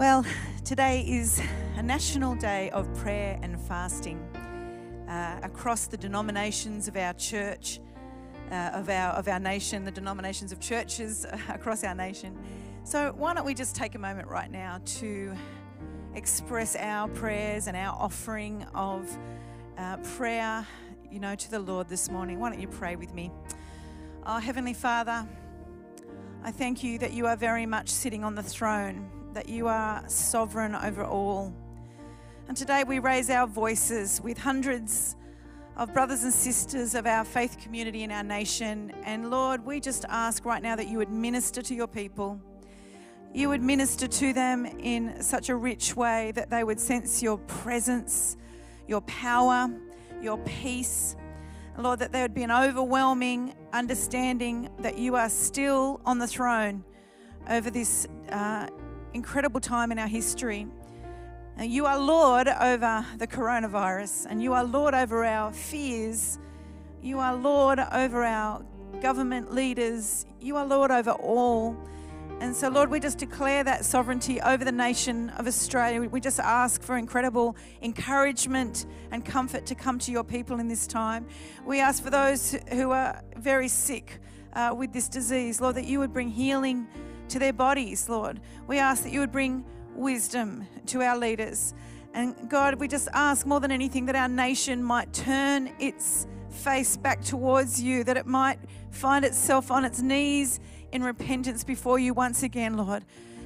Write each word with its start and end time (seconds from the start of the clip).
Well, 0.00 0.24
today 0.64 1.04
is 1.06 1.42
a 1.76 1.82
national 1.82 2.34
day 2.34 2.70
of 2.70 2.90
prayer 2.94 3.38
and 3.42 3.60
fasting 3.60 4.18
uh, 5.06 5.40
across 5.42 5.88
the 5.88 5.98
denominations 5.98 6.88
of 6.88 6.96
our 6.96 7.12
church, 7.12 7.80
uh, 8.50 8.70
of, 8.72 8.88
our, 8.88 9.12
of 9.12 9.28
our 9.28 9.38
nation, 9.38 9.84
the 9.84 9.90
denominations 9.90 10.52
of 10.52 10.58
churches 10.58 11.26
across 11.50 11.84
our 11.84 11.94
nation. 11.94 12.34
So, 12.82 13.12
why 13.14 13.34
don't 13.34 13.44
we 13.44 13.52
just 13.52 13.76
take 13.76 13.94
a 13.94 13.98
moment 13.98 14.28
right 14.28 14.50
now 14.50 14.80
to 15.00 15.34
express 16.14 16.76
our 16.76 17.06
prayers 17.08 17.66
and 17.66 17.76
our 17.76 17.94
offering 17.94 18.62
of 18.74 19.06
uh, 19.76 19.98
prayer, 20.16 20.66
you 21.12 21.20
know, 21.20 21.34
to 21.34 21.50
the 21.50 21.60
Lord 21.60 21.90
this 21.90 22.10
morning? 22.10 22.40
Why 22.40 22.48
don't 22.48 22.60
you 22.60 22.68
pray 22.68 22.96
with 22.96 23.12
me? 23.12 23.30
Oh, 24.24 24.38
Heavenly 24.38 24.72
Father, 24.72 25.28
I 26.42 26.52
thank 26.52 26.82
you 26.82 26.96
that 27.00 27.12
you 27.12 27.26
are 27.26 27.36
very 27.36 27.66
much 27.66 27.90
sitting 27.90 28.24
on 28.24 28.34
the 28.34 28.42
throne 28.42 29.19
that 29.32 29.48
you 29.48 29.68
are 29.68 30.02
sovereign 30.08 30.74
over 30.74 31.04
all. 31.04 31.54
And 32.48 32.56
today 32.56 32.84
we 32.84 32.98
raise 32.98 33.30
our 33.30 33.46
voices 33.46 34.20
with 34.22 34.36
hundreds 34.38 35.16
of 35.76 35.92
brothers 35.94 36.24
and 36.24 36.32
sisters 36.32 36.94
of 36.94 37.06
our 37.06 37.24
faith 37.24 37.58
community 37.62 38.02
in 38.02 38.10
our 38.10 38.24
nation. 38.24 38.92
And 39.04 39.30
Lord, 39.30 39.64
we 39.64 39.80
just 39.80 40.04
ask 40.08 40.44
right 40.44 40.62
now 40.62 40.76
that 40.76 40.88
you 40.88 40.98
would 40.98 41.10
minister 41.10 41.62
to 41.62 41.74
your 41.74 41.86
people. 41.86 42.40
You 43.32 43.48
would 43.50 43.62
minister 43.62 44.08
to 44.08 44.32
them 44.32 44.66
in 44.66 45.22
such 45.22 45.48
a 45.48 45.54
rich 45.54 45.94
way 45.94 46.32
that 46.34 46.50
they 46.50 46.64
would 46.64 46.80
sense 46.80 47.22
your 47.22 47.38
presence, 47.38 48.36
your 48.88 49.00
power, 49.02 49.70
your 50.20 50.38
peace. 50.38 51.14
Lord, 51.78 52.00
that 52.00 52.12
there 52.12 52.22
would 52.22 52.34
be 52.34 52.42
an 52.42 52.50
overwhelming 52.50 53.54
understanding 53.72 54.68
that 54.80 54.98
you 54.98 55.16
are 55.16 55.30
still 55.30 56.00
on 56.04 56.18
the 56.18 56.26
throne 56.26 56.84
over 57.48 57.70
this 57.70 58.06
uh, 58.30 58.66
incredible 59.14 59.60
time 59.60 59.92
in 59.92 59.98
our 59.98 60.06
history. 60.06 60.66
You 61.60 61.86
are 61.86 61.98
Lord 61.98 62.48
over 62.48 63.04
the 63.18 63.26
coronavirus, 63.26 64.26
and 64.30 64.42
you 64.42 64.54
are 64.54 64.64
Lord 64.64 64.94
over 64.94 65.24
our 65.24 65.52
fears. 65.52 66.38
You 67.02 67.18
are 67.18 67.34
Lord 67.34 67.78
over 67.78 68.24
our 68.24 68.64
government 69.02 69.52
leaders. 69.52 70.26
You 70.40 70.56
are 70.56 70.64
Lord 70.64 70.90
over 70.90 71.10
all. 71.10 71.76
And 72.40 72.56
so, 72.56 72.70
Lord, 72.70 72.90
we 72.90 73.00
just 73.00 73.18
declare 73.18 73.62
that 73.64 73.84
sovereignty 73.84 74.40
over 74.40 74.64
the 74.64 74.72
nation 74.72 75.28
of 75.30 75.46
Australia. 75.46 76.08
We 76.08 76.20
just 76.20 76.40
ask 76.40 76.82
for 76.82 76.96
incredible 76.96 77.54
encouragement 77.82 78.86
and 79.10 79.22
comfort 79.22 79.66
to 79.66 79.74
come 79.74 79.98
to 79.98 80.12
your 80.12 80.24
people 80.24 80.60
in 80.60 80.68
this 80.68 80.86
time. 80.86 81.26
We 81.66 81.80
ask 81.80 82.02
for 82.02 82.08
those 82.08 82.56
who 82.72 82.92
are 82.92 83.22
very 83.36 83.68
sick 83.68 84.18
uh, 84.54 84.74
with 84.74 84.94
this 84.94 85.10
disease, 85.10 85.60
Lord, 85.60 85.76
that 85.76 85.84
you 85.84 85.98
would 85.98 86.14
bring 86.14 86.28
healing 86.28 86.88
to 87.30 87.38
their 87.38 87.52
bodies, 87.52 88.08
Lord. 88.08 88.40
We 88.66 88.78
ask 88.78 89.02
that 89.02 89.12
you 89.12 89.20
would 89.20 89.32
bring 89.32 89.64
wisdom 89.94 90.66
to 90.86 91.02
our 91.02 91.16
leaders. 91.16 91.74
And 92.14 92.50
God, 92.50 92.74
we 92.74 92.88
just 92.88 93.08
ask 93.12 93.46
more 93.46 93.60
than 93.60 93.70
anything 93.70 94.06
that 94.06 94.16
our 94.16 94.28
nation 94.28 94.82
might 94.82 95.12
turn 95.12 95.72
its 95.78 96.26
face 96.50 96.96
back 96.96 97.22
towards 97.22 97.80
you, 97.80 98.04
that 98.04 98.16
it 98.16 98.26
might 98.26 98.58
find 98.90 99.24
itself 99.24 99.70
on 99.70 99.84
its 99.84 100.00
knees 100.00 100.60
in 100.92 101.02
repentance 101.02 101.62
before 101.62 101.98
you 101.98 102.12
once 102.12 102.42
again, 102.42 102.76
Lord. 102.76 103.04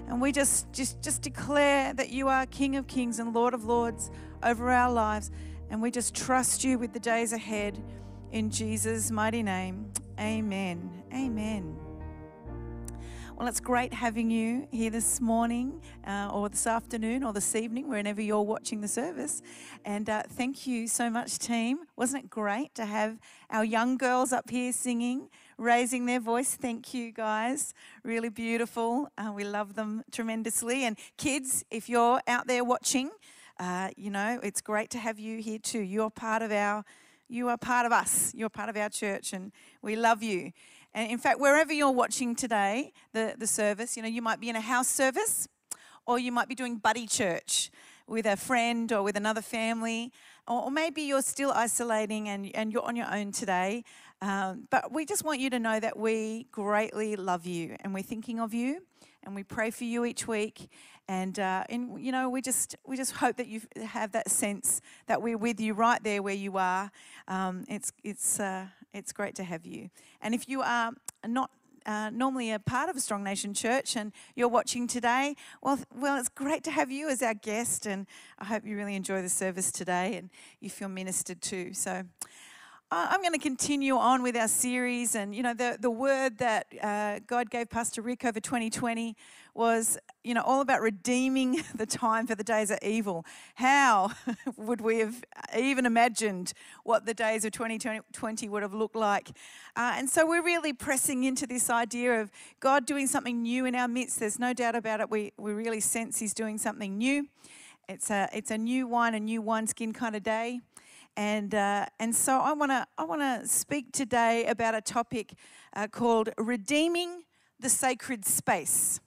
And 0.08 0.20
we 0.20 0.32
just, 0.32 0.72
just, 0.72 1.02
just 1.02 1.22
declare 1.22 1.92
that 1.94 2.10
you 2.10 2.28
are 2.28 2.46
King 2.46 2.76
of 2.76 2.86
Kings 2.86 3.18
and 3.18 3.34
Lord 3.34 3.54
of 3.54 3.64
Lords 3.64 4.10
over 4.42 4.70
our 4.70 4.90
lives. 4.90 5.30
And 5.70 5.80
we 5.80 5.90
just 5.90 6.14
trust 6.14 6.64
you 6.64 6.78
with 6.78 6.92
the 6.92 7.00
days 7.00 7.32
ahead. 7.32 7.82
In 8.32 8.50
Jesus' 8.50 9.10
mighty 9.10 9.42
name, 9.42 9.90
amen. 10.18 10.90
Amen. 11.12 11.83
Well, 13.36 13.48
it's 13.48 13.58
great 13.58 13.92
having 13.92 14.30
you 14.30 14.68
here 14.70 14.90
this 14.90 15.20
morning, 15.20 15.82
uh, 16.06 16.30
or 16.32 16.48
this 16.48 16.68
afternoon, 16.68 17.24
or 17.24 17.32
this 17.32 17.56
evening, 17.56 17.88
whenever 17.88 18.22
you're 18.22 18.42
watching 18.42 18.80
the 18.80 18.86
service. 18.86 19.42
And 19.84 20.08
uh, 20.08 20.22
thank 20.28 20.68
you 20.68 20.86
so 20.86 21.10
much, 21.10 21.40
team. 21.40 21.78
Wasn't 21.96 22.24
it 22.26 22.30
great 22.30 22.76
to 22.76 22.86
have 22.86 23.18
our 23.50 23.64
young 23.64 23.96
girls 23.96 24.32
up 24.32 24.50
here 24.50 24.72
singing, 24.72 25.30
raising 25.58 26.06
their 26.06 26.20
voice? 26.20 26.54
Thank 26.54 26.94
you, 26.94 27.10
guys. 27.10 27.74
Really 28.04 28.28
beautiful. 28.28 29.08
Uh, 29.18 29.32
we 29.34 29.42
love 29.42 29.74
them 29.74 30.04
tremendously. 30.12 30.84
And 30.84 30.96
kids, 31.18 31.64
if 31.72 31.88
you're 31.88 32.20
out 32.28 32.46
there 32.46 32.62
watching, 32.62 33.10
uh, 33.58 33.90
you 33.96 34.10
know, 34.10 34.38
it's 34.44 34.60
great 34.60 34.90
to 34.90 34.98
have 34.98 35.18
you 35.18 35.38
here 35.38 35.58
too. 35.58 35.80
You're 35.80 36.08
part 36.08 36.42
of 36.42 36.52
our 36.52 36.84
you 37.28 37.48
are 37.48 37.56
part 37.56 37.86
of 37.86 37.92
us. 37.92 38.32
You're 38.34 38.50
part 38.50 38.68
of 38.68 38.76
our 38.76 38.90
church, 38.90 39.32
and 39.32 39.50
we 39.80 39.96
love 39.96 40.22
you. 40.22 40.52
And 40.94 41.10
in 41.10 41.18
fact, 41.18 41.40
wherever 41.40 41.72
you're 41.72 41.90
watching 41.90 42.36
today, 42.36 42.92
the, 43.12 43.34
the 43.36 43.46
service, 43.46 43.96
you 43.96 44.02
know, 44.02 44.08
you 44.08 44.22
might 44.22 44.40
be 44.40 44.48
in 44.48 44.56
a 44.56 44.60
house 44.60 44.88
service 44.88 45.48
or 46.06 46.18
you 46.18 46.30
might 46.30 46.48
be 46.48 46.54
doing 46.54 46.76
buddy 46.76 47.06
church 47.06 47.70
with 48.06 48.26
a 48.26 48.36
friend 48.36 48.92
or 48.92 49.02
with 49.02 49.16
another 49.16 49.40
family, 49.40 50.12
or, 50.46 50.64
or 50.64 50.70
maybe 50.70 51.02
you're 51.02 51.22
still 51.22 51.50
isolating 51.52 52.28
and, 52.28 52.50
and 52.54 52.72
you're 52.72 52.84
on 52.84 52.96
your 52.96 53.12
own 53.12 53.32
today. 53.32 53.82
Um, 54.20 54.68
but 54.70 54.92
we 54.92 55.04
just 55.04 55.24
want 55.24 55.40
you 55.40 55.50
to 55.50 55.58
know 55.58 55.80
that 55.80 55.98
we 55.98 56.46
greatly 56.52 57.16
love 57.16 57.46
you 57.46 57.76
and 57.80 57.92
we're 57.92 58.02
thinking 58.02 58.38
of 58.38 58.54
you 58.54 58.82
and 59.24 59.34
we 59.34 59.42
pray 59.42 59.70
for 59.70 59.84
you 59.84 60.04
each 60.04 60.28
week. 60.28 60.68
And, 61.08 61.38
uh, 61.38 61.64
and 61.68 62.00
you 62.00 62.12
know, 62.12 62.28
we 62.28 62.40
just, 62.40 62.76
we 62.86 62.96
just 62.96 63.12
hope 63.12 63.36
that 63.36 63.48
you 63.48 63.62
have 63.84 64.12
that 64.12 64.30
sense 64.30 64.80
that 65.06 65.20
we're 65.20 65.36
with 65.36 65.60
you 65.60 65.74
right 65.74 66.02
there 66.02 66.22
where 66.22 66.34
you 66.34 66.56
are. 66.56 66.90
Um, 67.26 67.64
it's, 67.68 67.92
it's, 68.02 68.38
uh, 68.38 68.66
it's 68.94 69.12
great 69.12 69.34
to 69.34 69.44
have 69.44 69.66
you. 69.66 69.90
And 70.22 70.34
if 70.34 70.48
you 70.48 70.62
are 70.62 70.92
not 71.26 71.50
uh, 71.84 72.08
normally 72.10 72.50
a 72.50 72.58
part 72.58 72.88
of 72.88 72.96
a 72.96 73.00
Strong 73.00 73.24
Nation 73.24 73.52
Church 73.52 73.96
and 73.96 74.12
you're 74.36 74.48
watching 74.48 74.86
today, 74.86 75.34
well, 75.60 75.78
well, 75.94 76.18
it's 76.18 76.30
great 76.30 76.64
to 76.64 76.70
have 76.70 76.90
you 76.90 77.10
as 77.10 77.20
our 77.20 77.34
guest, 77.34 77.84
and 77.84 78.06
I 78.38 78.46
hope 78.46 78.64
you 78.64 78.76
really 78.76 78.94
enjoy 78.94 79.20
the 79.20 79.28
service 79.28 79.70
today 79.70 80.16
and 80.16 80.30
you 80.60 80.70
feel 80.70 80.88
ministered 80.88 81.42
to. 81.42 81.74
So. 81.74 82.04
I'm 82.96 83.22
going 83.22 83.32
to 83.32 83.40
continue 83.40 83.96
on 83.96 84.22
with 84.22 84.36
our 84.36 84.46
series, 84.46 85.16
and 85.16 85.34
you 85.34 85.42
know 85.42 85.52
the 85.52 85.76
the 85.80 85.90
word 85.90 86.38
that 86.38 86.66
uh, 86.80 87.18
God 87.26 87.50
gave 87.50 87.68
Pastor 87.68 88.02
Rick 88.02 88.24
over 88.24 88.38
2020 88.38 89.16
was, 89.54 89.96
you 90.24 90.34
know, 90.34 90.42
all 90.42 90.60
about 90.60 90.80
redeeming 90.80 91.62
the 91.74 91.86
time 91.86 92.26
for 92.26 92.34
the 92.34 92.44
days 92.44 92.70
of 92.70 92.78
evil. 92.82 93.24
How 93.54 94.12
would 94.56 94.80
we 94.80 94.98
have 94.98 95.24
even 95.56 95.86
imagined 95.86 96.52
what 96.82 97.06
the 97.06 97.14
days 97.14 97.44
of 97.44 97.52
2020 97.52 98.48
would 98.48 98.62
have 98.62 98.74
looked 98.74 98.96
like? 98.96 99.30
Uh, 99.76 99.94
and 99.96 100.10
so 100.10 100.26
we're 100.26 100.42
really 100.42 100.72
pressing 100.72 101.24
into 101.24 101.46
this 101.46 101.70
idea 101.70 102.20
of 102.20 102.30
God 102.60 102.86
doing 102.86 103.06
something 103.06 103.42
new 103.42 103.64
in 103.64 103.74
our 103.74 103.88
midst. 103.88 104.18
There's 104.18 104.38
no 104.38 104.52
doubt 104.52 104.74
about 104.74 105.00
it. 105.00 105.10
We 105.10 105.32
we 105.36 105.52
really 105.52 105.80
sense 105.80 106.18
He's 106.18 106.34
doing 106.34 106.58
something 106.58 106.98
new. 106.98 107.28
It's 107.88 108.10
a 108.10 108.28
it's 108.32 108.50
a 108.50 108.58
new 108.58 108.86
wine, 108.86 109.14
a 109.14 109.20
new 109.20 109.40
wineskin 109.40 109.92
kind 109.92 110.16
of 110.16 110.22
day. 110.22 110.60
And, 111.16 111.54
uh, 111.54 111.86
and 112.00 112.14
so 112.14 112.40
I 112.40 112.54
want 112.54 112.72
to 112.72 112.86
I 112.98 113.04
wanna 113.04 113.46
speak 113.46 113.92
today 113.92 114.46
about 114.46 114.74
a 114.74 114.80
topic 114.80 115.34
uh, 115.74 115.86
called 115.86 116.30
Redeeming 116.38 117.22
the 117.60 117.68
Sacred 117.68 118.24
Space. 118.24 119.00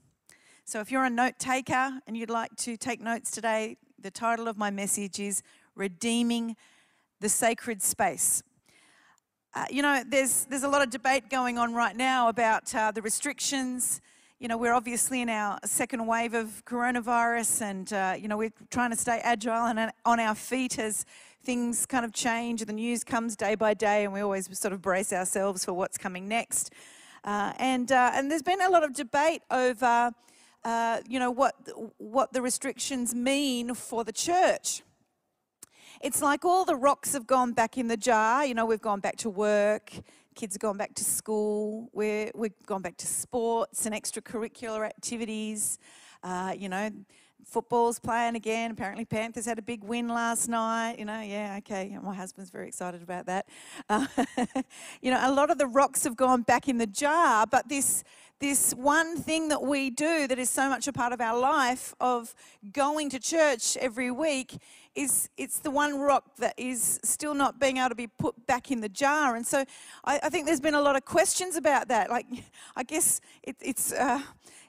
So 0.68 0.80
if 0.80 0.92
you're 0.92 1.04
a 1.04 1.08
note 1.08 1.38
taker 1.38 1.98
and 2.06 2.14
you'd 2.14 2.28
like 2.28 2.54
to 2.56 2.76
take 2.76 3.00
notes 3.00 3.30
today, 3.30 3.78
the 4.02 4.10
title 4.10 4.48
of 4.48 4.58
my 4.58 4.70
message 4.70 5.18
is 5.18 5.42
Redeeming 5.74 6.56
the 7.20 7.30
Sacred 7.30 7.80
Space. 7.80 8.42
Uh, 9.54 9.64
you 9.70 9.80
know, 9.80 10.02
there's, 10.06 10.44
there's 10.44 10.64
a 10.64 10.68
lot 10.68 10.82
of 10.82 10.90
debate 10.90 11.30
going 11.30 11.56
on 11.56 11.72
right 11.72 11.96
now 11.96 12.28
about 12.28 12.74
uh, 12.74 12.90
the 12.90 13.00
restrictions. 13.00 14.02
You 14.40 14.48
know, 14.48 14.58
we're 14.58 14.74
obviously 14.74 15.22
in 15.22 15.30
our 15.30 15.58
second 15.64 16.06
wave 16.06 16.34
of 16.34 16.62
coronavirus, 16.66 17.62
and, 17.62 17.90
uh, 17.94 18.14
you 18.20 18.28
know, 18.28 18.36
we're 18.36 18.52
trying 18.70 18.90
to 18.90 18.96
stay 18.98 19.20
agile 19.24 19.68
and 19.68 19.90
on 20.04 20.20
our 20.20 20.34
feet 20.34 20.78
as 20.78 21.06
things 21.42 21.86
kind 21.86 22.04
of 22.04 22.12
change, 22.12 22.62
the 22.62 22.74
news 22.74 23.04
comes 23.04 23.36
day 23.36 23.54
by 23.54 23.72
day, 23.72 24.04
and 24.04 24.12
we 24.12 24.20
always 24.20 24.50
sort 24.58 24.74
of 24.74 24.82
brace 24.82 25.14
ourselves 25.14 25.64
for 25.64 25.72
what's 25.72 25.96
coming 25.96 26.28
next. 26.28 26.74
Uh, 27.24 27.54
and, 27.56 27.90
uh, 27.90 28.10
and 28.12 28.30
there's 28.30 28.42
been 28.42 28.60
a 28.60 28.68
lot 28.68 28.84
of 28.84 28.92
debate 28.92 29.40
over, 29.50 30.12
uh, 30.64 31.00
you 31.08 31.18
know, 31.18 31.30
what, 31.30 31.54
what 31.98 32.32
the 32.32 32.42
restrictions 32.42 33.14
mean 33.14 33.74
for 33.74 34.04
the 34.04 34.12
church. 34.12 34.82
It's 36.00 36.22
like 36.22 36.44
all 36.44 36.64
the 36.64 36.76
rocks 36.76 37.12
have 37.12 37.26
gone 37.26 37.52
back 37.52 37.76
in 37.76 37.88
the 37.88 37.96
jar. 37.96 38.44
You 38.44 38.54
know, 38.54 38.66
we've 38.66 38.80
gone 38.80 39.00
back 39.00 39.16
to 39.18 39.30
work, 39.30 39.92
kids 40.34 40.54
have 40.54 40.60
gone 40.60 40.76
back 40.76 40.94
to 40.94 41.04
school, 41.04 41.88
we're, 41.92 42.30
we've 42.34 42.54
gone 42.66 42.82
back 42.82 42.96
to 42.98 43.06
sports 43.06 43.86
and 43.86 43.94
extracurricular 43.94 44.86
activities. 44.86 45.78
Uh, 46.22 46.54
you 46.56 46.68
know, 46.68 46.90
football's 47.44 47.98
playing 47.98 48.36
again. 48.36 48.70
Apparently, 48.70 49.04
Panthers 49.04 49.46
had 49.46 49.58
a 49.58 49.62
big 49.62 49.82
win 49.82 50.08
last 50.08 50.48
night. 50.48 50.98
You 50.98 51.04
know, 51.04 51.20
yeah, 51.20 51.56
okay. 51.58 51.96
My 52.02 52.14
husband's 52.14 52.50
very 52.50 52.68
excited 52.68 53.02
about 53.02 53.26
that. 53.26 53.46
Uh, 53.88 54.06
you 55.02 55.10
know, 55.10 55.20
a 55.22 55.32
lot 55.32 55.50
of 55.50 55.58
the 55.58 55.66
rocks 55.66 56.04
have 56.04 56.16
gone 56.16 56.42
back 56.42 56.68
in 56.68 56.78
the 56.78 56.86
jar, 56.86 57.46
but 57.46 57.68
this 57.68 58.04
this 58.40 58.72
one 58.72 59.16
thing 59.16 59.48
that 59.48 59.62
we 59.62 59.90
do 59.90 60.26
that 60.26 60.38
is 60.38 60.48
so 60.48 60.68
much 60.68 60.86
a 60.86 60.92
part 60.92 61.12
of 61.12 61.20
our 61.20 61.38
life 61.38 61.94
of 62.00 62.34
going 62.72 63.10
to 63.10 63.18
church 63.18 63.76
every 63.78 64.10
week 64.10 64.56
is 64.94 65.28
it's 65.36 65.58
the 65.60 65.70
one 65.70 65.98
rock 65.98 66.36
that 66.36 66.54
is 66.56 66.98
still 67.02 67.34
not 67.34 67.60
being 67.60 67.76
able 67.78 67.88
to 67.88 67.94
be 67.94 68.06
put 68.06 68.46
back 68.46 68.70
in 68.70 68.80
the 68.80 68.88
jar 68.88 69.36
and 69.36 69.46
so 69.46 69.64
i, 70.04 70.20
I 70.22 70.28
think 70.28 70.46
there's 70.46 70.60
been 70.60 70.74
a 70.74 70.80
lot 70.80 70.96
of 70.96 71.04
questions 71.04 71.56
about 71.56 71.88
that 71.88 72.10
like 72.10 72.26
i 72.76 72.82
guess 72.82 73.20
it, 73.42 73.56
it's 73.60 73.92
uh, 73.92 74.20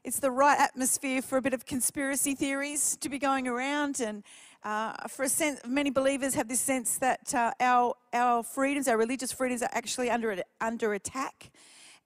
it's 0.03 0.19
the 0.19 0.31
right 0.31 0.57
atmosphere 0.59 1.21
for 1.21 1.37
a 1.37 1.41
bit 1.41 1.53
of 1.53 1.65
conspiracy 1.65 2.33
theories 2.33 2.97
to 2.97 3.09
be 3.09 3.19
going 3.19 3.47
around. 3.47 3.99
And 3.99 4.23
uh, 4.63 5.07
for 5.07 5.23
a 5.23 5.29
sense, 5.29 5.59
many 5.67 5.89
believers 5.89 6.35
have 6.35 6.47
this 6.47 6.61
sense 6.61 6.97
that 6.99 7.33
uh, 7.35 7.51
our, 7.59 7.95
our 8.13 8.43
freedoms, 8.43 8.87
our 8.87 8.97
religious 8.97 9.31
freedoms, 9.31 9.61
are 9.61 9.69
actually 9.71 10.09
under, 10.09 10.41
under 10.61 10.93
attack. 10.93 11.51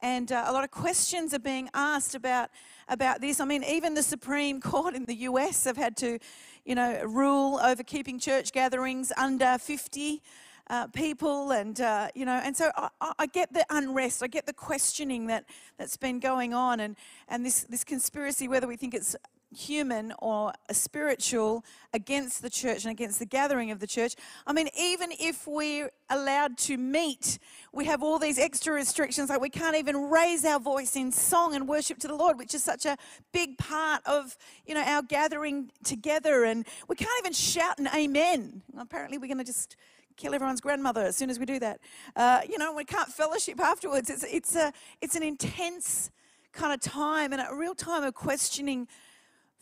And 0.03 0.33
uh, 0.33 0.43
a 0.47 0.51
lot 0.51 0.65
of 0.65 0.71
questions 0.71 1.33
are 1.33 1.39
being 1.39 1.69
asked 1.73 2.13
about, 2.13 2.49
about 2.89 3.21
this. 3.21 3.39
I 3.39 3.45
mean, 3.45 3.63
even 3.63 3.93
the 3.93 4.03
Supreme 4.03 4.59
Court 4.59 4.95
in 4.95 5.05
the 5.05 5.15
US 5.29 5.63
have 5.63 5.77
had 5.77 5.95
to, 5.97 6.19
you 6.65 6.75
know, 6.75 7.01
rule 7.05 7.57
over 7.63 7.83
keeping 7.83 8.19
church 8.19 8.51
gatherings 8.51 9.13
under 9.15 9.57
50 9.57 10.21
uh, 10.69 10.87
people, 10.87 11.51
and 11.51 11.79
uh, 11.79 12.09
you 12.15 12.25
know, 12.25 12.39
and 12.43 12.55
so 12.55 12.71
I, 12.75 13.13
I, 13.19 13.25
get 13.25 13.53
the 13.53 13.65
unrest, 13.69 14.23
I 14.23 14.27
get 14.27 14.45
the 14.45 14.53
questioning 14.53 15.27
that 15.27 15.45
that's 15.77 15.97
been 15.97 16.21
going 16.21 16.53
on, 16.53 16.79
and 16.79 16.95
and 17.27 17.45
this 17.45 17.63
this 17.63 17.83
conspiracy, 17.83 18.47
whether 18.47 18.65
we 18.65 18.77
think 18.77 18.93
it's 18.93 19.13
human 19.53 20.13
or 20.19 20.53
spiritual 20.71 21.63
against 21.93 22.41
the 22.41 22.49
church 22.49 22.83
and 22.83 22.91
against 22.91 23.19
the 23.19 23.25
gathering 23.25 23.71
of 23.71 23.79
the 23.79 23.87
church. 23.87 24.15
I 24.45 24.53
mean, 24.53 24.69
even 24.77 25.11
if 25.19 25.47
we're 25.47 25.89
allowed 26.09 26.57
to 26.59 26.77
meet, 26.77 27.39
we 27.71 27.85
have 27.85 28.03
all 28.03 28.19
these 28.19 28.39
extra 28.39 28.73
restrictions, 28.73 29.29
like 29.29 29.41
we 29.41 29.49
can't 29.49 29.75
even 29.75 30.09
raise 30.09 30.45
our 30.45 30.59
voice 30.59 30.95
in 30.95 31.11
song 31.11 31.55
and 31.55 31.67
worship 31.67 31.99
to 31.99 32.07
the 32.07 32.15
Lord, 32.15 32.37
which 32.37 32.53
is 32.53 32.63
such 32.63 32.85
a 32.85 32.97
big 33.31 33.57
part 33.57 34.01
of, 34.05 34.37
you 34.65 34.73
know, 34.73 34.83
our 34.83 35.01
gathering 35.01 35.71
together. 35.83 36.43
And 36.43 36.65
we 36.87 36.95
can't 36.95 37.11
even 37.19 37.33
shout 37.33 37.79
an 37.79 37.89
amen. 37.95 38.61
Apparently, 38.77 39.17
we're 39.17 39.27
going 39.27 39.37
to 39.37 39.43
just 39.43 39.75
kill 40.15 40.33
everyone's 40.33 40.61
grandmother 40.61 41.01
as 41.01 41.15
soon 41.15 41.29
as 41.29 41.39
we 41.39 41.45
do 41.45 41.59
that. 41.59 41.79
Uh, 42.15 42.41
you 42.47 42.57
know, 42.57 42.73
we 42.73 42.83
can't 42.83 43.09
fellowship 43.09 43.59
afterwards. 43.59 44.09
It's, 44.09 44.23
it's, 44.23 44.55
a, 44.55 44.71
it's 45.01 45.15
an 45.15 45.23
intense 45.23 46.11
kind 46.51 46.73
of 46.73 46.79
time 46.79 47.33
and 47.33 47.41
a 47.41 47.55
real 47.55 47.73
time 47.73 48.03
of 48.03 48.13
questioning 48.13 48.87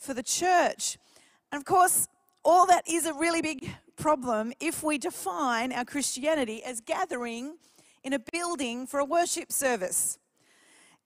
for 0.02 0.14
the 0.14 0.24
church. 0.24 0.98
And 1.52 1.60
of 1.60 1.66
course, 1.66 2.08
all 2.44 2.66
that 2.66 2.84
is 2.90 3.06
a 3.06 3.14
really 3.14 3.42
big 3.42 3.72
problem 3.96 4.52
if 4.60 4.82
we 4.84 4.98
define 4.98 5.72
our 5.72 5.86
Christianity 5.86 6.64
as 6.64 6.82
gathering 6.82 7.58
in 8.04 8.14
a 8.14 8.20
building 8.34 8.88
for 8.88 9.00
a 9.00 9.06
worship 9.06 9.52
service. 9.52 10.18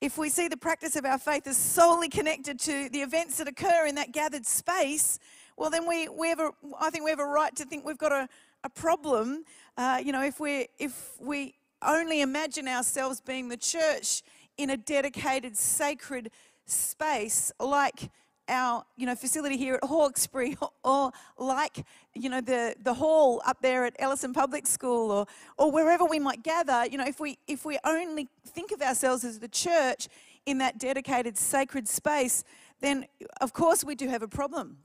If 0.00 0.16
we 0.16 0.30
see 0.30 0.48
the 0.48 0.56
practice 0.56 0.96
of 0.96 1.04
our 1.04 1.18
faith 1.18 1.46
as 1.46 1.58
solely 1.58 2.08
connected 2.08 2.58
to 2.60 2.88
the 2.88 3.02
events 3.02 3.36
that 3.36 3.48
occur 3.48 3.86
in 3.86 3.94
that 3.96 4.12
gathered 4.12 4.46
space, 4.46 5.18
well, 5.58 5.70
then 5.70 5.86
we, 5.86 6.08
we 6.08 6.28
have 6.28 6.40
a, 6.40 6.50
I 6.80 6.90
think 6.90 7.04
we 7.04 7.10
have 7.10 7.20
a 7.20 7.24
right 7.24 7.54
to 7.56 7.64
think 7.64 7.84
we've 7.84 7.98
got 7.98 8.12
a, 8.12 8.28
a 8.64 8.70
problem. 8.70 9.44
Uh, 9.76 10.00
you 10.02 10.12
know, 10.12 10.22
if 10.22 10.40
we 10.40 10.68
if 10.78 11.12
we 11.20 11.54
only 11.82 12.20
imagine 12.22 12.66
ourselves 12.66 13.20
being 13.20 13.48
the 13.48 13.56
church 13.56 14.22
in 14.56 14.70
a 14.70 14.76
dedicated, 14.76 15.56
sacred 15.56 16.30
space, 16.66 17.52
like 17.60 18.10
our 18.48 18.84
you 18.96 19.06
know 19.06 19.14
facility 19.14 19.56
here 19.56 19.74
at 19.74 19.84
Hawkesbury, 19.84 20.56
or 20.84 21.12
like 21.38 21.84
you 22.14 22.28
know 22.28 22.40
the 22.40 22.74
the 22.82 22.94
hall 22.94 23.42
up 23.44 23.60
there 23.62 23.84
at 23.84 23.94
Ellison 23.98 24.32
Public 24.32 24.66
School, 24.66 25.10
or 25.10 25.26
or 25.58 25.70
wherever 25.70 26.04
we 26.04 26.18
might 26.18 26.42
gather. 26.42 26.86
You 26.86 26.98
know, 26.98 27.06
if 27.06 27.20
we 27.20 27.38
if 27.46 27.64
we 27.64 27.78
only 27.84 28.28
think 28.46 28.72
of 28.72 28.82
ourselves 28.82 29.24
as 29.24 29.38
the 29.38 29.48
church 29.48 30.08
in 30.46 30.58
that 30.58 30.78
dedicated, 30.78 31.36
sacred 31.36 31.88
space, 31.88 32.44
then 32.80 33.06
of 33.40 33.52
course 33.52 33.84
we 33.84 33.94
do 33.94 34.08
have 34.08 34.22
a 34.22 34.28
problem. 34.28 34.78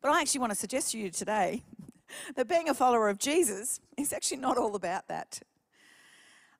But 0.00 0.10
I 0.10 0.20
actually 0.20 0.40
want 0.40 0.52
to 0.52 0.58
suggest 0.58 0.92
to 0.92 0.98
you 0.98 1.10
today 1.10 1.62
that 2.36 2.48
being 2.48 2.68
a 2.68 2.74
follower 2.74 3.08
of 3.08 3.18
Jesus 3.18 3.80
is 3.96 4.12
actually 4.12 4.38
not 4.38 4.58
all 4.58 4.74
about 4.74 5.08
that. 5.08 5.40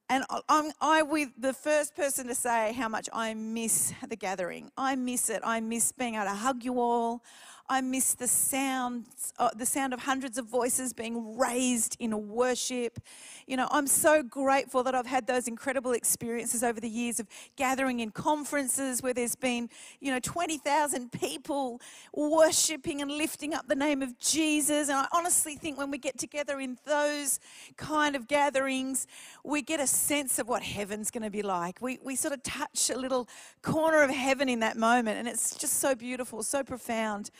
And 0.08 0.24
I'm 0.48 0.70
I 0.80 1.02
the 1.38 1.54
first 1.54 1.96
person 1.96 2.26
to 2.26 2.34
say 2.34 2.72
how 2.72 2.88
much 2.88 3.08
I 3.12 3.32
miss 3.34 3.92
the 4.06 4.16
gathering. 4.16 4.70
I 4.76 4.96
miss 4.96 5.30
it. 5.30 5.40
I 5.42 5.60
miss 5.60 5.92
being 5.92 6.16
able 6.16 6.26
to 6.26 6.30
hug 6.30 6.62
you 6.62 6.78
all. 6.78 7.22
I 7.66 7.80
miss 7.80 8.12
the 8.12 8.28
sounds, 8.28 9.32
uh, 9.38 9.48
the 9.56 9.64
sound 9.64 9.94
of 9.94 10.00
hundreds 10.00 10.36
of 10.36 10.46
voices 10.46 10.92
being 10.92 11.38
raised 11.38 11.96
in 11.98 12.28
worship. 12.28 13.00
You 13.46 13.56
know, 13.56 13.68
I'm 13.70 13.86
so 13.86 14.22
grateful 14.22 14.82
that 14.82 14.94
I've 14.94 15.06
had 15.06 15.26
those 15.26 15.48
incredible 15.48 15.92
experiences 15.92 16.62
over 16.62 16.78
the 16.78 16.88
years 16.88 17.20
of 17.20 17.26
gathering 17.56 18.00
in 18.00 18.10
conferences 18.10 19.02
where 19.02 19.14
there's 19.14 19.34
been, 19.34 19.70
you 20.00 20.12
know, 20.12 20.20
20,000 20.20 21.10
people 21.10 21.80
worshiping 22.12 23.00
and 23.00 23.10
lifting 23.10 23.54
up 23.54 23.66
the 23.66 23.74
name 23.74 24.02
of 24.02 24.18
Jesus. 24.18 24.90
And 24.90 24.98
I 24.98 25.06
honestly 25.12 25.56
think 25.56 25.78
when 25.78 25.90
we 25.90 25.96
get 25.96 26.18
together 26.18 26.60
in 26.60 26.78
those 26.84 27.40
kind 27.78 28.14
of 28.14 28.28
gatherings, 28.28 29.06
we 29.42 29.62
get 29.62 29.80
a 29.80 29.86
sense 29.86 30.38
of 30.38 30.48
what 30.48 30.62
heaven's 30.62 31.10
going 31.10 31.24
to 31.24 31.30
be 31.30 31.42
like. 31.42 31.80
We, 31.80 31.98
we 32.02 32.14
sort 32.14 32.34
of 32.34 32.42
touch 32.42 32.90
a 32.90 32.98
little 32.98 33.26
corner 33.62 34.02
of 34.02 34.10
heaven 34.10 34.50
in 34.50 34.60
that 34.60 34.76
moment, 34.76 35.18
and 35.18 35.26
it's 35.26 35.56
just 35.56 35.80
so 35.80 35.94
beautiful, 35.94 36.42
so 36.42 36.62
profound. 36.62 37.30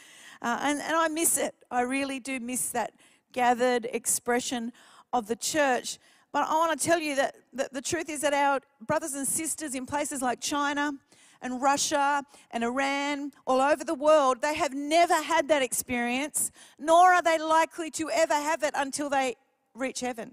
Uh, 0.42 0.58
and, 0.62 0.80
and 0.80 0.94
I 0.94 1.08
miss 1.08 1.38
it. 1.38 1.54
I 1.70 1.82
really 1.82 2.20
do 2.20 2.40
miss 2.40 2.70
that 2.70 2.92
gathered 3.32 3.86
expression 3.92 4.72
of 5.12 5.26
the 5.26 5.36
church. 5.36 5.98
But 6.32 6.48
I 6.48 6.54
want 6.54 6.78
to 6.78 6.86
tell 6.86 6.98
you 6.98 7.14
that, 7.16 7.36
that 7.52 7.72
the 7.72 7.80
truth 7.80 8.08
is 8.08 8.20
that 8.22 8.34
our 8.34 8.60
brothers 8.84 9.14
and 9.14 9.26
sisters 9.26 9.74
in 9.74 9.86
places 9.86 10.20
like 10.20 10.40
China 10.40 10.92
and 11.40 11.62
Russia 11.62 12.24
and 12.50 12.64
Iran, 12.64 13.30
all 13.46 13.60
over 13.60 13.84
the 13.84 13.94
world, 13.94 14.42
they 14.42 14.54
have 14.54 14.72
never 14.72 15.14
had 15.14 15.46
that 15.48 15.62
experience, 15.62 16.50
nor 16.78 17.12
are 17.12 17.22
they 17.22 17.38
likely 17.38 17.90
to 17.92 18.10
ever 18.10 18.34
have 18.34 18.62
it 18.62 18.72
until 18.74 19.08
they 19.08 19.36
reach 19.74 20.00
heaven. 20.00 20.32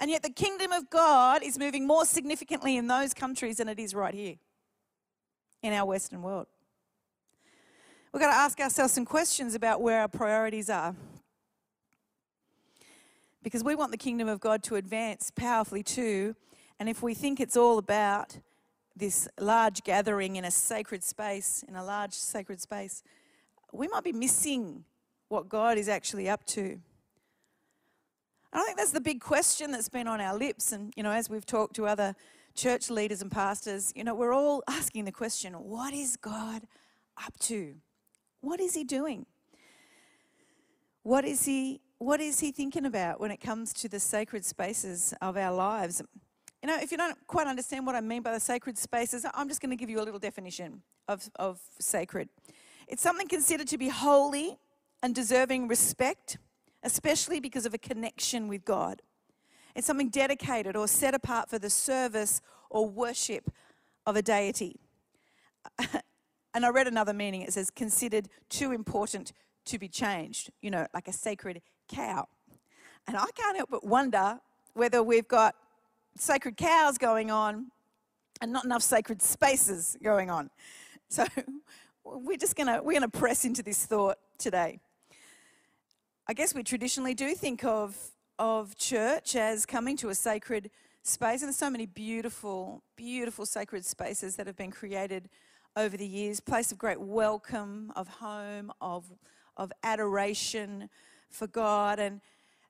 And 0.00 0.10
yet, 0.10 0.22
the 0.22 0.30
kingdom 0.30 0.70
of 0.70 0.90
God 0.90 1.42
is 1.42 1.58
moving 1.58 1.86
more 1.86 2.04
significantly 2.04 2.76
in 2.76 2.86
those 2.86 3.12
countries 3.14 3.56
than 3.56 3.68
it 3.68 3.80
is 3.80 3.94
right 3.94 4.14
here 4.14 4.36
in 5.62 5.72
our 5.72 5.86
Western 5.86 6.22
world. 6.22 6.46
We've 8.18 8.26
got 8.26 8.32
to 8.32 8.40
ask 8.40 8.58
ourselves 8.58 8.92
some 8.92 9.04
questions 9.04 9.54
about 9.54 9.80
where 9.80 10.00
our 10.00 10.08
priorities 10.08 10.68
are. 10.68 10.96
Because 13.44 13.62
we 13.62 13.76
want 13.76 13.92
the 13.92 13.96
kingdom 13.96 14.26
of 14.26 14.40
God 14.40 14.64
to 14.64 14.74
advance 14.74 15.30
powerfully 15.30 15.84
too. 15.84 16.34
And 16.80 16.88
if 16.88 17.00
we 17.00 17.14
think 17.14 17.38
it's 17.38 17.56
all 17.56 17.78
about 17.78 18.36
this 18.96 19.28
large 19.38 19.84
gathering 19.84 20.34
in 20.34 20.44
a 20.44 20.50
sacred 20.50 21.04
space, 21.04 21.64
in 21.68 21.76
a 21.76 21.84
large 21.84 22.12
sacred 22.12 22.60
space, 22.60 23.04
we 23.72 23.86
might 23.86 24.02
be 24.02 24.10
missing 24.10 24.84
what 25.28 25.48
God 25.48 25.78
is 25.78 25.88
actually 25.88 26.28
up 26.28 26.44
to. 26.46 26.80
I 28.52 28.64
think 28.64 28.78
that's 28.78 28.90
the 28.90 29.00
big 29.00 29.20
question 29.20 29.70
that's 29.70 29.88
been 29.88 30.08
on 30.08 30.20
our 30.20 30.36
lips. 30.36 30.72
And, 30.72 30.92
you 30.96 31.04
know, 31.04 31.12
as 31.12 31.30
we've 31.30 31.46
talked 31.46 31.76
to 31.76 31.86
other 31.86 32.16
church 32.56 32.90
leaders 32.90 33.22
and 33.22 33.30
pastors, 33.30 33.92
you 33.94 34.02
know, 34.02 34.16
we're 34.16 34.34
all 34.34 34.64
asking 34.68 35.04
the 35.04 35.12
question 35.12 35.52
what 35.52 35.94
is 35.94 36.16
God 36.16 36.62
up 37.16 37.38
to? 37.42 37.76
What 38.40 38.60
is 38.60 38.74
he 38.74 38.84
doing? 38.84 39.26
What 41.02 41.24
is 41.24 41.44
he 41.44 41.80
what 41.98 42.20
is 42.20 42.38
he 42.38 42.52
thinking 42.52 42.86
about 42.86 43.18
when 43.18 43.32
it 43.32 43.40
comes 43.40 43.72
to 43.72 43.88
the 43.88 43.98
sacred 43.98 44.44
spaces 44.44 45.12
of 45.20 45.36
our 45.36 45.52
lives? 45.52 46.00
You 46.62 46.68
know, 46.68 46.78
if 46.80 46.92
you 46.92 46.96
don't 46.96 47.18
quite 47.26 47.48
understand 47.48 47.86
what 47.86 47.96
I 47.96 48.00
mean 48.00 48.22
by 48.22 48.32
the 48.32 48.40
sacred 48.40 48.78
spaces, 48.78 49.26
I'm 49.34 49.48
just 49.48 49.60
going 49.60 49.70
to 49.70 49.76
give 49.76 49.90
you 49.90 49.98
a 50.00 50.04
little 50.04 50.20
definition 50.20 50.82
of, 51.08 51.28
of 51.36 51.58
sacred. 51.80 52.28
It's 52.86 53.02
something 53.02 53.26
considered 53.26 53.66
to 53.68 53.78
be 53.78 53.88
holy 53.88 54.58
and 55.02 55.12
deserving 55.12 55.66
respect, 55.66 56.38
especially 56.84 57.40
because 57.40 57.66
of 57.66 57.74
a 57.74 57.78
connection 57.78 58.46
with 58.46 58.64
God. 58.64 59.02
It's 59.74 59.86
something 59.86 60.08
dedicated 60.08 60.76
or 60.76 60.86
set 60.86 61.14
apart 61.14 61.50
for 61.50 61.58
the 61.58 61.70
service 61.70 62.40
or 62.70 62.88
worship 62.88 63.50
of 64.06 64.16
a 64.16 64.22
deity. 64.22 64.80
And 66.58 66.66
I 66.66 66.70
read 66.70 66.88
another 66.88 67.12
meaning. 67.12 67.42
It 67.42 67.52
says, 67.52 67.70
considered 67.70 68.28
too 68.48 68.72
important 68.72 69.32
to 69.66 69.78
be 69.78 69.86
changed, 69.86 70.50
you 70.60 70.72
know, 70.72 70.88
like 70.92 71.06
a 71.06 71.12
sacred 71.12 71.62
cow. 71.86 72.26
And 73.06 73.16
I 73.16 73.26
can't 73.36 73.56
help 73.56 73.70
but 73.70 73.84
wonder 73.84 74.40
whether 74.74 75.00
we've 75.00 75.28
got 75.28 75.54
sacred 76.16 76.56
cows 76.56 76.98
going 76.98 77.30
on 77.30 77.70
and 78.40 78.52
not 78.52 78.64
enough 78.64 78.82
sacred 78.82 79.22
spaces 79.22 79.96
going 80.02 80.30
on. 80.30 80.50
So 81.10 81.24
we're 82.04 82.36
just 82.36 82.56
gonna 82.56 82.82
we're 82.82 82.94
gonna 82.94 83.08
press 83.08 83.44
into 83.46 83.62
this 83.62 83.86
thought 83.86 84.18
today. 84.36 84.80
I 86.26 86.34
guess 86.34 86.54
we 86.54 86.62
traditionally 86.62 87.14
do 87.14 87.34
think 87.34 87.64
of 87.64 87.96
of 88.38 88.76
church 88.76 89.36
as 89.36 89.64
coming 89.64 89.96
to 89.98 90.08
a 90.08 90.14
sacred 90.14 90.70
space, 91.02 91.40
and 91.40 91.48
there's 91.48 91.56
so 91.56 91.70
many 91.70 91.86
beautiful, 91.86 92.82
beautiful 92.96 93.46
sacred 93.46 93.86
spaces 93.86 94.36
that 94.36 94.46
have 94.46 94.56
been 94.56 94.70
created 94.70 95.30
over 95.78 95.96
the 95.96 96.06
years, 96.06 96.40
place 96.40 96.72
of 96.72 96.78
great 96.78 97.00
welcome, 97.00 97.92
of 97.94 98.08
home, 98.08 98.72
of, 98.80 99.04
of 99.56 99.72
adoration 99.84 100.90
for 101.30 101.46
God. 101.46 102.00
And 102.00 102.20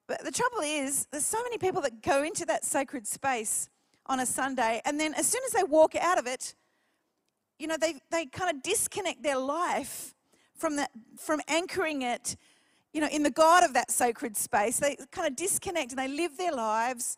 but 0.07 0.23
the 0.25 0.31
trouble 0.31 0.61
is, 0.63 1.07
there's 1.11 1.25
so 1.25 1.43
many 1.43 1.57
people 1.57 1.81
that 1.83 2.03
go 2.03 2.23
into 2.23 2.45
that 2.47 2.65
sacred 2.65 3.07
space 3.07 3.71
on 4.07 4.21
a 4.21 4.27
Sunday, 4.27 4.81
and 4.85 5.01
then 5.01 5.15
as 5.15 5.27
soon 5.27 5.43
as 5.47 5.53
they 5.53 5.65
walk 5.65 5.95
out 5.97 6.19
of 6.19 6.27
it, 6.27 6.55
you 7.59 7.67
know, 7.67 7.77
they, 7.79 7.95
they 8.11 8.27
kind 8.27 8.55
of 8.55 8.63
disconnect 8.63 9.23
their 9.23 9.39
life 9.39 10.15
from 10.55 10.77
that 10.77 10.91
from 11.19 11.41
anchoring 11.49 12.03
it, 12.03 12.37
you 12.93 13.01
know, 13.01 13.09
in 13.09 13.23
the 13.23 13.31
God 13.31 13.65
of 13.65 13.75
that 13.75 13.91
sacred 13.91 14.37
space. 14.37 14.79
They 14.79 14.97
kind 15.11 15.27
of 15.27 15.35
disconnect 15.35 15.93
and 15.93 15.99
they 15.99 16.09
live 16.09 16.37
their 16.37 16.53
lives 16.53 17.17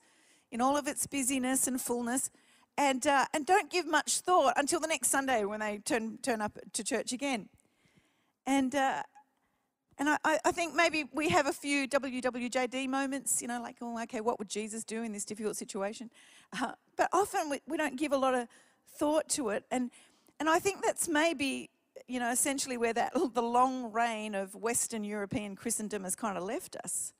in 0.51 0.61
all 0.61 0.77
of 0.77 0.87
its 0.87 1.07
busyness 1.07 1.67
and 1.67 1.81
fullness 1.81 2.31
and, 2.81 3.07
uh, 3.07 3.27
and 3.35 3.45
don't 3.45 3.71
give 3.71 3.87
much 3.87 4.21
thought 4.21 4.55
until 4.57 4.81
the 4.81 4.87
next 4.87 5.09
Sunday 5.09 5.45
when 5.45 5.61
they 5.61 5.79
turn, 5.85 6.17
turn 6.23 6.41
up 6.41 6.59
to 6.73 6.83
church 6.83 7.13
again. 7.13 7.51
And, 8.47 8.75
uh, 8.75 9.03
and 9.99 10.09
I, 10.09 10.39
I 10.47 10.51
think 10.51 10.75
maybe 10.75 11.05
we 11.13 11.29
have 11.29 11.47
a 11.47 11.53
few 11.53 11.87
WWJD 11.87 12.89
moments, 12.89 13.43
you 13.43 13.49
know, 13.49 13.61
like, 13.61 13.77
oh, 13.83 14.01
okay, 14.05 14.23
what 14.23 14.39
would 14.39 14.49
Jesus 14.49 14.83
do 14.83 15.03
in 15.03 15.13
this 15.13 15.27
difficult 15.27 15.59
situation? 15.59 16.11
Uh, 16.59 16.73
but 16.97 17.11
often 17.13 17.51
we, 17.51 17.61
we 17.69 17.77
don't 17.77 17.99
give 17.99 18.13
a 18.13 18.17
lot 18.17 18.35
of 18.35 18.49
thought 18.97 19.29
to 19.29 19.51
it. 19.51 19.65
And, 19.71 19.91
and 20.41 20.49
I 20.49 20.59
think 20.59 20.83
that's 20.83 21.07
maybe, 21.07 21.69
you 22.09 22.19
know, 22.19 22.31
essentially 22.31 22.79
where 22.79 22.95
that, 22.95 23.13
the 23.35 23.43
long 23.43 23.93
reign 23.93 24.35
of 24.35 24.55
Western 24.55 25.05
European 25.05 25.55
Christendom 25.55 26.05
has 26.05 26.17
kind 26.17 26.39
of 26.39 26.45
left 26.45 26.77
us. 26.83 27.13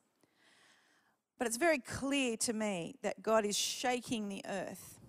But 1.39 1.49
it's 1.49 1.59
very 1.59 1.81
clear 1.81 2.39
to 2.39 2.55
me 2.55 2.95
that 3.03 3.23
God 3.23 3.45
is 3.45 3.59
shaking 3.59 4.31
the 4.31 4.43
earth, 4.49 5.00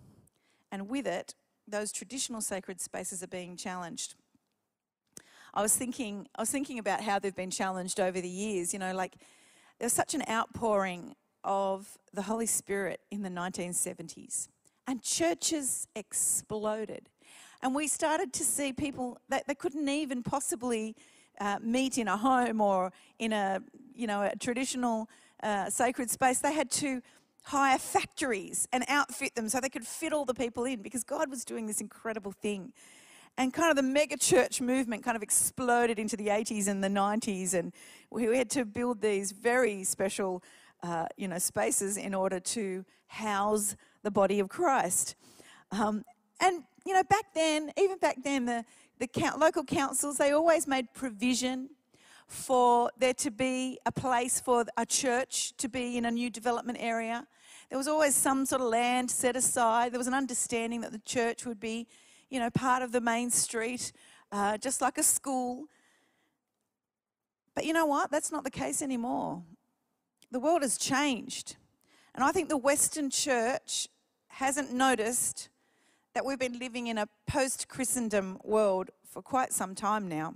and 0.72 0.90
with 0.90 1.08
it, 1.08 1.36
those 1.68 1.92
traditional 1.92 2.42
sacred 2.42 2.82
spaces 2.82 3.22
are 3.22 3.28
being 3.28 3.56
challenged. 3.56 4.16
I 5.54 5.62
was 5.62 5.76
thinking, 5.76 6.28
I 6.36 6.42
was 6.42 6.50
thinking 6.50 6.80
about 6.80 7.02
how 7.02 7.20
they've 7.20 7.36
been 7.36 7.52
challenged 7.52 8.00
over 8.00 8.22
the 8.22 8.30
years. 8.30 8.74
You 8.74 8.80
know, 8.80 8.94
like 8.94 9.16
there's 9.80 9.94
such 9.94 10.14
an 10.14 10.24
outpouring 10.30 11.16
of 11.44 11.98
the 12.14 12.22
Holy 12.22 12.46
Spirit 12.46 13.02
in 13.10 13.22
the 13.22 13.30
1970s, 13.30 14.48
and 14.88 15.02
churches 15.02 15.88
exploded. 15.96 17.10
And 17.62 17.76
we 17.76 17.88
started 17.88 18.34
to 18.34 18.44
see 18.44 18.74
people 18.74 19.18
that 19.30 19.48
they 19.48 19.56
couldn't 19.56 19.88
even 19.88 20.24
possibly 20.24 20.96
uh, 21.40 21.60
meet 21.62 21.98
in 21.98 22.08
a 22.08 22.18
home 22.18 22.62
or 22.62 22.92
in 23.20 23.34
a, 23.34 23.62
you 23.94 24.08
know, 24.08 24.24
a 24.24 24.36
traditional 24.36 25.10
uh, 25.44 25.70
sacred 25.70 26.10
space, 26.10 26.40
they 26.40 26.54
had 26.54 26.70
to 26.70 27.02
hire 27.44 27.78
factories 27.78 28.68
and 28.72 28.84
outfit 28.88 29.36
them 29.36 29.50
so 29.50 29.60
they 29.60 29.70
could 29.70 29.86
fit 29.86 30.14
all 30.14 30.26
the 30.26 30.34
people 30.34 30.66
in 30.66 30.82
because 30.82 31.04
God 31.04 31.30
was 31.30 31.44
doing 31.44 31.66
this 31.68 31.82
incredible 31.82 32.32
thing. 32.32 32.74
And 33.38 33.54
kind 33.54 33.70
of 33.70 33.78
the 33.78 33.84
mega 33.84 34.18
church 34.18 34.62
movement 34.62 35.04
kind 35.04 35.16
of 35.16 35.24
exploded 35.24 35.98
into 35.98 36.18
the 36.18 36.28
80s 36.28 36.68
and 36.68 36.84
the 36.84 36.90
90s, 36.90 37.54
and 37.54 37.72
we 38.10 38.26
had 38.38 38.50
to 38.52 38.66
build 38.66 39.02
these 39.02 39.32
very 39.32 39.84
special, 39.86 40.44
uh, 40.84 41.06
you 41.16 41.28
know, 41.28 41.40
spaces 41.40 41.98
in 41.98 42.14
order 42.14 42.40
to 42.40 42.86
house 43.08 43.76
the 44.04 44.12
body 44.12 44.40
of 44.40 44.50
Christ. 44.50 45.16
Um, 45.72 46.04
and 46.42 46.64
you 46.86 46.94
know, 46.94 47.04
back 47.04 47.34
then, 47.34 47.72
even 47.78 47.98
back 48.00 48.18
then, 48.22 48.46
the 48.46 48.66
the 49.00 49.34
local 49.38 49.64
councils 49.64 50.18
they 50.18 50.32
always 50.32 50.68
made 50.68 50.94
provision 50.94 51.70
for 52.32 52.90
there 52.98 53.14
to 53.14 53.30
be 53.30 53.78
a 53.86 53.92
place 53.92 54.40
for 54.40 54.66
a 54.78 54.86
church 54.86 55.54
to 55.58 55.68
be 55.68 55.98
in 55.98 56.06
a 56.06 56.12
new 56.12 56.30
development 56.30 56.78
area. 56.82 57.28
There 57.70 57.78
was 57.78 57.90
always 57.90 58.16
some 58.16 58.46
sort 58.46 58.62
of 58.62 58.70
land 58.70 59.12
set 59.12 59.36
aside. 59.36 59.92
There 59.92 60.00
was 60.00 60.08
an 60.08 60.14
understanding 60.14 60.80
that 60.82 60.94
the 60.94 61.00
church 61.00 61.46
would 61.46 61.60
be, 61.60 61.88
you 62.30 62.40
know, 62.40 62.50
part 62.50 62.84
of 62.84 62.94
the 62.94 63.02
main 63.02 63.30
street, 63.32 63.92
uh, 64.32 64.58
just 64.58 64.82
like 64.82 64.98
a 64.98 65.04
school. 65.04 65.66
But 67.54 67.66
you 67.66 67.74
know 67.74 67.86
what? 67.86 68.12
That's 68.12 68.32
not 68.32 68.46
the 68.46 68.50
case 68.50 68.82
anymore. 68.82 69.44
The 70.32 70.40
world 70.40 70.62
has 70.62 70.78
changed. 70.78 71.58
And 72.16 72.24
I 72.24 72.32
think 72.32 72.48
the 72.48 72.58
Western 72.58 73.10
church 73.10 73.90
hasn't 74.30 74.72
noticed 74.72 75.50
that 76.14 76.26
we've 76.26 76.40
been 76.40 76.60
living 76.60 76.88
in 76.88 76.98
a 76.98 77.10
post 77.28 77.68
Christendom 77.68 78.40
world 78.46 78.90
for 79.06 79.22
quite 79.22 79.52
some 79.52 79.76
time 79.76 80.08
now. 80.08 80.36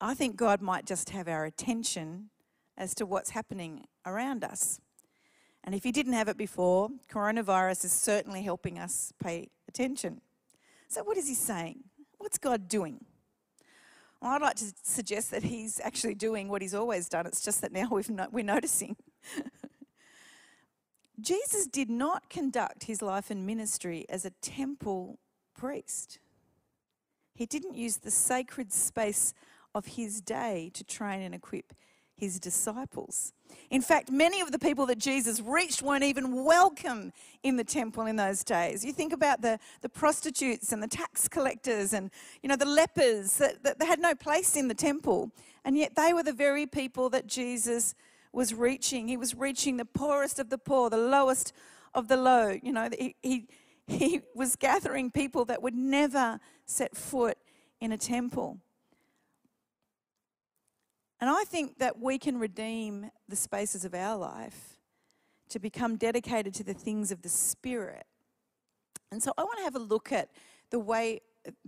I 0.00 0.14
think 0.14 0.36
God 0.36 0.60
might 0.60 0.86
just 0.86 1.10
have 1.10 1.28
our 1.28 1.44
attention 1.44 2.30
as 2.76 2.94
to 2.96 3.06
what's 3.06 3.30
happening 3.30 3.84
around 4.04 4.44
us. 4.44 4.80
And 5.64 5.74
if 5.74 5.82
He 5.84 5.92
didn't 5.92 6.12
have 6.12 6.28
it 6.28 6.36
before, 6.36 6.90
coronavirus 7.10 7.86
is 7.86 7.92
certainly 7.92 8.42
helping 8.42 8.78
us 8.78 9.12
pay 9.22 9.48
attention. 9.68 10.20
So, 10.88 11.02
what 11.02 11.16
is 11.16 11.28
He 11.28 11.34
saying? 11.34 11.80
What's 12.18 12.38
God 12.38 12.68
doing? 12.68 13.04
Well, 14.20 14.32
I'd 14.32 14.42
like 14.42 14.56
to 14.56 14.72
suggest 14.82 15.30
that 15.30 15.42
He's 15.42 15.80
actually 15.82 16.14
doing 16.14 16.48
what 16.48 16.62
He's 16.62 16.74
always 16.74 17.08
done. 17.08 17.26
It's 17.26 17.44
just 17.44 17.60
that 17.62 17.72
now 17.72 17.88
we've 17.90 18.10
no, 18.10 18.28
we're 18.30 18.44
noticing. 18.44 18.96
Jesus 21.20 21.66
did 21.66 21.88
not 21.88 22.28
conduct 22.28 22.84
his 22.84 23.00
life 23.00 23.30
and 23.30 23.46
ministry 23.46 24.04
as 24.08 24.24
a 24.24 24.30
temple 24.42 25.18
priest. 25.56 26.18
He 27.34 27.46
didn't 27.46 27.74
use 27.74 27.98
the 27.98 28.10
sacred 28.10 28.72
space 28.72 29.32
of 29.76 29.86
his 29.86 30.20
day 30.20 30.70
to 30.72 30.82
train 30.82 31.20
and 31.20 31.34
equip 31.34 31.74
his 32.16 32.40
disciples. 32.40 33.34
In 33.70 33.82
fact, 33.82 34.10
many 34.10 34.40
of 34.40 34.50
the 34.50 34.58
people 34.58 34.86
that 34.86 34.98
Jesus 34.98 35.40
reached 35.40 35.82
weren't 35.82 36.02
even 36.02 36.44
welcome 36.44 37.12
in 37.42 37.56
the 37.56 37.64
temple 37.64 38.06
in 38.06 38.16
those 38.16 38.42
days. 38.42 38.84
You 38.86 38.92
think 38.94 39.12
about 39.12 39.42
the, 39.42 39.58
the 39.82 39.90
prostitutes 39.90 40.72
and 40.72 40.82
the 40.82 40.88
tax 40.88 41.28
collectors 41.28 41.92
and, 41.92 42.10
you 42.42 42.48
know, 42.48 42.56
the 42.56 42.64
lepers 42.64 43.36
that, 43.36 43.62
that 43.64 43.78
they 43.78 43.84
had 43.84 44.00
no 44.00 44.14
place 44.14 44.56
in 44.56 44.68
the 44.68 44.74
temple. 44.74 45.30
And 45.62 45.76
yet 45.76 45.94
they 45.94 46.14
were 46.14 46.22
the 46.22 46.32
very 46.32 46.66
people 46.66 47.10
that 47.10 47.26
Jesus 47.26 47.94
was 48.32 48.54
reaching. 48.54 49.08
He 49.08 49.18
was 49.18 49.34
reaching 49.34 49.76
the 49.76 49.84
poorest 49.84 50.38
of 50.38 50.48
the 50.48 50.58
poor, 50.58 50.88
the 50.88 50.96
lowest 50.96 51.52
of 51.94 52.08
the 52.08 52.16
low. 52.16 52.56
You 52.62 52.72
know, 52.72 52.88
he, 52.98 53.14
he, 53.22 53.46
he 53.86 54.22
was 54.34 54.56
gathering 54.56 55.10
people 55.10 55.44
that 55.46 55.62
would 55.62 55.74
never 55.74 56.40
set 56.64 56.96
foot 56.96 57.36
in 57.78 57.92
a 57.92 57.98
temple. 57.98 58.58
And 61.20 61.30
I 61.30 61.44
think 61.44 61.78
that 61.78 61.98
we 62.00 62.18
can 62.18 62.38
redeem 62.38 63.10
the 63.28 63.36
spaces 63.36 63.84
of 63.84 63.94
our 63.94 64.16
life 64.16 64.78
to 65.48 65.58
become 65.58 65.96
dedicated 65.96 66.54
to 66.54 66.64
the 66.64 66.74
things 66.74 67.10
of 67.10 67.22
the 67.22 67.28
Spirit. 67.28 68.04
And 69.10 69.22
so 69.22 69.32
I 69.38 69.44
want 69.44 69.58
to 69.58 69.64
have 69.64 69.76
a 69.76 69.80
look 69.80 70.12
at 70.12 70.28
the 70.70 70.78
way, 70.78 71.20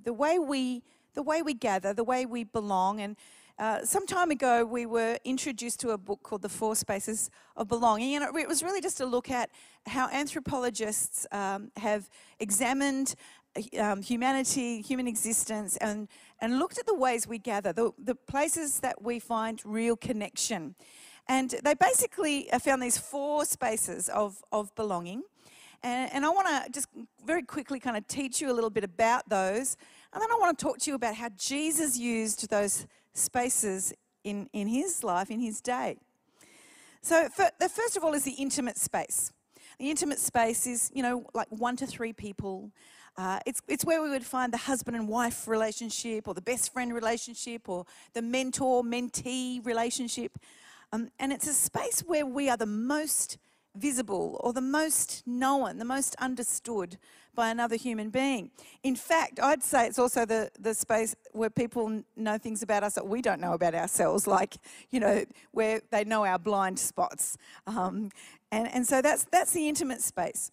the 0.02 0.12
way, 0.12 0.38
we, 0.38 0.82
the 1.14 1.22
way 1.22 1.40
we 1.40 1.54
gather, 1.54 1.94
the 1.94 2.04
way 2.04 2.26
we 2.26 2.44
belong. 2.44 3.00
And 3.00 3.16
uh, 3.58 3.84
some 3.84 4.06
time 4.06 4.30
ago, 4.30 4.64
we 4.64 4.84
were 4.84 5.18
introduced 5.24 5.80
to 5.80 5.90
a 5.90 5.98
book 5.98 6.22
called 6.22 6.42
The 6.42 6.48
Four 6.48 6.76
Spaces 6.76 7.30
of 7.56 7.68
Belonging. 7.68 8.16
And 8.16 8.36
it 8.36 8.48
was 8.48 8.62
really 8.62 8.80
just 8.80 9.00
a 9.00 9.06
look 9.06 9.30
at 9.30 9.50
how 9.86 10.08
anthropologists 10.10 11.26
um, 11.32 11.70
have 11.76 12.10
examined 12.38 13.14
um, 13.78 14.02
humanity, 14.02 14.82
human 14.82 15.06
existence, 15.06 15.76
and, 15.78 16.08
and 16.40 16.58
looked 16.58 16.78
at 16.78 16.86
the 16.86 16.94
ways 16.94 17.26
we 17.26 17.38
gather, 17.38 17.72
the, 17.72 17.92
the 17.98 18.14
places 18.14 18.80
that 18.80 19.02
we 19.02 19.18
find 19.18 19.60
real 19.64 19.96
connection. 19.96 20.74
And 21.28 21.54
they 21.62 21.74
basically 21.74 22.50
uh, 22.50 22.58
found 22.58 22.82
these 22.82 22.96
four 22.96 23.44
spaces 23.44 24.08
of, 24.08 24.42
of 24.50 24.74
belonging. 24.74 25.22
And, 25.82 26.12
and 26.12 26.24
I 26.24 26.30
want 26.30 26.48
to 26.48 26.70
just 26.70 26.88
very 27.24 27.42
quickly 27.42 27.78
kind 27.78 27.96
of 27.96 28.06
teach 28.08 28.40
you 28.40 28.50
a 28.50 28.54
little 28.54 28.70
bit 28.70 28.84
about 28.84 29.28
those. 29.28 29.76
And 30.12 30.22
then 30.22 30.30
I 30.30 30.36
want 30.36 30.58
to 30.58 30.64
talk 30.64 30.78
to 30.78 30.90
you 30.90 30.94
about 30.94 31.14
how 31.14 31.28
Jesus 31.36 31.98
used 31.98 32.48
those 32.50 32.86
spaces 33.12 33.92
in, 34.24 34.48
in 34.52 34.68
his 34.68 35.04
life, 35.04 35.30
in 35.30 35.40
his 35.40 35.60
day. 35.60 35.98
So, 37.02 37.28
for, 37.28 37.48
the 37.60 37.68
first 37.68 37.96
of 37.96 38.04
all, 38.04 38.14
is 38.14 38.24
the 38.24 38.32
intimate 38.32 38.76
space. 38.76 39.32
The 39.78 39.90
intimate 39.90 40.18
space 40.18 40.66
is, 40.66 40.90
you 40.92 41.02
know, 41.02 41.26
like 41.34 41.46
one 41.50 41.76
to 41.76 41.86
three 41.86 42.12
people. 42.12 42.72
Uh, 43.18 43.40
it's, 43.46 43.60
it's 43.66 43.84
where 43.84 44.00
we 44.00 44.08
would 44.08 44.24
find 44.24 44.52
the 44.52 44.58
husband 44.58 44.96
and 44.96 45.08
wife 45.08 45.48
relationship, 45.48 46.28
or 46.28 46.34
the 46.34 46.40
best 46.40 46.72
friend 46.72 46.94
relationship, 46.94 47.68
or 47.68 47.84
the 48.14 48.22
mentor 48.22 48.84
mentee 48.84 49.64
relationship. 49.66 50.38
Um, 50.92 51.10
and 51.18 51.32
it's 51.32 51.48
a 51.48 51.52
space 51.52 52.04
where 52.06 52.24
we 52.24 52.48
are 52.48 52.56
the 52.56 52.64
most 52.64 53.36
visible, 53.74 54.40
or 54.40 54.52
the 54.52 54.60
most 54.60 55.24
known, 55.26 55.78
the 55.78 55.84
most 55.84 56.14
understood 56.20 56.96
by 57.34 57.50
another 57.50 57.76
human 57.76 58.10
being. 58.10 58.50
In 58.82 58.96
fact, 58.96 59.40
I'd 59.40 59.62
say 59.62 59.86
it's 59.88 59.98
also 59.98 60.24
the, 60.24 60.50
the 60.58 60.74
space 60.74 61.14
where 61.32 61.50
people 61.50 62.02
know 62.16 62.38
things 62.38 62.62
about 62.62 62.84
us 62.84 62.94
that 62.94 63.06
we 63.06 63.20
don't 63.20 63.40
know 63.40 63.52
about 63.52 63.74
ourselves, 63.74 64.26
like, 64.26 64.56
you 64.90 65.00
know, 65.00 65.24
where 65.50 65.80
they 65.90 66.04
know 66.04 66.24
our 66.24 66.38
blind 66.38 66.78
spots. 66.78 67.36
Um, 67.66 68.10
and, 68.52 68.68
and 68.72 68.86
so 68.86 69.02
that's, 69.02 69.24
that's 69.24 69.52
the 69.52 69.68
intimate 69.68 70.02
space. 70.02 70.50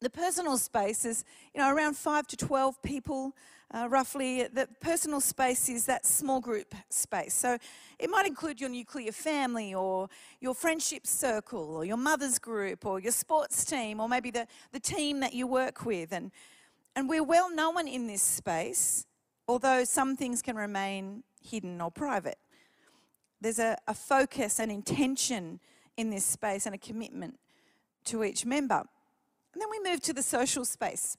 The 0.00 0.10
personal 0.10 0.58
space 0.58 1.04
is, 1.04 1.24
you 1.54 1.60
know, 1.60 1.74
around 1.74 1.96
5 1.96 2.26
to 2.28 2.36
12 2.36 2.82
people, 2.82 3.34
uh, 3.74 3.88
roughly. 3.88 4.46
The 4.46 4.68
personal 4.80 5.20
space 5.20 5.68
is 5.68 5.86
that 5.86 6.04
small 6.04 6.40
group 6.40 6.74
space. 6.90 7.34
So 7.34 7.56
it 7.98 8.10
might 8.10 8.26
include 8.26 8.60
your 8.60 8.70
nuclear 8.70 9.12
family 9.12 9.74
or 9.74 10.08
your 10.40 10.54
friendship 10.54 11.06
circle 11.06 11.76
or 11.76 11.84
your 11.84 11.96
mother's 11.96 12.38
group 12.38 12.84
or 12.84 13.00
your 13.00 13.12
sports 13.12 13.64
team 13.64 14.00
or 14.00 14.08
maybe 14.08 14.30
the, 14.30 14.46
the 14.72 14.80
team 14.80 15.20
that 15.20 15.32
you 15.32 15.46
work 15.46 15.86
with. 15.86 16.12
And, 16.12 16.30
and 16.94 17.08
we're 17.08 17.24
well 17.24 17.54
known 17.54 17.88
in 17.88 18.06
this 18.06 18.22
space, 18.22 19.06
although 19.48 19.84
some 19.84 20.16
things 20.16 20.42
can 20.42 20.56
remain 20.56 21.22
hidden 21.42 21.80
or 21.80 21.90
private. 21.90 22.38
There's 23.40 23.58
a, 23.58 23.76
a 23.86 23.94
focus 23.94 24.60
and 24.60 24.70
intention 24.70 25.60
in 25.96 26.10
this 26.10 26.24
space 26.24 26.66
and 26.66 26.74
a 26.74 26.78
commitment 26.78 27.38
to 28.04 28.24
each 28.24 28.44
member. 28.44 28.84
And 29.56 29.62
then 29.62 29.70
we 29.70 29.90
move 29.90 30.02
to 30.02 30.12
the 30.12 30.22
social 30.22 30.66
space. 30.66 31.16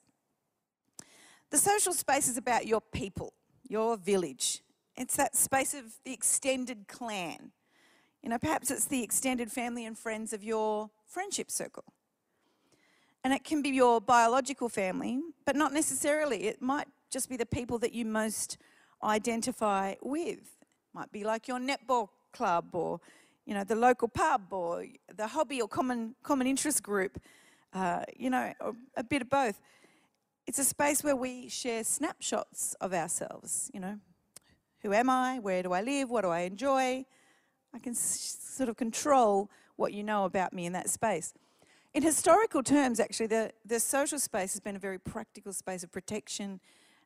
The 1.50 1.58
social 1.58 1.92
space 1.92 2.28
is 2.28 2.38
about 2.38 2.68
your 2.68 2.82
people, 2.82 3.34
your 3.68 3.98
village. 3.98 4.62
It's 4.96 5.16
that 5.16 5.36
space 5.36 5.74
of 5.74 5.86
the 6.06 6.14
extended 6.14 6.88
clan. 6.88 7.52
You 8.22 8.30
know, 8.30 8.38
perhaps 8.38 8.70
it's 8.70 8.86
the 8.86 9.02
extended 9.02 9.52
family 9.52 9.88
and 9.88 9.98
friends 9.98 10.34
of 10.34 10.44
your 10.44 10.92
friendship 11.08 11.50
circle. 11.50 11.86
And 13.24 13.34
it 13.34 13.44
can 13.44 13.64
be 13.64 13.70
your 13.70 14.00
biological 14.00 14.70
family, 14.70 15.20
but 15.44 15.56
not 15.56 15.74
necessarily. 15.74 16.44
It 16.44 16.62
might 16.62 16.88
just 17.10 17.30
be 17.30 17.38
the 17.38 17.46
people 17.48 17.80
that 17.80 17.94
you 17.94 18.06
most 18.06 18.60
identify 19.02 19.96
with. 20.00 20.58
Might 20.94 21.12
be 21.12 21.24
like 21.24 21.48
your 21.48 21.58
netball 21.58 22.10
club 22.34 22.68
or 22.74 23.02
you 23.48 23.56
know 23.56 23.64
the 23.64 23.76
local 23.76 24.08
pub 24.08 24.54
or 24.54 24.86
the 25.16 25.26
hobby 25.26 25.60
or 25.60 25.68
common 25.68 26.14
common 26.22 26.46
interest 26.46 26.84
group. 26.84 27.20
Uh, 27.78 28.02
you 28.18 28.32
know, 28.32 28.52
a 28.96 29.04
bit 29.04 29.22
of 29.22 29.30
both. 29.30 29.62
It's 30.48 30.58
a 30.58 30.64
space 30.64 31.04
where 31.04 31.16
we 31.16 31.48
share 31.48 31.84
snapshots 31.84 32.76
of 32.82 32.92
ourselves. 32.92 33.70
You 33.72 33.80
know, 33.80 34.00
who 34.82 34.94
am 34.94 35.12
I? 35.12 35.38
Where 35.38 35.62
do 35.62 35.74
I 35.74 35.82
live? 35.84 36.10
What 36.10 36.24
do 36.24 36.30
I 36.30 36.40
enjoy? 36.40 37.06
I 37.76 37.80
can 37.80 37.94
sort 37.94 38.68
of 38.68 38.78
control 38.78 39.52
what 39.76 39.94
you 39.94 40.02
know 40.02 40.26
about 40.26 40.54
me 40.54 40.66
in 40.66 40.74
that 40.74 40.90
space. 40.90 41.36
In 41.94 42.02
historical 42.02 42.64
terms, 42.64 43.00
actually, 43.00 43.28
the, 43.28 43.52
the 43.64 43.80
social 43.80 44.18
space 44.18 44.54
has 44.54 44.60
been 44.60 44.76
a 44.76 44.80
very 44.80 44.98
practical 44.98 45.54
space 45.54 45.84
of 45.84 45.92
protection 45.92 46.60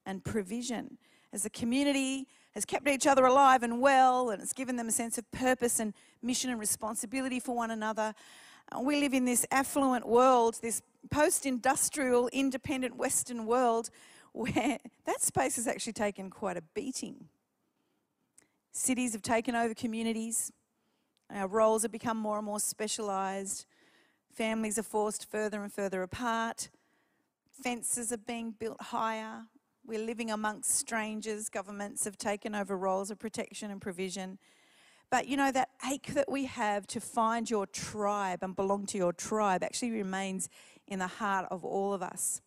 and 0.05 0.23
provision. 0.23 0.97
As 1.33 1.43
the 1.43 1.49
community 1.49 2.27
has 2.53 2.63
kept 2.63 2.87
each 2.87 3.07
other 3.07 3.25
alive 3.25 3.61
and 3.61 3.81
well, 3.81 4.29
and 4.29 4.41
it's 4.41 4.53
given 4.53 4.77
them 4.77 4.87
a 4.87 4.91
sense 4.91 5.17
of 5.17 5.29
purpose 5.31 5.81
and 5.81 5.93
mission 6.21 6.49
and 6.49 6.61
responsibility 6.61 7.41
for 7.41 7.53
one 7.57 7.71
another. 7.71 8.15
We 8.79 8.99
live 8.99 9.13
in 9.13 9.25
this 9.25 9.45
affluent 9.51 10.07
world, 10.07 10.59
this 10.61 10.81
post 11.09 11.45
industrial, 11.45 12.29
independent 12.29 12.95
Western 12.95 13.45
world, 13.45 13.89
where 14.33 14.79
that 15.05 15.21
space 15.21 15.57
has 15.57 15.67
actually 15.67 15.93
taken 15.93 16.29
quite 16.29 16.55
a 16.55 16.61
beating. 16.73 17.27
Cities 18.71 19.11
have 19.11 19.21
taken 19.21 19.55
over 19.55 19.73
communities. 19.73 20.53
Our 21.29 21.47
roles 21.47 21.81
have 21.81 21.91
become 21.91 22.17
more 22.17 22.37
and 22.37 22.45
more 22.45 22.59
specialised. 22.59 23.65
Families 24.33 24.79
are 24.79 24.83
forced 24.83 25.29
further 25.29 25.61
and 25.61 25.71
further 25.71 26.01
apart. 26.01 26.69
Fences 27.61 28.13
are 28.13 28.17
being 28.17 28.51
built 28.57 28.81
higher. 28.81 29.43
We're 29.85 29.99
living 29.99 30.31
amongst 30.31 30.71
strangers. 30.71 31.49
Governments 31.49 32.05
have 32.05 32.17
taken 32.17 32.55
over 32.55 32.77
roles 32.77 33.11
of 33.11 33.19
protection 33.19 33.71
and 33.71 33.81
provision. 33.81 34.39
But 35.11 35.27
you 35.27 35.35
know, 35.35 35.51
that 35.51 35.69
ache 35.91 36.13
that 36.13 36.31
we 36.31 36.45
have 36.45 36.87
to 36.87 37.01
find 37.01 37.49
your 37.49 37.67
tribe 37.67 38.39
and 38.41 38.55
belong 38.55 38.85
to 38.87 38.97
your 38.97 39.11
tribe 39.11 39.61
actually 39.61 39.91
remains 39.91 40.49
in 40.87 40.99
the 40.99 41.07
heart 41.07 41.47
of 41.51 41.65
all 41.65 41.93
of 41.93 42.01
us. 42.01 42.41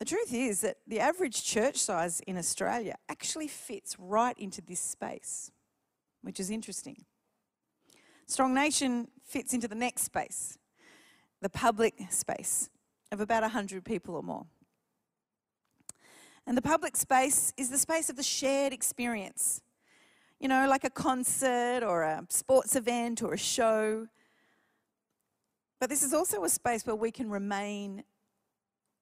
The 0.00 0.04
truth 0.04 0.34
is 0.34 0.60
that 0.60 0.78
the 0.86 1.00
average 1.00 1.44
church 1.44 1.76
size 1.76 2.20
in 2.26 2.36
Australia 2.36 2.96
actually 3.08 3.48
fits 3.48 3.96
right 3.98 4.36
into 4.38 4.60
this 4.60 4.80
space, 4.80 5.50
which 6.22 6.38
is 6.38 6.50
interesting. 6.50 7.04
Strong 8.26 8.54
Nation 8.54 9.08
fits 9.24 9.54
into 9.54 9.68
the 9.68 9.74
next 9.74 10.02
space, 10.02 10.58
the 11.40 11.48
public 11.48 11.94
space 12.10 12.70
of 13.10 13.20
about 13.20 13.42
100 13.42 13.84
people 13.84 14.16
or 14.16 14.22
more. 14.22 14.46
And 16.46 16.56
the 16.56 16.62
public 16.62 16.96
space 16.96 17.52
is 17.56 17.70
the 17.70 17.78
space 17.78 18.10
of 18.10 18.16
the 18.16 18.22
shared 18.22 18.72
experience. 18.72 19.62
You 20.40 20.48
know, 20.48 20.68
like 20.68 20.84
a 20.84 20.90
concert 20.90 21.82
or 21.82 22.02
a 22.02 22.24
sports 22.28 22.76
event 22.76 23.22
or 23.22 23.34
a 23.34 23.38
show. 23.38 24.06
But 25.80 25.90
this 25.90 26.02
is 26.02 26.12
also 26.12 26.44
a 26.44 26.48
space 26.48 26.86
where 26.86 26.96
we 26.96 27.10
can 27.10 27.30
remain 27.30 28.04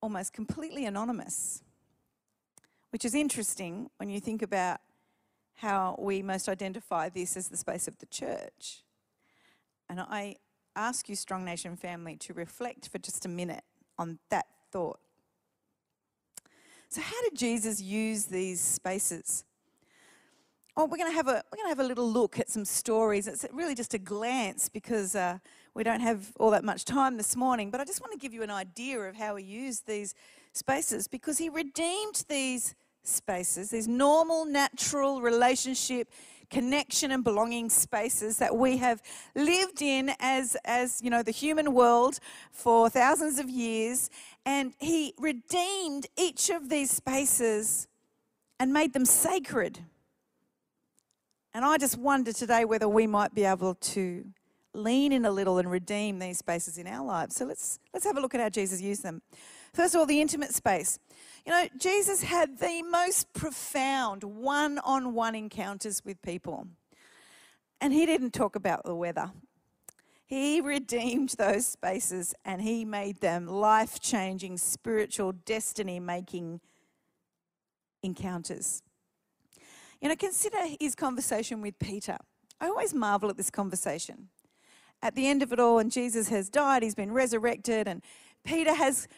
almost 0.01 0.33
completely 0.33 0.87
anonymous, 0.87 1.63
which 2.91 3.05
is 3.05 3.15
interesting 3.15 3.91
when 3.97 4.09
you 4.09 4.21
think 4.21 4.43
about 4.43 4.81
how 5.55 5.97
we 5.99 6.23
most 6.23 6.49
identify 6.49 7.09
this 7.09 7.37
as 7.37 7.49
the 7.49 7.57
space 7.57 7.89
of 7.89 7.99
the 7.99 8.07
church. 8.07 8.83
And 9.89 10.01
I 10.01 10.37
ask 10.75 11.09
you, 11.09 11.17
Strong 11.17 11.45
Nation 11.45 11.77
family, 11.77 12.17
to 12.17 12.35
reflect 12.35 12.89
for 12.89 12.99
just 12.99 13.25
a 13.25 13.29
minute 13.29 13.65
on 13.99 14.19
that 14.31 14.47
thought. 14.71 15.01
So, 16.89 17.01
how 17.01 17.23
did 17.23 17.37
Jesus 17.37 17.81
use 17.81 18.27
these 18.27 18.61
spaces? 18.61 19.45
Oh, 20.79 20.85
we're 20.85 20.99
going 20.99 21.11
to 21.11 21.17
have 21.17 21.29
a 21.29 21.43
we're 21.51 21.57
going 21.57 21.65
to 21.65 21.69
have 21.71 21.81
a 21.81 21.89
little 21.89 22.11
look 22.11 22.39
at 22.39 22.51
some 22.51 22.67
stories. 22.67 23.27
It's 23.27 23.47
really 23.51 23.75
just 23.75 23.95
a 23.95 23.99
glance 23.99 24.69
because 24.69 25.17
uh, 25.17 25.39
we 25.73 25.83
don't 25.83 26.01
have 26.01 26.33
all 26.39 26.51
that 26.51 26.65
much 26.65 26.85
time 26.85 27.17
this 27.17 27.35
morning. 27.35 27.71
But 27.71 27.81
I 27.81 27.87
just 27.87 28.03
want 28.03 28.13
to 28.13 28.19
give 28.19 28.35
you 28.35 28.43
an 28.43 28.51
idea 28.51 29.01
of 29.01 29.17
how 29.17 29.37
he 29.37 29.45
used 29.45 29.87
these 29.87 30.15
spaces 30.53 31.09
because 31.09 31.39
he 31.39 31.49
redeemed 31.49 32.25
these 32.29 32.75
spaces, 33.05 33.71
these 33.71 33.89
normal, 33.89 34.45
natural 34.45 35.23
relationship 35.23 36.11
connection 36.51 37.11
and 37.11 37.25
belonging 37.25 37.71
spaces 37.71 38.37
that 38.37 38.55
we 38.55 38.77
have 38.77 39.01
lived 39.35 39.81
in 39.81 40.13
as, 40.21 40.59
as 40.67 41.01
you 41.03 41.09
know, 41.09 41.23
the 41.23 41.31
human 41.31 41.73
world 41.73 42.19
for 42.53 42.91
thousands 42.91 43.39
of 43.39 43.49
years. 43.49 44.11
And 44.45 44.75
he 44.79 45.15
redeemed 45.19 46.07
each 46.19 46.51
of 46.51 46.69
these 46.69 46.91
spaces 46.91 47.89
and 48.61 48.75
made 48.75 48.93
them 48.93 49.07
sacred. 49.07 49.81
And 51.57 51.65
I 51.65 51.79
just 51.79 51.97
wonder 51.97 52.35
today 52.35 52.67
whether 52.67 52.87
we 52.87 53.07
might 53.07 53.35
be 53.35 53.45
able 53.45 53.77
to 53.77 54.27
lean 54.75 55.11
in 55.11 55.25
a 55.25 55.31
little 55.31 55.57
and 55.57 55.71
redeem 55.71 56.19
these 56.19 56.37
spaces 56.37 56.77
in 56.77 56.87
our 56.87 57.03
lives. 57.03 57.35
So 57.35 57.47
let's 57.47 57.79
let's 57.95 58.05
have 58.05 58.19
a 58.19 58.21
look 58.21 58.35
at 58.35 58.43
how 58.43 58.51
Jesus 58.51 58.83
used 58.83 59.03
them. 59.03 59.23
First 59.73 59.95
of 59.95 60.01
all, 60.01 60.05
the 60.05 60.21
intimate 60.21 60.53
space. 60.53 60.99
You 61.47 61.53
know, 61.53 61.67
Jesus 61.79 62.25
had 62.25 62.59
the 62.59 62.83
most 62.83 63.33
profound 63.33 64.23
one 64.23 64.79
on 64.81 65.15
one 65.15 65.35
encounters 65.35 66.05
with 66.05 66.21
people. 66.21 66.67
And 67.81 67.91
he 67.91 68.05
didn't 68.05 68.33
talk 68.33 68.55
about 68.55 68.85
the 68.85 68.95
weather. 68.95 69.31
He 70.27 70.61
redeemed 70.61 71.37
those 71.39 71.67
spaces 71.67 72.35
and 72.45 72.61
he 72.61 72.85
made 72.85 73.23
them 73.23 73.47
life 73.47 73.99
changing, 73.99 74.59
spiritual, 74.59 75.33
destiny 75.33 76.01
making 76.01 76.61
encounters. 78.03 78.83
You 80.01 80.09
know, 80.09 80.17
consider 80.17 80.59
his 80.81 80.95
conversation 80.95 81.63
with 81.63 81.79
Peter. 81.79 82.17
I 82.61 82.69
always 82.69 82.95
marvel 82.95 83.31
at 83.31 83.37
this 83.37 83.51
conversation. 83.51 84.29
At 85.03 85.15
the 85.15 85.27
end 85.27 85.43
of 85.43 85.53
it 85.53 85.61
all, 85.61 85.79
and 85.79 85.91
Jesus 85.91 86.29
has 86.29 86.49
died, 86.49 86.83
he's 86.83 86.95
been 86.95 87.13
resurrected, 87.13 87.87
and 87.87 88.03
Peter 88.45 88.75
has 88.75 89.09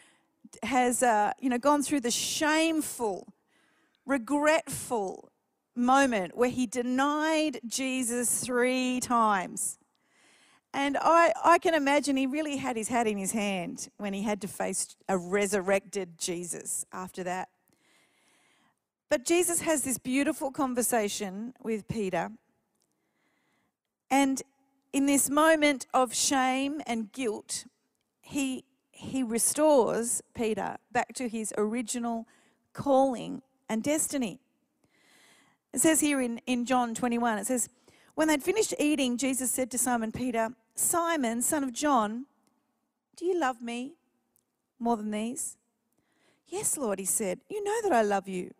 has 0.63 1.03
uh, 1.03 1.31
you 1.39 1.49
know 1.49 1.57
gone 1.57 1.83
through 1.83 2.01
the 2.01 2.11
shameful, 2.11 3.33
regretful 4.05 5.31
moment 5.75 6.35
where 6.35 6.49
he 6.49 6.65
denied 6.65 7.59
Jesus 7.65 8.43
three 8.43 8.99
times. 8.99 9.77
And 10.73 10.97
I, 11.01 11.33
I 11.43 11.57
can 11.57 11.73
imagine 11.73 12.15
he 12.15 12.27
really 12.27 12.57
had 12.57 12.75
his 12.75 12.89
hat 12.89 13.07
in 13.07 13.17
his 13.17 13.31
hand 13.31 13.89
when 13.97 14.13
he 14.13 14.21
had 14.21 14.41
to 14.41 14.47
face 14.47 14.95
a 15.07 15.17
resurrected 15.17 16.19
Jesus 16.19 16.85
after 16.91 17.23
that. 17.23 17.49
But 19.09 19.25
Jesus 19.25 19.61
has 19.61 19.81
this 19.81 19.97
beautiful 19.97 20.51
conversation 20.51 21.53
with 21.61 21.87
Peter. 21.87 22.31
And 24.11 24.41
in 24.93 25.05
this 25.05 25.29
moment 25.29 25.87
of 25.93 26.13
shame 26.13 26.81
and 26.85 27.11
guilt, 27.11 27.65
he 28.21 28.65
he 28.99 29.23
restores 29.23 30.21
Peter 30.33 30.75
back 30.91 31.13
to 31.13 31.29
his 31.29 31.53
original 31.57 32.27
calling 32.73 33.41
and 33.69 33.81
destiny. 33.81 34.41
It 35.73 35.79
says 35.79 36.01
here 36.01 36.19
in, 36.19 36.41
in 36.45 36.65
John 36.65 36.93
21, 36.93 37.37
it 37.37 37.47
says, 37.47 37.69
When 38.15 38.27
they'd 38.27 38.43
finished 38.43 38.73
eating, 38.77 39.17
Jesus 39.17 39.51
said 39.51 39.71
to 39.71 39.77
Simon 39.77 40.11
Peter, 40.11 40.49
Simon, 40.75 41.41
son 41.41 41.63
of 41.63 41.71
John, 41.71 42.25
do 43.15 43.23
you 43.23 43.39
love 43.39 43.61
me 43.61 43.93
more 44.79 44.97
than 44.97 45.11
these? 45.11 45.55
Yes, 46.47 46.77
Lord, 46.77 46.99
he 46.99 47.05
said, 47.05 47.39
You 47.49 47.63
know 47.63 47.81
that 47.83 47.93
I 47.93 48.01
love 48.01 48.27
you. 48.27 48.51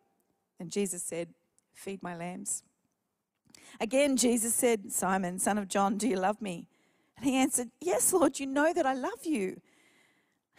And 0.60 0.72
Jesus 0.72 1.04
said, 1.04 1.30
Feed 1.74 2.04
my 2.04 2.16
lambs. 2.16 2.64
Again, 3.80 4.18
Jesus 4.18 4.54
said, 4.54 4.92
Simon, 4.92 5.40
son 5.40 5.58
of 5.58 5.68
John, 5.68 5.98
do 5.98 6.08
you 6.08 6.18
love 6.18 6.42
me? 6.42 6.68
And 7.16 7.26
he 7.26 7.36
answered, 7.36 7.70
Yes, 7.80 8.12
Lord, 8.12 8.40
you 8.40 8.48
know 8.48 8.74
that 8.74 8.86
I 8.86 8.94
love 8.94 9.24
you. 9.26 9.62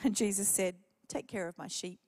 And 0.03 0.15
Jesus 0.15 0.49
said, 0.49 0.77
Take 1.09 1.29
care 1.29 1.49
of 1.49 1.59
my 1.59 1.67
sheep. 1.67 2.01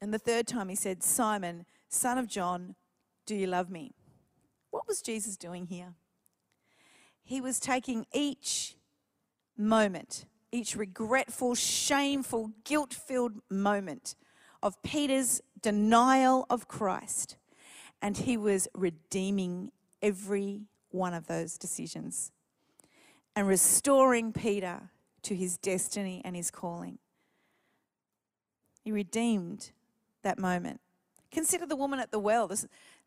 And 0.00 0.12
the 0.12 0.18
third 0.18 0.46
time 0.46 0.68
he 0.68 0.74
said, 0.74 1.02
Simon, 1.02 1.66
son 1.88 2.18
of 2.18 2.26
John, 2.26 2.74
do 3.26 3.34
you 3.34 3.46
love 3.46 3.70
me? 3.70 3.92
What 4.70 4.86
was 4.86 5.02
Jesus 5.02 5.36
doing 5.36 5.66
here? 5.66 5.94
He 7.22 7.40
was 7.40 7.60
taking 7.60 8.06
each 8.12 8.76
moment, 9.56 10.24
each 10.50 10.76
regretful, 10.76 11.54
shameful, 11.54 12.52
guilt 12.64 12.94
filled 12.94 13.34
moment 13.50 14.14
of 14.62 14.82
Peter's 14.82 15.40
denial 15.62 16.46
of 16.50 16.68
Christ, 16.68 17.36
and 18.00 18.16
he 18.16 18.36
was 18.36 18.68
redeeming 18.74 19.72
every 20.02 20.62
one 20.90 21.14
of 21.14 21.26
those 21.26 21.58
decisions 21.58 22.32
and 23.36 23.46
restoring 23.46 24.32
Peter 24.32 24.90
to 25.22 25.34
his 25.34 25.58
destiny 25.58 26.22
and 26.24 26.34
his 26.34 26.50
calling. 26.50 26.98
He 28.82 28.90
redeemed 28.90 29.70
that 30.22 30.38
moment. 30.38 30.80
Consider 31.30 31.66
the 31.66 31.76
woman 31.76 32.00
at 32.00 32.10
the 32.10 32.18
well. 32.18 32.50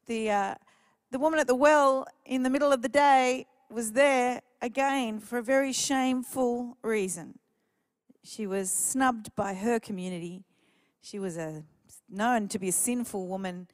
The, 0.05 0.29
uh, 0.29 0.55
the 1.09 1.19
woman 1.19 1.39
at 1.39 1.47
the 1.47 1.55
well 1.55 2.05
in 2.25 2.43
the 2.43 2.49
middle 2.49 2.71
of 2.71 2.81
the 2.81 2.89
day 2.89 3.47
was 3.69 3.93
there 3.93 4.41
again 4.61 5.19
for 5.19 5.37
a 5.37 5.43
very 5.43 5.73
shameful 5.73 6.77
reason. 6.83 7.39
She 8.23 8.45
was 8.45 8.69
snubbed 8.71 9.35
by 9.35 9.55
her 9.55 9.79
community. 9.79 10.43
She 11.01 11.17
was 11.17 11.37
a, 11.37 11.63
known 12.11 12.47
to 12.49 12.59
be 12.59 12.69
a 12.69 12.73
sinful 12.73 13.27
woman. 13.27 13.67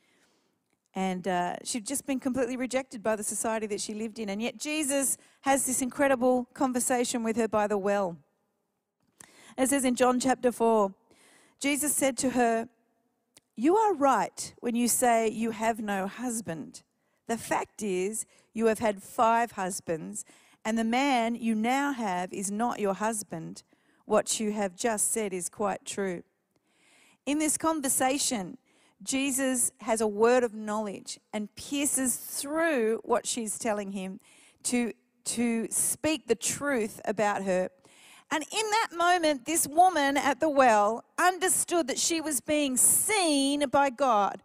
And 0.96 1.28
uh, 1.28 1.58
she'd 1.64 1.86
just 1.86 2.06
been 2.06 2.20
completely 2.20 2.58
rejected 2.58 3.04
by 3.04 3.16
the 3.16 3.24
society 3.24 3.68
that 3.68 3.82
she 3.82 3.94
lived 3.94 4.20
in. 4.20 4.30
And 4.30 4.42
yet, 4.42 4.58
Jesus 4.58 5.18
has 5.42 5.66
this 5.66 5.82
incredible 5.82 6.48
conversation 6.54 7.24
with 7.24 7.36
her 7.36 7.48
by 7.48 7.68
the 7.68 7.78
well. 7.78 8.18
It 9.58 9.70
says 9.70 9.86
in 9.86 9.96
John 9.96 10.20
chapter 10.20 10.52
4 10.52 10.94
Jesus 11.60 11.96
said 11.96 12.18
to 12.18 12.32
her, 12.32 12.70
You 13.56 13.76
are 13.78 13.96
right 13.96 14.54
when 14.60 14.76
you 14.76 14.88
say 14.88 15.28
you 15.28 15.52
have 15.52 15.80
no 15.80 16.06
husband. 16.06 16.84
The 17.28 17.38
fact 17.38 17.82
is, 17.82 18.26
you 18.54 18.68
have 18.68 18.80
had 18.80 19.02
five 19.02 19.54
husbands, 19.54 20.24
and 20.64 20.78
the 20.78 20.84
man 20.84 21.36
you 21.36 21.56
now 21.56 21.94
have 21.94 22.32
is 22.32 22.52
not 22.52 22.80
your 22.80 22.94
husband. 22.94 23.64
What 24.06 24.40
you 24.40 24.52
have 24.52 24.76
just 24.76 25.12
said 25.12 25.34
is 25.34 25.50
quite 25.50 25.86
true. 25.86 26.24
In 27.28 27.40
this 27.40 27.58
conversation, 27.58 28.58
Jesus 29.04 29.74
has 29.82 30.00
a 30.00 30.08
word 30.08 30.46
of 30.46 30.54
knowledge 30.54 31.20
and 31.34 31.54
pierces 31.58 32.16
through 32.16 33.02
what 33.04 33.28
she's 33.28 33.60
telling 33.60 33.92
him 33.92 34.22
to, 34.64 34.94
to 35.26 35.68
speak 35.70 36.28
the 36.28 36.36
truth 36.36 37.02
about 37.04 37.44
her. 37.44 37.70
And 38.32 38.46
in 38.50 38.70
that 38.72 38.88
moment, 38.96 39.46
this 39.46 39.68
woman 39.68 40.16
at 40.16 40.40
the 40.40 40.48
well 40.48 41.04
understood 41.20 41.88
that 41.88 42.00
she 42.00 42.22
was 42.22 42.40
being 42.40 42.78
seen 42.78 43.68
by 43.68 43.90
God. 43.90 44.42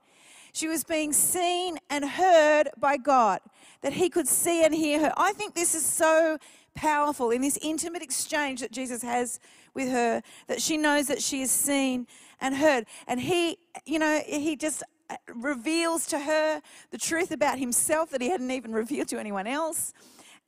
She 0.53 0.67
was 0.67 0.83
being 0.83 1.13
seen 1.13 1.79
and 1.89 2.05
heard 2.05 2.69
by 2.77 2.97
God, 2.97 3.39
that 3.83 3.93
he 3.93 4.11
could 4.11 4.27
see 4.27 4.65
and 4.65 4.75
hear 4.75 4.99
her. 4.99 5.13
I 5.17 5.33
think 5.35 5.55
this 5.55 5.77
is 5.77 5.87
so 5.87 6.37
powerful 6.75 7.31
in 7.31 7.43
this 7.43 7.59
intimate 7.63 8.03
exchange 8.03 8.61
that 8.61 8.73
Jesus 8.73 9.03
has 9.03 9.39
with 9.73 9.89
her, 9.89 10.21
that 10.49 10.61
she 10.61 10.77
knows 10.77 11.07
that 11.07 11.23
she 11.23 11.43
is 11.43 11.51
seen 11.51 12.09
and 12.43 12.57
heard. 12.57 12.85
And 13.07 13.21
he, 13.21 13.57
you 13.87 13.99
know, 13.99 14.21
he 14.27 14.57
just 14.57 14.83
uh, 15.09 15.17
reveals 15.35 16.07
to 16.09 16.19
her 16.19 16.61
the 16.91 16.99
truth 16.99 17.31
about 17.31 17.59
himself 17.59 18.11
that 18.11 18.21
he 18.21 18.29
hadn't 18.29 18.51
even 18.51 18.73
revealed 18.73 19.09
to 19.09 19.19
anyone 19.19 19.47
else. 19.47 19.95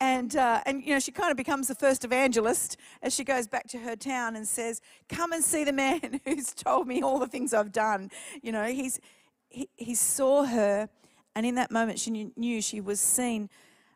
And, 0.01 0.37
uh, 0.37 0.61
and 0.67 0.85
you 0.85 0.93
know, 0.93 0.99
she 0.99 1.13
kind 1.13 1.31
of 1.31 1.37
becomes 1.37 1.69
the 1.69 1.75
first 1.75 2.05
evangelist 2.05 2.77
as 3.01 3.15
she 3.15 3.23
goes 3.23 3.47
back 3.47 3.69
to 3.69 3.79
her 3.79 3.95
town 3.95 4.35
and 4.35 4.47
says, 4.47 4.83
Come 5.09 5.33
and 5.33 5.43
see 5.43 5.63
the 5.63 5.73
man 5.73 6.21
who's 6.25 6.53
told 6.53 6.89
me 6.89 7.01
all 7.01 7.19
the 7.19 7.29
things 7.29 7.55
I've 7.55 7.73
done. 7.73 8.11
You 8.43 8.53
know, 8.53 8.65
he's, 8.65 9.01
he, 9.49 9.69
he 9.77 9.95
saw 9.95 10.45
her, 10.45 10.89
and 11.37 11.47
in 11.47 11.55
that 11.55 11.71
moment, 11.71 12.01
she 12.01 12.33
knew 12.37 12.61
she 12.61 12.81
was 12.81 12.99
seen 12.99 13.49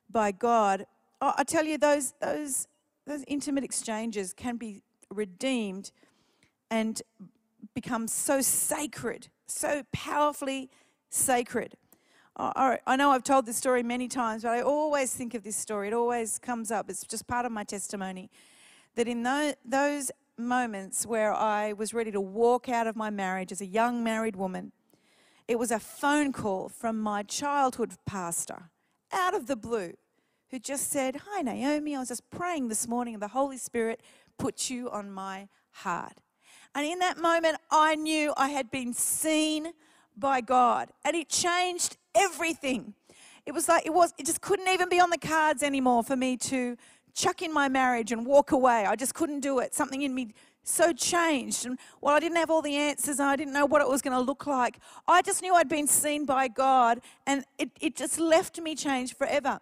by 0.08 0.30
God. 0.30 0.87
Oh, 1.20 1.34
I 1.37 1.42
tell 1.42 1.64
you, 1.64 1.76
those, 1.78 2.14
those, 2.20 2.68
those 3.06 3.24
intimate 3.26 3.64
exchanges 3.64 4.32
can 4.32 4.56
be 4.56 4.82
redeemed 5.11 5.90
and 6.70 7.02
become 7.74 8.09
so 8.09 8.40
sacred, 8.40 9.28
so 9.46 9.83
powerfully 9.92 10.70
sacred. 11.11 11.74
I 12.37 12.94
know 12.96 13.11
I've 13.11 13.24
told 13.24 13.46
this 13.46 13.57
story 13.57 13.83
many 13.83 14.07
times, 14.07 14.42
but 14.42 14.50
I 14.50 14.62
always 14.62 15.12
think 15.12 15.35
of 15.35 15.42
this 15.42 15.57
story. 15.57 15.88
It 15.88 15.94
always 15.94 16.38
comes 16.38 16.70
up. 16.70 16.88
It's 16.88 17.04
just 17.04 17.26
part 17.26 17.44
of 17.44 17.50
my 17.50 17.64
testimony. 17.64 18.31
That 18.94 19.09
in 19.09 19.24
those 19.64 20.11
moments 20.37 21.04
where 21.04 21.35
I 21.35 21.72
was 21.72 21.92
ready 21.92 22.12
to 22.12 22.20
walk 22.20 22.68
out 22.68 22.87
of 22.87 22.94
my 22.94 23.11
marriage 23.11 23.50
as 23.50 23.61
a 23.61 23.66
young 23.66 24.04
married 24.04 24.37
woman, 24.37 24.70
it 25.48 25.59
was 25.59 25.70
a 25.72 25.81
phone 25.81 26.33
call 26.33 26.68
from 26.68 27.00
my 27.00 27.24
childhood 27.24 27.94
pastor 28.07 28.70
out 29.12 29.35
of 29.35 29.46
the 29.46 29.57
blue 29.57 29.94
who 30.50 30.59
just 30.59 30.90
said, 30.90 31.22
Hi, 31.26 31.42
Naomi. 31.42 31.96
I 31.96 31.98
was 31.98 32.09
just 32.09 32.31
praying 32.31 32.68
this 32.68 32.87
morning 32.87 33.14
and 33.14 33.22
the 33.22 33.28
Holy 33.28 33.59
Spirit 33.59 34.00
put 34.38 34.70
you 34.70 34.88
on 34.90 35.11
my 35.11 35.48
heart. 35.70 36.20
And 36.74 36.87
in 36.87 36.98
that 37.00 37.18
moment, 37.18 37.57
I 37.70 37.94
knew 37.94 38.33
I 38.37 38.48
had 38.48 38.70
been 38.70 38.92
seen 38.92 39.72
by 40.16 40.40
God 40.40 40.90
and 41.04 41.16
it 41.16 41.28
changed 41.28 41.96
everything. 42.14 42.94
It 43.46 43.52
was 43.52 43.68
like 43.68 43.87
it 43.87 43.94
was, 43.94 44.12
it 44.18 44.26
just 44.26 44.40
couldn't 44.40 44.68
even 44.68 44.88
be 44.88 45.00
on 45.00 45.11
the 45.11 45.18
cards 45.18 45.62
anymore 45.62 46.02
for 46.02 46.16
me 46.16 46.37
to 46.37 46.76
chuck 47.14 47.42
in 47.42 47.52
my 47.52 47.68
marriage 47.68 48.12
and 48.12 48.26
walk 48.26 48.52
away. 48.52 48.85
I 48.85 48.94
just 48.94 49.14
couldn't 49.14 49.40
do 49.40 49.59
it. 49.59 49.74
Something 49.74 50.02
in 50.02 50.14
me 50.14 50.35
so 50.62 50.92
changed. 50.92 51.66
And 51.66 51.78
while 52.00 52.14
I 52.14 52.20
didn't 52.20 52.37
have 52.37 52.50
all 52.50 52.62
the 52.62 52.76
answers, 52.76 53.18
and 53.18 53.28
I 53.28 53.37
didn't 53.37 53.54
know 53.54 53.66
what 53.66 53.81
it 53.81 53.88
was 53.88 54.02
going 54.02 54.12
to 54.12 54.20
look 54.20 54.46
like. 54.46 54.78
I 55.07 55.22
just 55.22 55.42
knew 55.42 55.54
I'd 55.54 55.68
been 55.68 55.87
seen 55.87 56.26
by 56.26 56.48
God, 56.48 57.00
and 57.26 57.44
it, 57.59 57.70
it 57.81 57.96
just 57.96 58.20
left 58.20 58.61
me 58.61 58.74
changed 58.74 59.16
forever. 59.16 59.61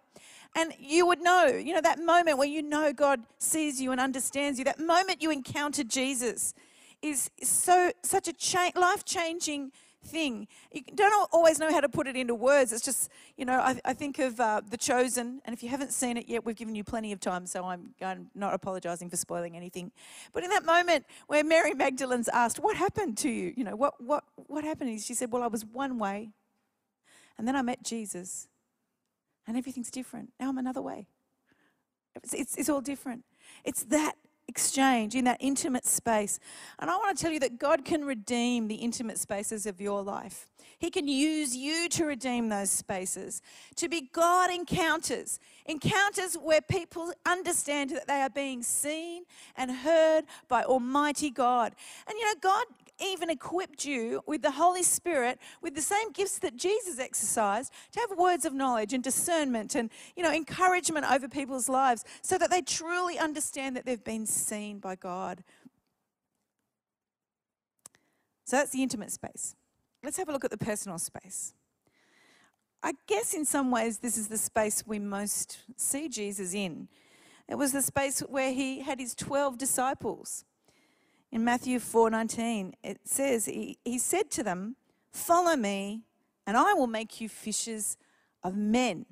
And 0.55 0.73
you 0.79 1.05
would 1.05 1.21
know, 1.21 1.45
you 1.45 1.73
know, 1.73 1.81
that 1.81 1.99
moment 1.99 2.37
where 2.37 2.47
you 2.47 2.61
know 2.61 2.91
God 2.93 3.21
sees 3.37 3.81
you 3.81 3.91
and 3.91 4.01
understands 4.01 4.59
you, 4.59 4.65
that 4.65 4.79
moment 4.79 5.21
you 5.21 5.31
encountered 5.31 5.89
Jesus 5.89 6.53
is 7.01 7.29
so 7.43 7.91
such 8.03 8.27
a 8.27 8.33
cha- 8.33 8.71
life-changing 8.75 9.71
thing. 10.07 10.47
You 10.71 10.81
don't 10.95 11.29
always 11.31 11.59
know 11.59 11.71
how 11.71 11.81
to 11.81 11.89
put 11.89 12.07
it 12.07 12.15
into 12.15 12.33
words. 12.33 12.71
It's 12.71 12.83
just, 12.83 13.09
you 13.35 13.45
know, 13.45 13.59
I, 13.59 13.79
I 13.85 13.93
think 13.93 14.19
of 14.19 14.39
uh, 14.39 14.61
The 14.67 14.77
Chosen, 14.77 15.41
and 15.45 15.53
if 15.53 15.61
you 15.61 15.69
haven't 15.69 15.91
seen 15.91 16.17
it 16.17 16.27
yet, 16.27 16.45
we've 16.45 16.55
given 16.55 16.75
you 16.75 16.83
plenty 16.83 17.11
of 17.11 17.19
time, 17.19 17.45
so 17.45 17.65
I'm, 17.65 17.93
I'm 18.01 18.29
not 18.33 18.53
apologizing 18.53 19.09
for 19.09 19.17
spoiling 19.17 19.55
anything. 19.55 19.91
But 20.33 20.43
in 20.43 20.49
that 20.49 20.65
moment 20.65 21.05
where 21.27 21.43
Mary 21.43 21.73
Magdalene's 21.73 22.29
asked, 22.29 22.59
What 22.59 22.77
happened 22.77 23.17
to 23.19 23.29
you? 23.29 23.53
You 23.55 23.63
know, 23.63 23.75
what, 23.75 24.01
what, 24.01 24.23
what 24.35 24.63
happened? 24.63 24.99
She 25.01 25.13
said, 25.13 25.31
Well, 25.31 25.43
I 25.43 25.47
was 25.47 25.65
one 25.65 25.99
way, 25.99 26.31
and 27.37 27.47
then 27.47 27.55
I 27.55 27.61
met 27.61 27.83
Jesus, 27.83 28.47
and 29.45 29.57
everything's 29.57 29.91
different. 29.91 30.31
Now 30.39 30.49
I'm 30.49 30.57
another 30.57 30.81
way. 30.81 31.07
It's, 32.15 32.33
it's, 32.33 32.57
it's 32.57 32.69
all 32.69 32.81
different. 32.81 33.23
It's 33.63 33.83
that 33.85 34.13
exchange, 34.57 35.13
in 35.13 35.25
that 35.25 35.37
intimate 35.39 35.85
space. 35.85 36.39
And 36.79 36.89
I 36.89 36.95
want 36.95 37.15
to 37.15 37.23
tell 37.23 37.31
you 37.31 37.39
that 37.41 37.59
God 37.59 37.85
can 37.85 38.03
redeem 38.03 38.67
the 38.67 38.75
intimate 38.75 39.19
spaces 39.19 39.67
of 39.67 39.79
your 39.79 40.01
life. 40.01 40.47
He 40.79 40.89
can 40.89 41.07
use 41.07 41.55
you 41.55 41.87
to 41.89 42.05
redeem 42.05 42.49
those 42.49 42.71
spaces, 42.71 43.43
to 43.75 43.87
be 43.87 44.09
God 44.11 44.49
encounters, 44.49 45.39
encounters 45.67 46.35
where 46.35 46.61
people 46.61 47.13
understand 47.23 47.91
that 47.91 48.07
they 48.07 48.21
are 48.21 48.31
being 48.31 48.63
seen 48.63 49.25
and 49.55 49.69
heard 49.69 50.25
by 50.47 50.63
Almighty 50.63 51.29
God. 51.29 51.75
And 52.07 52.17
you 52.17 52.25
know, 52.25 52.39
God 52.41 52.65
even 52.99 53.29
equipped 53.29 53.85
you 53.85 54.21
with 54.25 54.41
the 54.41 54.51
Holy 54.51 54.83
Spirit 54.83 55.39
with 55.61 55.75
the 55.75 55.81
same 55.81 56.11
gifts 56.11 56.39
that 56.39 56.55
Jesus 56.55 56.99
exercised 56.99 57.71
to 57.91 57.99
have 57.99 58.17
words 58.17 58.45
of 58.45 58.53
knowledge 58.53 58.93
and 58.93 59.03
discernment 59.03 59.75
and, 59.75 59.89
you 60.15 60.23
know, 60.23 60.31
encouragement 60.31 61.09
over 61.09 61.27
people's 61.27 61.69
lives 61.69 62.03
so 62.21 62.37
that 62.37 62.49
they 62.49 62.61
truly 62.61 63.17
understand 63.17 63.75
that 63.75 63.85
they've 63.85 64.03
been 64.03 64.25
seen 64.25 64.79
by 64.79 64.95
God. 64.95 65.43
So 68.45 68.55
that's 68.55 68.71
the 68.71 68.81
intimate 68.81 69.11
space. 69.11 69.55
Let's 70.03 70.17
have 70.17 70.29
a 70.29 70.31
look 70.31 70.45
at 70.45 70.51
the 70.51 70.57
personal 70.57 70.99
space. 70.99 71.53
I 72.81 72.93
guess 73.07 73.33
in 73.33 73.43
some 73.43 73.71
ways 73.71 73.99
this 73.99 74.17
is 74.17 74.27
the 74.27 74.37
space 74.37 74.85
we 74.87 74.99
most 74.99 75.59
see 75.75 76.07
Jesus 76.07 76.53
in. 76.53 76.87
It 77.49 77.55
was 77.55 77.71
the 77.71 77.81
space 77.81 78.19
where 78.21 78.51
he 78.53 78.81
had 78.81 78.99
his 78.99 79.15
12 79.15 79.57
disciples. 79.57 80.45
In 81.31 81.43
Matthew 81.43 81.79
4:19, 81.79 82.73
it 82.83 83.01
says 83.03 83.45
he, 83.45 83.77
he 83.83 83.97
said 83.97 84.31
to 84.31 84.43
them, 84.43 84.75
"Follow 85.11 85.55
me, 85.55 86.03
and 86.45 86.55
I 86.55 86.73
will 86.73 86.87
make 86.87 87.19
you 87.19 87.27
fishers 87.27 87.97
of 88.43 88.55
men." 88.55 89.05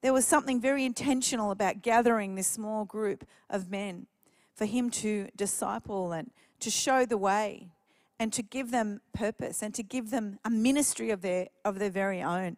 There 0.00 0.12
was 0.12 0.26
something 0.26 0.60
very 0.60 0.84
intentional 0.84 1.50
about 1.50 1.82
gathering 1.82 2.34
this 2.34 2.46
small 2.46 2.84
group 2.84 3.26
of 3.50 3.70
men 3.70 4.06
for 4.54 4.64
him 4.64 4.88
to 4.90 5.28
disciple 5.36 6.12
and 6.12 6.30
to 6.60 6.70
show 6.70 7.04
the 7.04 7.18
way 7.18 7.70
and 8.18 8.32
to 8.32 8.42
give 8.42 8.70
them 8.70 9.00
purpose 9.12 9.62
and 9.62 9.74
to 9.74 9.82
give 9.82 10.10
them 10.10 10.38
a 10.44 10.50
ministry 10.50 11.10
of 11.10 11.20
their 11.20 11.48
of 11.64 11.78
their 11.78 11.90
very 11.90 12.22
own. 12.22 12.56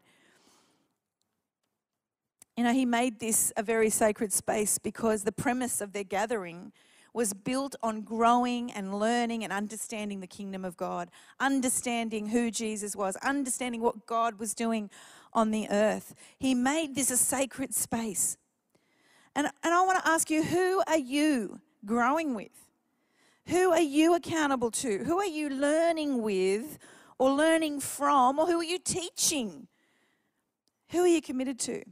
You 2.56 2.64
know, 2.64 2.72
he 2.72 2.84
made 2.84 3.20
this 3.20 3.52
a 3.56 3.62
very 3.62 3.90
sacred 3.90 4.32
space 4.32 4.78
because 4.78 5.24
the 5.24 5.32
premise 5.32 5.80
of 5.80 5.92
their 5.92 6.04
gathering 6.04 6.72
was 7.18 7.34
built 7.34 7.74
on 7.82 8.02
growing 8.02 8.70
and 8.70 8.96
learning 8.96 9.42
and 9.42 9.52
understanding 9.52 10.20
the 10.20 10.26
kingdom 10.28 10.64
of 10.64 10.76
God, 10.76 11.10
understanding 11.40 12.28
who 12.28 12.48
Jesus 12.48 12.94
was, 12.94 13.16
understanding 13.16 13.80
what 13.80 14.06
God 14.06 14.38
was 14.38 14.54
doing 14.54 14.88
on 15.32 15.50
the 15.50 15.68
earth. 15.68 16.14
He 16.38 16.54
made 16.54 16.94
this 16.94 17.10
a 17.10 17.16
sacred 17.16 17.74
space. 17.74 18.36
And, 19.34 19.48
and 19.64 19.74
I 19.74 19.82
want 19.82 19.98
to 19.98 20.08
ask 20.08 20.30
you 20.30 20.44
who 20.44 20.80
are 20.86 20.96
you 20.96 21.60
growing 21.84 22.36
with? 22.36 22.70
Who 23.46 23.72
are 23.72 23.80
you 23.80 24.14
accountable 24.14 24.70
to? 24.70 24.98
Who 24.98 25.18
are 25.18 25.26
you 25.26 25.50
learning 25.50 26.22
with 26.22 26.78
or 27.18 27.32
learning 27.32 27.80
from 27.80 28.38
or 28.38 28.46
who 28.46 28.60
are 28.60 28.64
you 28.64 28.78
teaching? 28.78 29.66
Who 30.90 31.02
are 31.02 31.08
you 31.08 31.20
committed 31.20 31.58
to? 31.60 31.82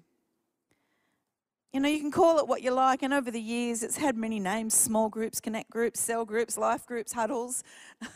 You 1.72 1.80
know, 1.80 1.88
you 1.88 2.00
can 2.00 2.10
call 2.10 2.38
it 2.38 2.48
what 2.48 2.62
you 2.62 2.70
like, 2.70 3.02
and 3.02 3.12
over 3.12 3.30
the 3.30 3.40
years 3.40 3.82
it's 3.82 3.96
had 3.96 4.16
many 4.16 4.40
names 4.40 4.74
small 4.74 5.08
groups, 5.08 5.40
connect 5.40 5.70
groups, 5.70 6.00
cell 6.00 6.24
groups, 6.24 6.56
life 6.56 6.86
groups, 6.86 7.12
huddles. 7.12 7.62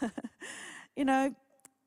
you 0.96 1.04
know, 1.04 1.34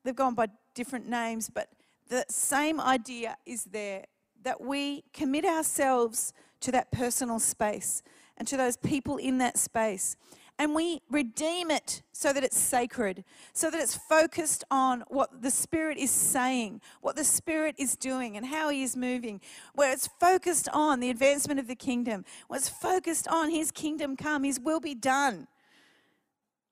they've 0.04 0.14
gone 0.14 0.34
by 0.34 0.48
different 0.74 1.08
names, 1.08 1.50
but 1.50 1.68
the 2.08 2.24
same 2.28 2.80
idea 2.80 3.36
is 3.46 3.64
there 3.64 4.04
that 4.42 4.60
we 4.60 5.04
commit 5.12 5.44
ourselves 5.44 6.32
to 6.60 6.70
that 6.72 6.92
personal 6.92 7.38
space 7.38 8.02
and 8.36 8.46
to 8.48 8.56
those 8.56 8.76
people 8.76 9.16
in 9.16 9.38
that 9.38 9.58
space. 9.58 10.16
And 10.58 10.74
we 10.74 11.00
redeem 11.10 11.70
it 11.70 12.02
so 12.12 12.32
that 12.32 12.44
it's 12.44 12.58
sacred, 12.58 13.24
so 13.52 13.70
that 13.70 13.80
it's 13.80 13.96
focused 13.96 14.62
on 14.70 15.02
what 15.08 15.42
the 15.42 15.50
Spirit 15.50 15.98
is 15.98 16.10
saying, 16.10 16.80
what 17.00 17.16
the 17.16 17.24
Spirit 17.24 17.74
is 17.76 17.96
doing, 17.96 18.36
and 18.36 18.46
how 18.46 18.68
He 18.68 18.82
is 18.82 18.96
moving, 18.96 19.40
where 19.74 19.92
it's 19.92 20.08
focused 20.20 20.68
on 20.72 21.00
the 21.00 21.10
advancement 21.10 21.58
of 21.58 21.66
the 21.66 21.74
kingdom, 21.74 22.24
where 22.46 22.58
it's 22.58 22.68
focused 22.68 23.26
on 23.28 23.50
His 23.50 23.70
kingdom 23.70 24.16
come, 24.16 24.44
His 24.44 24.60
will 24.60 24.80
be 24.80 24.94
done. 24.94 25.48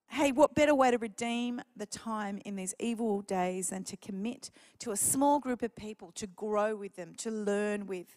Hey, 0.09 0.31
what 0.31 0.55
better 0.55 0.75
way 0.75 0.91
to 0.91 0.99
redeem 0.99 1.63
the 1.75 1.87
time 1.87 2.39
in 2.45 2.55
these 2.55 2.75
evil 2.79 3.23
days 3.23 3.71
than 3.71 3.83
to 3.85 3.97
commit 3.97 4.51
to 4.81 4.91
a 4.91 4.97
small 4.97 5.41
group 5.41 5.63
of 5.63 5.75
people, 5.75 6.13
to 6.13 6.27
grow 6.27 6.77
with 6.77 6.97
them, 6.97 7.15
to 7.17 7.31
learn 7.31 7.87
with? 7.87 8.15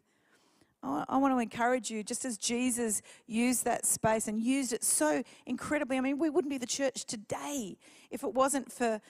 I 0.84 1.18
want 1.18 1.34
to 1.34 1.40
encourage 1.40 1.90
you, 1.90 2.04
just 2.04 2.26
as 2.26 2.38
Jesus 2.38 3.02
used 3.26 3.66
that 3.66 3.86
space 3.86 4.28
and 4.28 4.40
used 4.40 4.72
it 4.72 4.84
so 4.84 5.24
incredibly. 5.46 5.98
I 5.98 6.02
mean, 6.02 6.20
we 6.20 6.30
wouldn't 6.30 6.52
be 6.52 6.58
the 6.58 6.68
church 6.68 7.06
today 7.06 7.78
if 8.12 8.24
it 8.24 8.34
wasn't 8.34 8.72
for, 8.72 9.02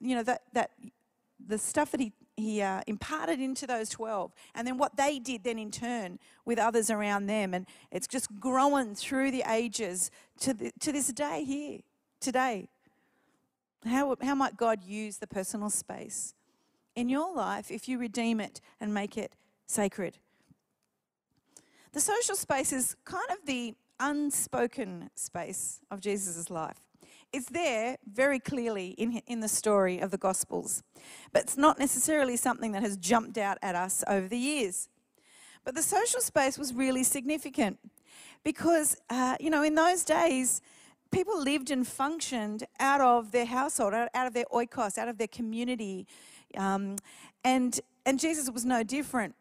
you 0.00 0.16
know, 0.16 0.22
that 0.22 0.42
that 0.54 0.70
the 1.46 1.58
stuff 1.58 1.90
that 1.90 2.00
he 2.00 2.12
he 2.38 2.62
uh, 2.62 2.80
imparted 2.86 3.40
into 3.40 3.66
those 3.66 3.88
12 3.88 4.32
and 4.54 4.66
then 4.66 4.78
what 4.78 4.96
they 4.96 5.18
did 5.18 5.42
then 5.42 5.58
in 5.58 5.72
turn 5.72 6.20
with 6.44 6.58
others 6.58 6.88
around 6.88 7.26
them 7.26 7.52
and 7.52 7.66
it's 7.90 8.06
just 8.06 8.28
growing 8.38 8.94
through 8.94 9.32
the 9.32 9.42
ages 9.50 10.10
to, 10.38 10.54
the, 10.54 10.70
to 10.78 10.92
this 10.92 11.08
day 11.08 11.42
here 11.42 11.80
today 12.20 12.68
how, 13.84 14.14
how 14.22 14.36
might 14.36 14.56
god 14.56 14.84
use 14.84 15.16
the 15.18 15.26
personal 15.26 15.68
space 15.68 16.32
in 16.94 17.08
your 17.08 17.34
life 17.34 17.72
if 17.72 17.88
you 17.88 17.98
redeem 17.98 18.40
it 18.40 18.60
and 18.80 18.94
make 18.94 19.18
it 19.18 19.34
sacred 19.66 20.18
the 21.92 22.00
social 22.00 22.34
space 22.34 22.72
is 22.72 22.96
kind 23.04 23.30
of 23.30 23.38
the 23.46 23.74
unspoken 24.00 25.10
space 25.14 25.80
of 25.90 26.00
Jesus' 26.00 26.50
life. 26.50 26.80
It's 27.32 27.50
there 27.50 27.98
very 28.10 28.38
clearly 28.38 28.88
in, 28.90 29.20
in 29.26 29.40
the 29.40 29.48
story 29.48 29.98
of 29.98 30.10
the 30.10 30.16
Gospels, 30.16 30.82
but 31.32 31.42
it's 31.42 31.58
not 31.58 31.78
necessarily 31.78 32.36
something 32.36 32.72
that 32.72 32.82
has 32.82 32.96
jumped 32.96 33.36
out 33.36 33.58
at 33.60 33.74
us 33.74 34.02
over 34.08 34.28
the 34.28 34.38
years. 34.38 34.88
But 35.64 35.74
the 35.74 35.82
social 35.82 36.20
space 36.20 36.58
was 36.58 36.72
really 36.72 37.04
significant 37.04 37.78
because, 38.44 38.96
uh, 39.10 39.36
you 39.40 39.50
know, 39.50 39.62
in 39.62 39.74
those 39.74 40.04
days, 40.04 40.62
people 41.10 41.42
lived 41.42 41.70
and 41.70 41.86
functioned 41.86 42.64
out 42.80 43.02
of 43.02 43.32
their 43.32 43.44
household, 43.44 43.92
out, 43.92 44.08
of 44.14 44.32
their 44.32 44.46
oikos, 44.46 44.96
out 44.96 45.08
of 45.08 45.18
their 45.18 45.28
community. 45.28 46.06
Um, 46.56 46.96
and, 47.44 47.78
and 48.06 48.18
Jesus 48.18 48.50
was 48.50 48.64
no 48.64 48.82
different. 48.82 49.34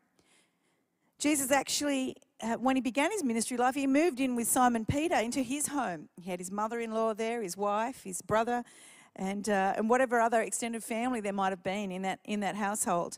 Jesus 1.19 1.51
actually 1.51 2.17
when 2.59 2.75
he 2.75 2.81
began 2.81 3.11
his 3.11 3.23
ministry 3.23 3.57
life, 3.57 3.75
he 3.75 3.87
moved 3.87 4.19
in 4.19 4.35
with 4.35 4.47
Simon 4.47 4.85
Peter 4.85 5.15
into 5.15 5.41
his 5.41 5.67
home. 5.67 6.09
He 6.21 6.29
had 6.29 6.39
his 6.39 6.51
mother 6.51 6.79
in 6.79 6.91
law 6.91 7.13
there, 7.13 7.41
his 7.41 7.57
wife, 7.57 8.03
his 8.03 8.21
brother, 8.21 8.63
and, 9.15 9.49
uh, 9.49 9.73
and 9.75 9.89
whatever 9.89 10.19
other 10.19 10.41
extended 10.41 10.83
family 10.83 11.19
there 11.19 11.33
might 11.33 11.49
have 11.49 11.63
been 11.63 11.91
in 11.91 12.03
that, 12.03 12.19
in 12.23 12.41
that 12.41 12.55
household. 12.55 13.17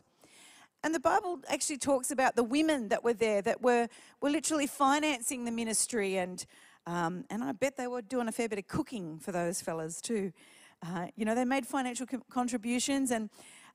And 0.82 0.94
the 0.94 1.00
Bible 1.00 1.40
actually 1.48 1.76
talks 1.76 2.10
about 2.10 2.36
the 2.36 2.42
women 2.42 2.88
that 2.88 3.04
were 3.04 3.12
there 3.12 3.42
that 3.42 3.60
were, 3.60 3.88
were 4.22 4.30
literally 4.30 4.66
financing 4.66 5.44
the 5.44 5.50
ministry. 5.50 6.16
And, 6.16 6.44
um, 6.86 7.24
and 7.28 7.44
I 7.44 7.52
bet 7.52 7.76
they 7.76 7.86
were 7.86 8.00
doing 8.00 8.28
a 8.28 8.32
fair 8.32 8.48
bit 8.48 8.58
of 8.58 8.66
cooking 8.66 9.18
for 9.18 9.32
those 9.32 9.60
fellas 9.60 10.00
too. 10.00 10.32
Uh, 10.82 11.08
you 11.16 11.26
know, 11.26 11.34
they 11.34 11.44
made 11.44 11.66
financial 11.66 12.06
contributions 12.30 13.10
and 13.10 13.28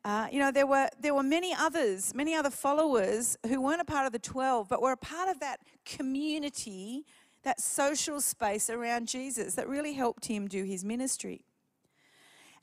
uh, 0.06 0.28
you 0.32 0.38
know, 0.38 0.52
there 0.52 0.68
were, 0.68 0.88
there 1.00 1.16
were 1.16 1.24
many 1.24 1.52
others, 1.52 2.14
many 2.14 2.36
other 2.36 2.52
followers 2.52 3.40
who 3.48 3.60
weren't 3.60 3.82
a 3.82 3.86
part 3.86 4.06
of 4.06 4.14
the 4.14 4.20
12, 4.20 4.70
but 4.70 4.80
were 4.80 4.92
a 4.92 4.98
part 4.98 5.30
of 5.30 5.40
that 5.40 5.62
community, 5.84 7.04
that 7.42 7.60
social 7.60 8.22
space 8.22 8.70
around 8.70 9.08
Jesus 9.08 9.56
that 9.56 9.68
really 9.68 9.94
helped 9.94 10.28
him 10.28 10.48
do 10.48 10.64
his 10.64 10.86
ministry. 10.86 11.42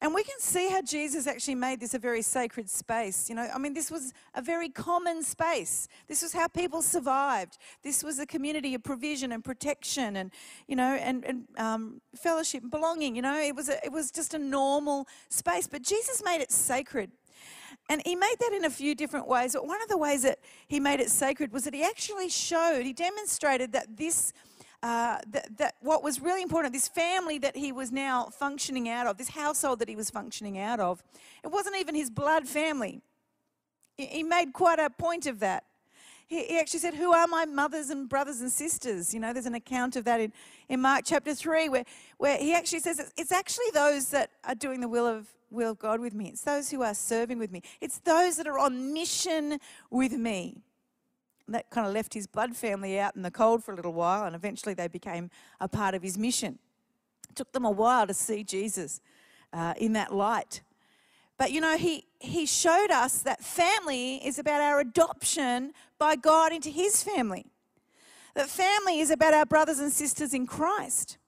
And 0.00 0.14
we 0.14 0.22
can 0.24 0.38
see 0.38 0.68
how 0.68 0.83
Jesus 0.83 1.28
actually 1.28 1.55
made 1.57 1.78
this 1.78 1.94
a 1.94 1.98
very 1.98 2.22
sacred 2.22 2.68
space. 2.68 3.28
You 3.28 3.37
know, 3.37 3.48
I 3.52 3.59
mean, 3.59 3.72
this 3.72 3.88
was 3.88 4.12
a 4.35 4.42
very 4.42 4.68
common 4.68 5.22
space. 5.22 5.87
This 6.09 6.22
was 6.22 6.33
how 6.33 6.48
people 6.48 6.83
survived. 6.83 7.59
This 7.85 8.02
was 8.02 8.18
a 8.18 8.26
community 8.26 8.74
of 8.74 8.83
provision 8.83 9.31
and 9.31 9.44
protection 9.44 10.16
and, 10.16 10.33
you 10.66 10.74
know, 10.74 10.94
and, 10.94 11.24
and 11.24 11.44
um, 11.57 12.00
fellowship 12.16 12.62
and 12.62 12.70
belonging. 12.70 13.14
You 13.14 13.22
know, 13.22 13.40
it 13.40 13.55
was, 13.55 13.68
a, 13.68 13.85
it 13.85 13.92
was 13.92 14.11
just 14.11 14.35
a 14.35 14.40
normal 14.40 15.07
space. 15.28 15.68
But 15.68 15.83
Jesus 15.83 16.22
made 16.24 16.40
it 16.40 16.50
sacred. 16.50 17.12
And 17.88 18.00
he 18.04 18.14
made 18.14 18.36
that 18.40 18.52
in 18.52 18.64
a 18.64 18.70
few 18.70 18.94
different 18.94 19.28
ways. 19.28 19.52
But 19.54 19.66
one 19.66 19.82
of 19.82 19.88
the 19.88 19.98
ways 19.98 20.22
that 20.22 20.38
he 20.68 20.80
made 20.80 21.00
it 21.00 21.10
sacred 21.10 21.52
was 21.52 21.64
that 21.64 21.74
he 21.74 21.82
actually 21.82 22.28
showed, 22.28 22.84
he 22.84 22.92
demonstrated 22.92 23.72
that 23.72 23.96
this. 23.96 24.32
Uh, 24.84 25.20
that, 25.30 25.46
that, 25.58 25.74
what 25.80 26.02
was 26.02 26.18
really 26.18 26.42
important, 26.42 26.74
this 26.74 26.88
family 26.88 27.38
that 27.38 27.56
he 27.56 27.70
was 27.70 27.92
now 27.92 28.24
functioning 28.36 28.88
out 28.88 29.06
of, 29.06 29.16
this 29.16 29.28
household 29.28 29.78
that 29.78 29.88
he 29.88 29.94
was 29.94 30.10
functioning 30.10 30.58
out 30.58 30.80
of, 30.80 31.04
it 31.44 31.52
wasn't 31.52 31.76
even 31.76 31.94
his 31.94 32.10
blood 32.10 32.48
family. 32.48 33.00
He, 33.96 34.24
made 34.24 34.52
quite 34.52 34.80
a 34.80 34.90
point 34.90 35.26
of 35.26 35.38
that. 35.38 35.62
He, 36.26 36.44
he, 36.46 36.58
actually 36.58 36.80
said, 36.80 36.94
Who 36.94 37.12
are 37.12 37.28
my 37.28 37.44
mothers 37.44 37.90
and 37.90 38.08
brothers 38.08 38.40
and 38.40 38.50
sisters? 38.50 39.14
You 39.14 39.20
know, 39.20 39.32
there's 39.32 39.46
an 39.46 39.54
account 39.54 39.94
of 39.94 40.04
that 40.04 40.20
in, 40.20 40.32
in 40.68 40.80
Mark 40.80 41.02
chapter 41.04 41.32
3 41.32 41.68
where, 41.68 41.84
where 42.18 42.38
he 42.38 42.52
actually 42.52 42.80
says 42.80 43.12
it's 43.16 43.30
actually 43.30 43.70
those 43.72 44.08
that 44.08 44.30
are 44.42 44.56
doing 44.56 44.80
the 44.80 44.88
will 44.88 45.06
of 45.06 45.28
will 45.52 45.72
of 45.72 45.78
God 45.78 46.00
with 46.00 46.14
me. 46.14 46.28
It's 46.28 46.42
those 46.42 46.70
who 46.70 46.82
are 46.82 46.94
serving 46.94 47.38
with 47.38 47.52
me. 47.52 47.62
It's 47.80 47.98
those 47.98 48.36
that 48.36 48.46
are 48.46 48.58
on 48.58 48.92
mission 48.92 49.58
with 49.90 50.12
me. 50.12 50.62
And 51.46 51.54
that 51.54 51.70
kind 51.70 51.86
of 51.86 51.92
left 51.92 52.14
his 52.14 52.26
blood 52.26 52.56
family 52.56 52.98
out 52.98 53.16
in 53.16 53.22
the 53.22 53.30
cold 53.30 53.64
for 53.64 53.72
a 53.72 53.76
little 53.76 53.92
while, 53.92 54.24
and 54.24 54.34
eventually 54.34 54.74
they 54.74 54.88
became 54.88 55.30
a 55.60 55.68
part 55.68 55.94
of 55.94 56.02
his 56.02 56.16
mission. 56.16 56.58
It 57.28 57.36
took 57.36 57.52
them 57.52 57.64
a 57.64 57.70
while 57.70 58.06
to 58.06 58.14
see 58.14 58.44
Jesus 58.44 59.00
uh, 59.52 59.74
in 59.76 59.92
that 59.94 60.14
light. 60.14 60.62
But 61.38 61.50
you 61.50 61.60
know, 61.60 61.76
he, 61.76 62.06
he 62.20 62.46
showed 62.46 62.90
us 62.90 63.22
that 63.22 63.42
family 63.42 64.16
is 64.24 64.38
about 64.38 64.60
our 64.60 64.80
adoption 64.80 65.72
by 65.98 66.16
God 66.16 66.52
into 66.52 66.70
his 66.70 67.02
family. 67.02 67.46
That 68.34 68.48
family 68.48 69.00
is 69.00 69.10
about 69.10 69.34
our 69.34 69.44
brothers 69.44 69.78
and 69.78 69.92
sisters 69.92 70.32
in 70.32 70.46
Christ. 70.46 71.18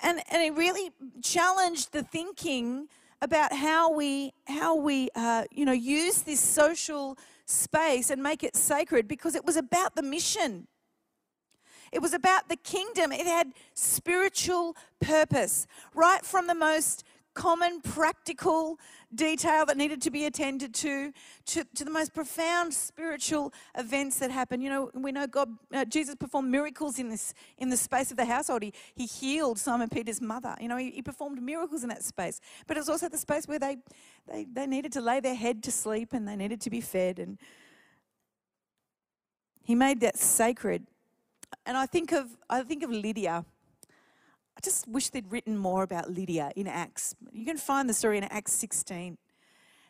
And, 0.00 0.22
and 0.30 0.42
he 0.42 0.50
really 0.50 0.90
challenged 1.22 1.92
the 1.92 2.02
thinking 2.02 2.88
about 3.20 3.52
how 3.52 3.92
we 3.92 4.32
how 4.46 4.76
we 4.76 5.08
uh, 5.14 5.44
you 5.50 5.64
know 5.64 5.72
use 5.72 6.22
this 6.22 6.40
social 6.40 7.18
space 7.46 8.10
and 8.10 8.22
make 8.22 8.44
it 8.44 8.56
sacred 8.56 9.08
because 9.08 9.34
it 9.34 9.44
was 9.44 9.56
about 9.56 9.94
the 9.96 10.02
mission. 10.02 10.68
It 11.90 12.02
was 12.02 12.12
about 12.12 12.48
the 12.48 12.56
kingdom. 12.56 13.12
It 13.12 13.26
had 13.26 13.52
spiritual 13.74 14.76
purpose, 15.00 15.66
right 15.94 16.24
from 16.24 16.46
the 16.46 16.54
most 16.54 17.02
common, 17.34 17.80
practical 17.80 18.78
detail 19.14 19.64
that 19.66 19.76
needed 19.76 20.02
to 20.02 20.10
be 20.10 20.24
attended 20.24 20.74
to, 20.74 21.12
to, 21.46 21.64
to 21.74 21.84
the 21.84 21.90
most 21.90 22.12
profound 22.12 22.74
spiritual 22.74 23.52
events 23.76 24.18
that 24.18 24.30
happen. 24.30 24.60
You 24.60 24.70
know, 24.70 24.90
we 24.94 25.12
know 25.12 25.26
God, 25.26 25.50
uh, 25.72 25.84
Jesus 25.84 26.14
performed 26.14 26.50
miracles 26.50 26.98
in 26.98 27.08
this 27.08 27.34
in 27.56 27.68
the 27.68 27.76
space 27.76 28.10
of 28.10 28.16
the 28.16 28.24
household. 28.24 28.62
He, 28.62 28.72
he 28.94 29.06
healed 29.06 29.58
Simon 29.58 29.88
Peter's 29.88 30.20
mother. 30.20 30.54
You 30.60 30.68
know, 30.68 30.76
he, 30.76 30.90
he 30.90 31.02
performed 31.02 31.40
miracles 31.42 31.82
in 31.82 31.88
that 31.90 32.02
space. 32.02 32.40
But 32.66 32.76
it 32.76 32.80
was 32.80 32.88
also 32.88 33.08
the 33.08 33.18
space 33.18 33.46
where 33.46 33.58
they, 33.58 33.76
they, 34.30 34.46
they 34.52 34.66
needed 34.66 34.92
to 34.92 35.00
lay 35.00 35.20
their 35.20 35.36
head 35.36 35.62
to 35.64 35.72
sleep 35.72 36.12
and 36.12 36.26
they 36.26 36.36
needed 36.36 36.60
to 36.62 36.70
be 36.70 36.80
fed. 36.80 37.18
And 37.18 37.38
he 39.62 39.74
made 39.74 40.00
that 40.00 40.16
sacred. 40.16 40.86
And 41.66 41.76
I 41.76 41.86
think 41.86 42.12
of 42.12 42.26
I 42.48 42.62
think 42.62 42.82
of 42.82 42.90
Lydia. 42.90 43.44
I 44.58 44.60
just 44.60 44.88
wish 44.88 45.10
they'd 45.10 45.30
written 45.30 45.56
more 45.56 45.84
about 45.84 46.10
Lydia 46.10 46.50
in 46.56 46.66
Acts. 46.66 47.14
You 47.30 47.46
can 47.46 47.56
find 47.56 47.88
the 47.88 47.94
story 47.94 48.18
in 48.18 48.24
Acts 48.24 48.50
16. 48.54 49.16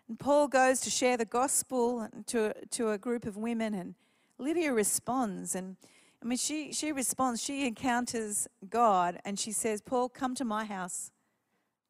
And 0.09 0.18
Paul 0.18 0.46
goes 0.46 0.81
to 0.81 0.90
share 0.90 1.16
the 1.16 1.24
gospel 1.24 2.07
to, 2.26 2.52
to 2.72 2.90
a 2.90 2.98
group 2.98 3.24
of 3.24 3.38
women, 3.38 3.72
and 3.72 3.94
Lydia 4.37 4.74
responds. 4.74 5.54
And 5.54 5.76
I 6.22 6.26
mean, 6.26 6.37
she, 6.37 6.74
she 6.74 6.92
responds, 6.92 7.42
she 7.42 7.66
encounters 7.66 8.46
God, 8.68 9.18
and 9.24 9.38
she 9.38 9.52
says, 9.52 9.81
Paul, 9.81 10.11
come 10.11 10.35
to 10.35 10.44
my 10.44 10.66
house. 10.66 11.12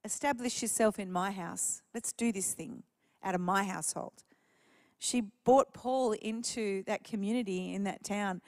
Establish 0.04 0.62
yourself 0.62 1.00
in 1.00 1.10
my 1.10 1.32
house. 1.32 1.82
Let's 1.92 2.12
do 2.12 2.30
this 2.30 2.54
thing 2.54 2.84
out 3.24 3.34
of 3.34 3.40
my 3.40 3.64
household. 3.64 4.22
She 5.00 5.24
brought 5.44 5.74
Paul 5.74 6.12
into 6.12 6.84
that 6.84 7.02
community 7.02 7.74
in 7.74 7.82
that 7.84 8.04
town 8.04 8.40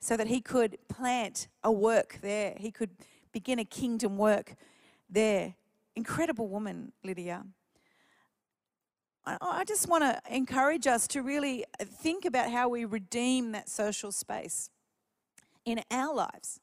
so 0.00 0.16
that 0.16 0.26
he 0.26 0.40
could 0.40 0.78
plant 0.88 1.48
a 1.62 1.70
work 1.70 2.20
there. 2.22 2.54
He 2.56 2.70
could 2.70 2.90
begin 3.32 3.58
a 3.58 3.64
kingdom 3.64 4.16
work 4.16 4.54
there. 5.08 5.54
Incredible 5.96 6.48
woman, 6.48 6.92
Lydia. 7.02 7.44
I 9.40 9.64
just 9.64 9.88
want 9.88 10.04
to 10.04 10.20
encourage 10.34 10.86
us 10.86 11.06
to 11.08 11.22
really 11.22 11.64
think 11.84 12.24
about 12.24 12.50
how 12.50 12.70
we 12.70 12.86
redeem 12.86 13.52
that 13.52 13.68
social 13.68 14.10
space 14.10 14.70
in 15.66 15.82
our 15.90 16.14
lives 16.14 16.60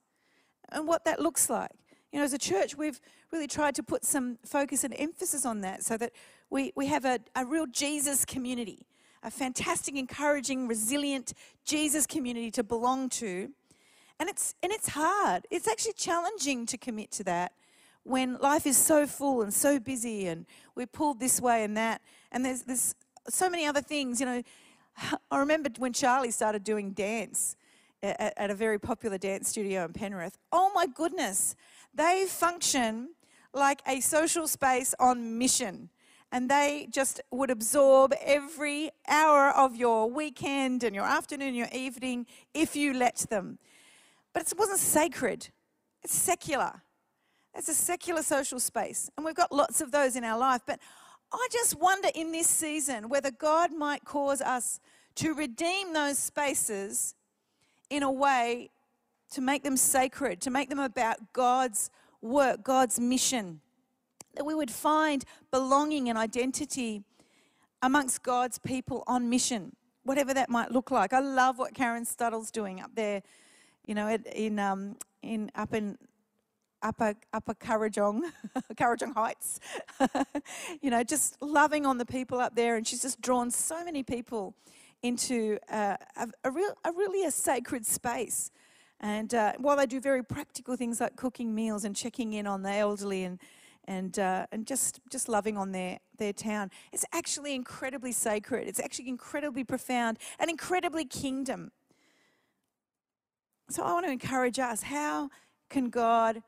and 0.69 0.87
what 0.87 1.05
that 1.05 1.19
looks 1.19 1.47
like. 1.49 1.69
You 2.11 2.19
know, 2.19 2.25
as 2.25 2.33
a 2.33 2.39
church, 2.39 2.75
we've 2.75 2.99
really 3.31 3.47
tried 3.47 3.75
to 3.75 3.83
put 3.83 4.03
some 4.03 4.39
focus 4.45 4.83
and 4.83 4.95
emphasis 4.97 5.45
on 5.45 5.61
that 5.61 5.83
so 5.83 5.97
that 5.97 6.13
we, 6.49 6.71
we 6.75 6.87
have 6.87 7.05
a, 7.05 7.19
a 7.35 7.45
real 7.45 7.67
Jesus 7.67 8.25
community, 8.25 8.87
a 9.21 9.29
fantastic, 9.29 9.95
encouraging, 9.95 10.67
resilient 10.67 11.33
Jesus 11.65 12.07
community 12.07 12.49
to 12.51 12.63
belong 12.63 13.09
to 13.09 13.51
And 14.19 14.29
it's, 14.29 14.55
and 14.63 14.71
it's 14.71 14.89
hard. 14.89 15.45
It's 15.51 15.67
actually 15.67 15.93
challenging 15.93 16.65
to 16.67 16.77
commit 16.77 17.11
to 17.11 17.23
that 17.25 17.51
when 18.03 18.37
life 18.37 18.65
is 18.65 18.77
so 18.77 19.07
full 19.07 19.41
and 19.41 19.53
so 19.53 19.79
busy 19.79 20.27
and 20.27 20.45
we're 20.75 20.85
pulled 20.87 21.19
this 21.19 21.41
way 21.41 21.63
and 21.63 21.75
that. 21.75 22.01
And 22.31 22.45
there's, 22.45 22.61
there's 22.61 22.95
so 23.27 23.49
many 23.49 23.65
other 23.65 23.81
things. 23.81 24.19
You 24.19 24.25
know, 24.27 24.43
I 25.31 25.39
remember 25.39 25.69
when 25.77 25.93
Charlie 25.93 26.31
started 26.31 26.63
doing 26.63 26.91
dance 26.91 27.55
at, 28.01 28.33
at 28.37 28.49
a 28.51 28.55
very 28.55 28.79
popular 28.79 29.17
dance 29.17 29.49
studio 29.49 29.83
in 29.85 29.93
Penrith. 29.93 30.37
Oh 30.51 30.71
my 30.73 30.85
goodness, 30.87 31.55
they 31.93 32.25
function 32.27 33.09
like 33.53 33.81
a 33.87 33.99
social 34.01 34.47
space 34.47 34.93
on 34.99 35.37
mission 35.37 35.89
and 36.31 36.49
they 36.49 36.87
just 36.91 37.21
would 37.31 37.49
absorb 37.49 38.13
every 38.21 38.91
hour 39.07 39.51
of 39.51 39.75
your 39.75 40.09
weekend 40.09 40.83
and 40.83 40.93
your 40.93 41.05
afternoon, 41.05 41.55
your 41.55 41.69
evening, 41.71 42.25
if 42.53 42.75
you 42.75 42.93
let 42.93 43.25
them. 43.29 43.57
But 44.35 44.51
it 44.51 44.59
wasn't 44.59 44.79
sacred, 44.79 45.49
it's 46.03 46.13
secular. 46.13 46.83
It's 47.55 47.69
a 47.69 47.73
secular 47.73 48.21
social 48.21 48.59
space, 48.59 49.09
and 49.15 49.25
we've 49.25 49.33
got 49.33 49.49
lots 49.49 49.79
of 49.79 49.91
those 49.91 50.17
in 50.17 50.25
our 50.25 50.37
life. 50.37 50.61
But 50.67 50.79
I 51.31 51.47
just 51.53 51.79
wonder 51.79 52.09
in 52.13 52.33
this 52.33 52.47
season 52.47 53.07
whether 53.07 53.31
God 53.31 53.71
might 53.73 54.03
cause 54.03 54.41
us 54.41 54.81
to 55.15 55.33
redeem 55.33 55.93
those 55.93 56.19
spaces 56.19 57.15
in 57.89 58.03
a 58.03 58.11
way 58.11 58.71
to 59.31 59.39
make 59.39 59.63
them 59.63 59.77
sacred, 59.77 60.41
to 60.41 60.49
make 60.49 60.69
them 60.69 60.79
about 60.79 61.31
God's 61.31 61.89
work, 62.21 62.61
God's 62.61 62.99
mission 62.99 63.61
that 64.35 64.45
we 64.45 64.53
would 64.53 64.71
find 64.71 65.23
belonging 65.49 66.09
and 66.09 66.17
identity 66.17 67.03
amongst 67.81 68.21
God's 68.21 68.57
people 68.59 69.03
on 69.07 69.29
mission, 69.29 69.75
whatever 70.03 70.33
that 70.33 70.49
might 70.49 70.71
look 70.71 70.91
like. 70.91 71.13
I 71.13 71.19
love 71.19 71.57
what 71.57 71.73
Karen 71.73 72.03
Studdle's 72.03 72.51
doing 72.51 72.81
up 72.81 72.91
there, 72.95 73.21
you 73.85 73.95
know, 73.95 74.17
in 74.33 74.59
um, 74.59 74.97
in 75.21 75.51
up 75.55 75.73
in 75.73 75.97
upper 76.81 77.15
upper 77.33 77.53
Kurrajong, 77.53 78.21
Kurrajong 78.75 79.13
Heights. 79.15 79.59
you 80.81 80.89
know, 80.89 81.03
just 81.03 81.41
loving 81.41 81.85
on 81.85 81.97
the 81.97 82.05
people 82.05 82.39
up 82.39 82.55
there, 82.55 82.75
and 82.75 82.87
she's 82.87 83.01
just 83.01 83.21
drawn 83.21 83.51
so 83.51 83.83
many 83.83 84.03
people 84.03 84.55
into 85.03 85.59
uh, 85.69 85.97
a, 86.17 86.27
a, 86.43 86.51
real, 86.51 86.73
a 86.83 86.91
really 86.91 87.25
a 87.25 87.31
sacred 87.31 87.85
space. 87.85 88.51
And 88.99 89.33
uh, 89.35 89.53
while 89.57 89.77
they 89.77 89.85
do 89.85 89.99
very 89.99 90.23
practical 90.23 90.75
things 90.75 90.99
like 90.99 91.15
cooking 91.15 91.53
meals 91.53 91.83
and 91.83 91.95
checking 91.95 92.33
in 92.33 92.47
on 92.47 92.63
the 92.63 92.71
elderly 92.71 93.23
and 93.23 93.39
and, 93.87 94.17
uh, 94.17 94.47
and 94.51 94.65
just, 94.65 94.99
just 95.11 95.29
loving 95.29 95.57
on 95.57 95.71
their, 95.71 95.99
their 96.17 96.33
town. 96.33 96.71
It's 96.91 97.05
actually 97.13 97.53
incredibly 97.53 98.11
sacred. 98.11 98.67
It's 98.67 98.79
actually 98.79 99.09
incredibly 99.09 99.63
profound 99.63 100.17
and 100.39 100.49
incredibly 100.49 101.05
kingdom. 101.05 101.71
So 103.69 103.83
I 103.83 103.93
want 103.93 104.05
to 104.05 104.11
encourage 104.11 104.59
us 104.59 104.83
how 104.83 105.29
can 105.69 105.89
God 105.89 106.43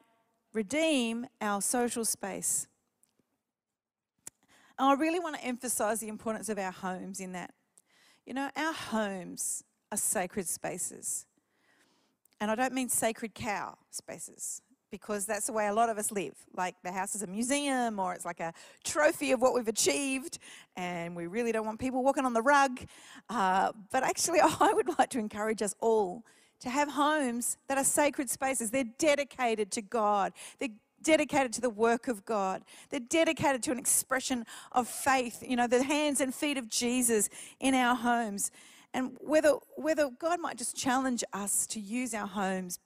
redeem 0.54 1.28
our 1.42 1.62
social 1.62 2.06
space? 2.06 2.68
And 4.78 4.88
I 4.88 4.94
really 4.94 5.20
want 5.20 5.36
to 5.36 5.44
emphasize 5.44 6.00
the 6.00 6.10
importance 6.10 6.50
of 6.50 6.60
our 6.60 6.72
homes 6.72 7.20
in 7.20 7.32
that. 7.32 7.54
You 8.26 8.34
know, 8.34 8.50
our 8.56 8.74
homes 8.74 9.64
are 9.92 9.98
sacred 9.98 10.48
spaces. 10.48 11.26
And 12.40 12.52
I 12.52 12.56
don't 12.56 12.74
mean 12.74 12.90
sacred 12.90 13.34
cow 13.34 13.78
spaces 13.90 14.62
because 14.92 15.26
that's 15.26 15.48
the 15.48 15.54
way 15.54 15.68
a 15.68 15.74
lot 15.74 15.90
of 15.90 15.98
us 15.98 16.12
live. 16.12 16.36
Like 16.56 16.76
the 16.84 16.92
house 16.92 17.16
is 17.16 17.24
a 17.24 17.28
museum 17.28 18.00
or 18.00 18.14
it's 18.14 18.26
like 18.26 18.40
a 18.40 18.54
trophy 18.84 19.32
of 19.32 19.42
what 19.42 19.56
we've 19.56 19.68
achieved, 19.68 20.38
and 20.76 21.16
we 21.16 21.26
really 21.26 21.52
don't 21.52 21.66
want 21.66 21.80
people 21.80 22.04
walking 22.04 22.26
on 22.26 22.34
the 22.34 22.42
rug. 22.44 22.80
Uh, 23.28 23.72
but 23.92 24.04
actually, 24.04 24.40
I 24.60 24.72
would 24.74 24.98
like 25.00 25.10
to 25.12 25.20
encourage 25.20 25.64
us 25.64 25.74
all 25.80 26.24
to 26.60 26.70
have 26.70 26.92
homes 26.92 27.58
that 27.68 27.78
are 27.78 27.84
sacred 27.84 28.30
spaces. 28.30 28.72
They're 28.72 28.84
dedicated 28.98 29.72
to 29.72 29.82
God. 29.82 30.34
They're 30.60 30.70
dedicated 31.04 31.54
to 31.54 31.62
the 31.62 31.70
work 31.70 32.08
of 32.08 32.26
God. 32.26 32.64
They're 32.90 33.00
dedicated 33.00 33.64
to 33.64 33.72
an 33.72 33.80
expression 33.80 34.46
of 34.72 34.88
faith, 34.88 35.44
you 35.48 35.56
know, 35.56 35.68
the 35.68 35.84
hands 35.84 36.22
and 36.22 36.34
feet 36.34 36.58
of 36.58 36.70
Jesus 36.70 37.30
in 37.60 37.74
our 37.76 37.96
homes. 37.96 38.52
And 38.94 39.16
whether, 39.20 39.54
whether 39.76 40.10
God 40.10 40.40
might 40.40 40.58
just 40.58 40.76
challenge 40.76 41.24
us 41.34 41.68
to 41.68 41.80
use 41.80 42.14
our 42.14 42.28
homes 42.28 42.80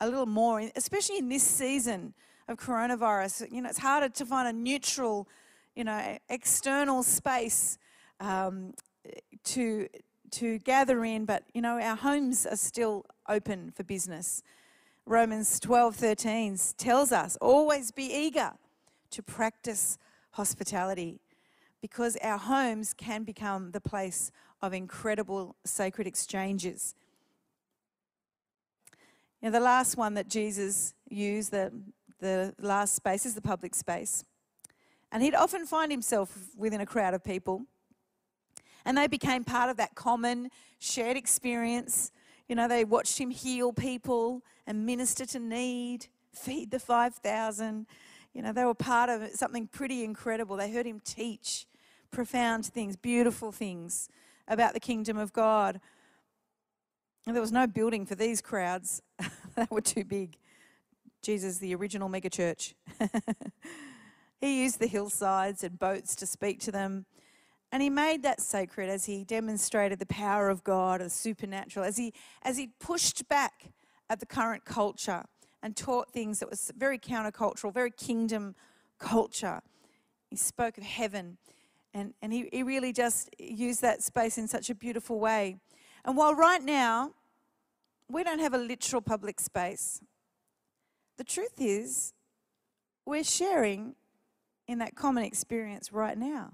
a 0.00 0.06
little 0.06 0.26
more, 0.26 0.60
especially 0.74 1.18
in 1.18 1.28
this 1.28 1.44
season 1.44 2.14
of 2.48 2.58
coronavirus. 2.58 3.52
You 3.52 3.62
know, 3.62 3.68
it's 3.68 3.78
harder 3.78 4.08
to 4.08 4.26
find 4.26 4.48
a 4.48 4.52
neutral, 4.52 5.28
you 5.76 5.84
know, 5.84 6.18
external 6.28 7.02
space 7.04 7.78
um, 8.20 8.74
to 9.44 9.88
to 10.32 10.58
gather 10.58 11.04
in, 11.04 11.24
but 11.24 11.44
you 11.54 11.62
know, 11.62 11.80
our 11.80 11.96
homes 11.96 12.46
are 12.46 12.56
still 12.56 13.06
open 13.28 13.70
for 13.70 13.84
business. 13.84 14.42
Romans 15.06 15.58
12 15.60 15.96
13 15.96 16.58
tells 16.76 17.12
us 17.12 17.36
always 17.40 17.90
be 17.90 18.04
eager 18.04 18.52
to 19.10 19.22
practice 19.22 19.98
hospitality 20.32 21.20
because 21.80 22.16
our 22.22 22.38
homes 22.38 22.94
can 22.94 23.24
become 23.24 23.72
the 23.72 23.80
place 23.80 24.30
of 24.62 24.72
incredible 24.72 25.56
sacred 25.64 26.06
exchanges. 26.06 26.94
Now, 29.42 29.50
the 29.50 29.60
last 29.60 29.96
one 29.96 30.14
that 30.14 30.28
Jesus 30.28 30.94
used, 31.10 31.50
the, 31.50 31.72
the 32.20 32.54
last 32.60 32.94
space, 32.94 33.26
is 33.26 33.34
the 33.34 33.42
public 33.42 33.74
space. 33.74 34.24
And 35.10 35.22
he'd 35.22 35.34
often 35.34 35.66
find 35.66 35.90
himself 35.90 36.38
within 36.56 36.80
a 36.80 36.86
crowd 36.86 37.12
of 37.12 37.24
people. 37.24 37.66
And 38.84 38.96
they 38.96 39.06
became 39.06 39.44
part 39.44 39.70
of 39.70 39.76
that 39.76 39.94
common 39.94 40.50
shared 40.78 41.16
experience. 41.16 42.10
You 42.48 42.56
know, 42.56 42.68
they 42.68 42.84
watched 42.84 43.18
him 43.18 43.30
heal 43.30 43.72
people 43.72 44.42
and 44.66 44.84
minister 44.86 45.24
to 45.26 45.38
need, 45.38 46.06
feed 46.32 46.70
the 46.70 46.78
5,000. 46.78 47.86
You 48.32 48.42
know, 48.42 48.52
they 48.52 48.64
were 48.64 48.74
part 48.74 49.10
of 49.10 49.30
something 49.30 49.66
pretty 49.66 50.04
incredible. 50.04 50.56
They 50.56 50.72
heard 50.72 50.86
him 50.86 51.00
teach 51.04 51.66
profound 52.10 52.66
things, 52.66 52.96
beautiful 52.96 53.52
things 53.52 54.08
about 54.48 54.74
the 54.74 54.80
kingdom 54.80 55.16
of 55.16 55.32
God. 55.32 55.80
And 57.26 57.34
there 57.34 57.40
was 57.40 57.52
no 57.52 57.66
building 57.66 58.04
for 58.06 58.14
these 58.14 58.40
crowds, 58.40 59.02
they 59.56 59.66
were 59.70 59.80
too 59.80 60.04
big. 60.04 60.36
Jesus, 61.22 61.58
the 61.58 61.74
original 61.74 62.08
megachurch. 62.08 62.74
he 64.40 64.62
used 64.62 64.80
the 64.80 64.88
hillsides 64.88 65.62
and 65.62 65.78
boats 65.78 66.16
to 66.16 66.26
speak 66.26 66.58
to 66.60 66.72
them. 66.72 67.06
And 67.72 67.82
he 67.82 67.88
made 67.88 68.22
that 68.22 68.42
sacred 68.42 68.90
as 68.90 69.06
he 69.06 69.24
demonstrated 69.24 69.98
the 69.98 70.06
power 70.06 70.50
of 70.50 70.62
God, 70.62 71.00
the 71.00 71.08
supernatural, 71.08 71.86
as 71.86 71.96
he, 71.96 72.12
as 72.42 72.58
he 72.58 72.68
pushed 72.78 73.26
back 73.30 73.72
at 74.10 74.20
the 74.20 74.26
current 74.26 74.66
culture 74.66 75.24
and 75.62 75.74
taught 75.74 76.12
things 76.12 76.38
that 76.40 76.50
was 76.50 76.70
very 76.76 76.98
countercultural, 76.98 77.72
very 77.72 77.90
kingdom 77.90 78.54
culture. 78.98 79.62
He 80.28 80.36
spoke 80.36 80.76
of 80.76 80.84
heaven 80.84 81.38
and, 81.94 82.14
and 82.22 82.32
he, 82.32 82.48
he 82.52 82.62
really 82.62 82.92
just 82.92 83.30
used 83.38 83.82
that 83.82 84.02
space 84.02 84.38
in 84.38 84.48
such 84.48 84.70
a 84.70 84.74
beautiful 84.74 85.18
way. 85.18 85.56
And 86.04 86.16
while 86.16 86.34
right 86.34 86.62
now 86.62 87.12
we 88.08 88.24
don't 88.24 88.38
have 88.38 88.54
a 88.54 88.58
literal 88.58 89.02
public 89.02 89.40
space, 89.40 90.00
the 91.16 91.24
truth 91.24 91.54
is 91.58 92.12
we're 93.06 93.24
sharing 93.24 93.94
in 94.66 94.78
that 94.78 94.94
common 94.94 95.24
experience 95.24 95.92
right 95.92 96.16
now. 96.16 96.52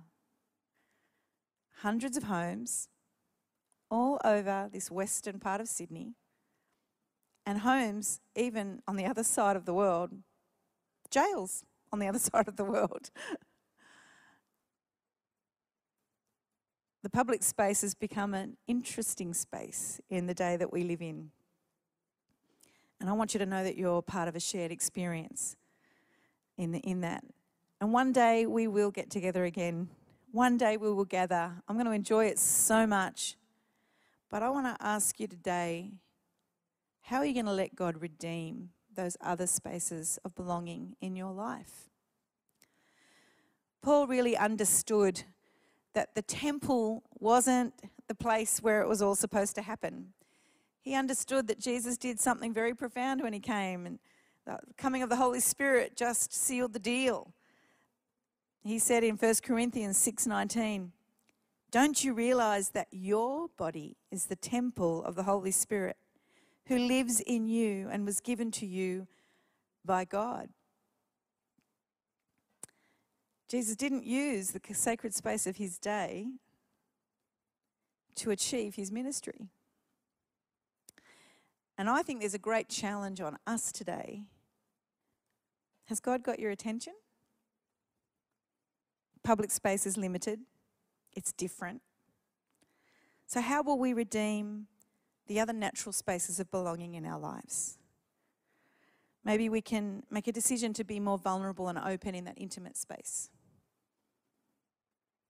Hundreds 1.83 2.17
of 2.17 2.25
homes 2.25 2.89
all 3.91 4.19
over 4.25 4.69
this 4.73 4.91
western 4.91 5.39
part 5.39 5.61
of 5.61 5.69
Sydney, 5.69 6.15
and 7.47 7.61
homes 7.61 8.21
even 8.37 8.83
on 8.87 8.97
the 8.97 9.07
other 9.07 9.23
side 9.23 9.57
of 9.57 9.65
the 9.65 9.73
world, 9.73 10.13
jails 11.11 11.65
on 11.93 11.99
the 11.99 12.07
other 12.07 12.19
side 12.31 12.49
of 12.49 12.57
the 12.57 12.65
world. 12.65 13.11
the 17.03 17.11
public 17.11 17.43
space 17.43 17.81
has 17.83 17.95
become 17.95 18.35
an 18.35 18.57
interesting 18.67 19.33
space 19.33 20.01
in 20.11 20.27
the 20.27 20.35
day 20.35 20.57
that 20.57 20.73
we 20.73 20.83
live 20.83 21.01
in. 21.01 21.31
And 23.01 23.09
I 23.09 23.13
want 23.13 23.35
you 23.35 23.39
to 23.39 23.47
know 23.47 23.63
that 23.63 23.77
you're 23.77 24.03
part 24.03 24.29
of 24.29 24.35
a 24.35 24.41
shared 24.41 24.73
experience 24.73 25.57
in, 26.57 26.73
the, 26.73 26.81
in 26.81 27.01
that. 27.03 27.25
And 27.81 27.93
one 27.93 28.13
day 28.13 28.45
we 28.47 28.67
will 28.67 28.91
get 28.91 29.09
together 29.09 29.45
again. 29.45 29.89
One 30.33 30.59
day 30.59 30.77
we 30.77 30.93
will 30.93 31.07
gather. 31.07 31.53
I'm 31.67 31.77
going 31.77 31.87
to 31.87 31.93
enjoy 31.93 32.27
it 32.27 32.39
so 32.39 32.87
much. 32.87 33.37
But 34.31 34.43
I 34.43 34.51
want 34.51 34.67
to 34.67 34.85
ask 34.85 35.19
you 35.19 35.27
today 35.27 35.93
how 37.01 37.17
are 37.19 37.25
you 37.25 37.33
going 37.33 37.47
to 37.47 37.53
let 37.53 37.75
God 37.75 38.03
redeem 38.03 38.69
those 38.95 39.17
other 39.23 39.47
spaces 39.47 40.19
of 40.27 40.35
belonging 40.35 40.97
in 41.01 41.17
your 41.17 41.33
life? 41.33 41.89
Paul 43.81 44.07
really 44.07 44.37
understood 44.37 45.23
that 45.95 46.15
the 46.15 46.21
temple 46.21 47.03
wasn't 47.19 47.73
the 48.09 48.15
place 48.15 48.61
where 48.61 48.83
it 48.83 48.89
was 48.89 49.01
all 49.01 49.15
supposed 49.15 49.55
to 49.55 49.63
happen. 49.63 50.13
He 50.83 50.95
understood 50.95 51.47
that 51.47 51.59
Jesus 51.59 51.97
did 51.97 52.21
something 52.21 52.53
very 52.53 52.75
profound 52.75 53.23
when 53.23 53.33
he 53.33 53.41
came, 53.41 53.87
and 53.87 53.99
the 54.45 54.59
coming 54.77 55.03
of 55.03 55.09
the 55.09 55.17
Holy 55.17 55.41
Spirit 55.41 55.97
just 55.97 56.35
sealed 56.35 56.75
the 56.75 56.79
deal. 56.79 57.33
He 58.63 58.79
said 58.79 59.05
in 59.05 59.17
1 59.17 59.43
Corinthians 59.43 59.97
6:19, 59.97 60.93
"Don't 61.71 62.05
you 62.05 62.13
realize 62.13 62.71
that 62.71 62.89
your 62.91 63.49
body 63.49 63.97
is 64.11 64.27
the 64.27 64.37
temple 64.37 65.03
of 65.05 65.15
the 65.15 65.23
Holy 65.25 65.51
Spirit, 65.51 65.97
who 66.69 66.79
lives 66.79 67.21
in 67.21 67.49
you 67.49 67.89
and 67.89 68.05
was 68.05 68.21
given 68.21 68.51
to 68.53 68.67
you 68.67 69.09
by 69.85 70.05
God. 70.05 70.51
Jesus 73.49 73.75
didn't 73.75 74.05
use 74.05 74.51
the 74.51 74.61
sacred 74.75 75.15
space 75.15 75.47
of 75.47 75.57
his 75.57 75.79
day 75.79 76.27
to 78.17 78.31
achieve 78.31 78.75
his 78.75 78.93
ministry. 78.93 79.49
And 81.79 81.89
I 81.89 82.03
think 82.03 82.21
there's 82.21 82.35
a 82.35 82.39
great 82.39 82.69
challenge 82.69 83.21
on 83.23 83.39
us 83.47 83.73
today. 83.73 84.25
Has 85.87 86.01
God 86.01 86.23
got 86.23 86.39
your 86.39 86.51
attention? 86.51 86.93
Public 89.29 89.51
space 89.51 89.85
is 89.85 89.99
limited, 89.99 90.41
it's 91.13 91.33
different. 91.35 91.83
So, 93.27 93.43
how 93.43 93.63
will 93.63 93.79
we 93.79 93.93
redeem 93.93 94.69
the 95.27 95.39
other 95.39 95.53
natural 95.53 95.93
spaces 95.93 96.41
of 96.41 96.51
belonging 96.51 96.95
in 96.95 97.05
our 97.05 97.19
lives? 97.19 97.77
Maybe 99.27 99.51
we 99.51 99.61
can 99.61 100.03
make 100.11 100.29
a 100.29 100.33
decision 100.33 100.73
to 100.73 100.83
be 100.83 100.99
more 100.99 101.19
vulnerable 101.19 101.69
and 101.69 101.79
open 101.79 102.15
in 102.15 102.25
that 102.25 102.39
intimate 102.39 102.79
space. 102.79 103.29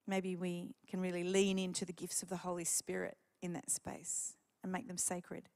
Maybe 0.06 0.36
we 0.36 0.76
can 0.88 1.00
really 1.00 1.24
lean 1.24 1.58
into 1.58 1.84
the 1.84 1.92
gifts 1.92 2.22
of 2.22 2.28
the 2.28 2.36
Holy 2.36 2.62
Spirit 2.62 3.16
in 3.42 3.52
that 3.54 3.68
space 3.68 4.36
and 4.62 4.70
make 4.70 4.86
them 4.86 4.96
sacred. 4.96 5.48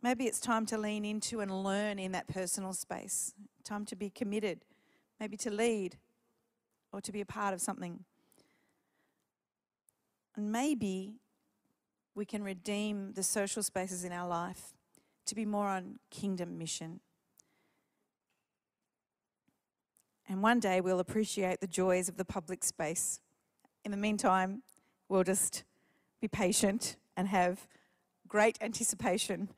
Maybe 0.00 0.24
it's 0.24 0.40
time 0.40 0.64
to 0.64 0.78
lean 0.78 1.04
into 1.04 1.40
and 1.40 1.62
learn 1.62 1.98
in 1.98 2.12
that 2.12 2.26
personal 2.26 2.72
space, 2.72 3.34
time 3.64 3.84
to 3.84 3.94
be 3.94 4.08
committed, 4.08 4.64
maybe 5.20 5.36
to 5.36 5.50
lead 5.50 5.98
or 6.96 7.00
to 7.02 7.12
be 7.12 7.20
a 7.20 7.26
part 7.26 7.52
of 7.52 7.60
something. 7.60 8.02
And 10.34 10.50
maybe 10.50 11.16
we 12.14 12.24
can 12.24 12.42
redeem 12.42 13.12
the 13.12 13.22
social 13.22 13.62
spaces 13.62 14.02
in 14.02 14.12
our 14.12 14.26
life 14.26 14.72
to 15.26 15.34
be 15.34 15.44
more 15.44 15.66
on 15.66 15.98
kingdom 16.10 16.56
mission. 16.56 17.00
And 20.26 20.42
one 20.42 20.58
day 20.58 20.80
we'll 20.80 20.98
appreciate 20.98 21.60
the 21.60 21.66
joys 21.66 22.08
of 22.08 22.16
the 22.16 22.24
public 22.24 22.64
space. 22.64 23.20
In 23.84 23.90
the 23.90 23.98
meantime, 23.98 24.62
we'll 25.10 25.22
just 25.22 25.64
be 26.22 26.28
patient 26.28 26.96
and 27.14 27.28
have 27.28 27.68
great 28.26 28.56
anticipation 28.62 29.50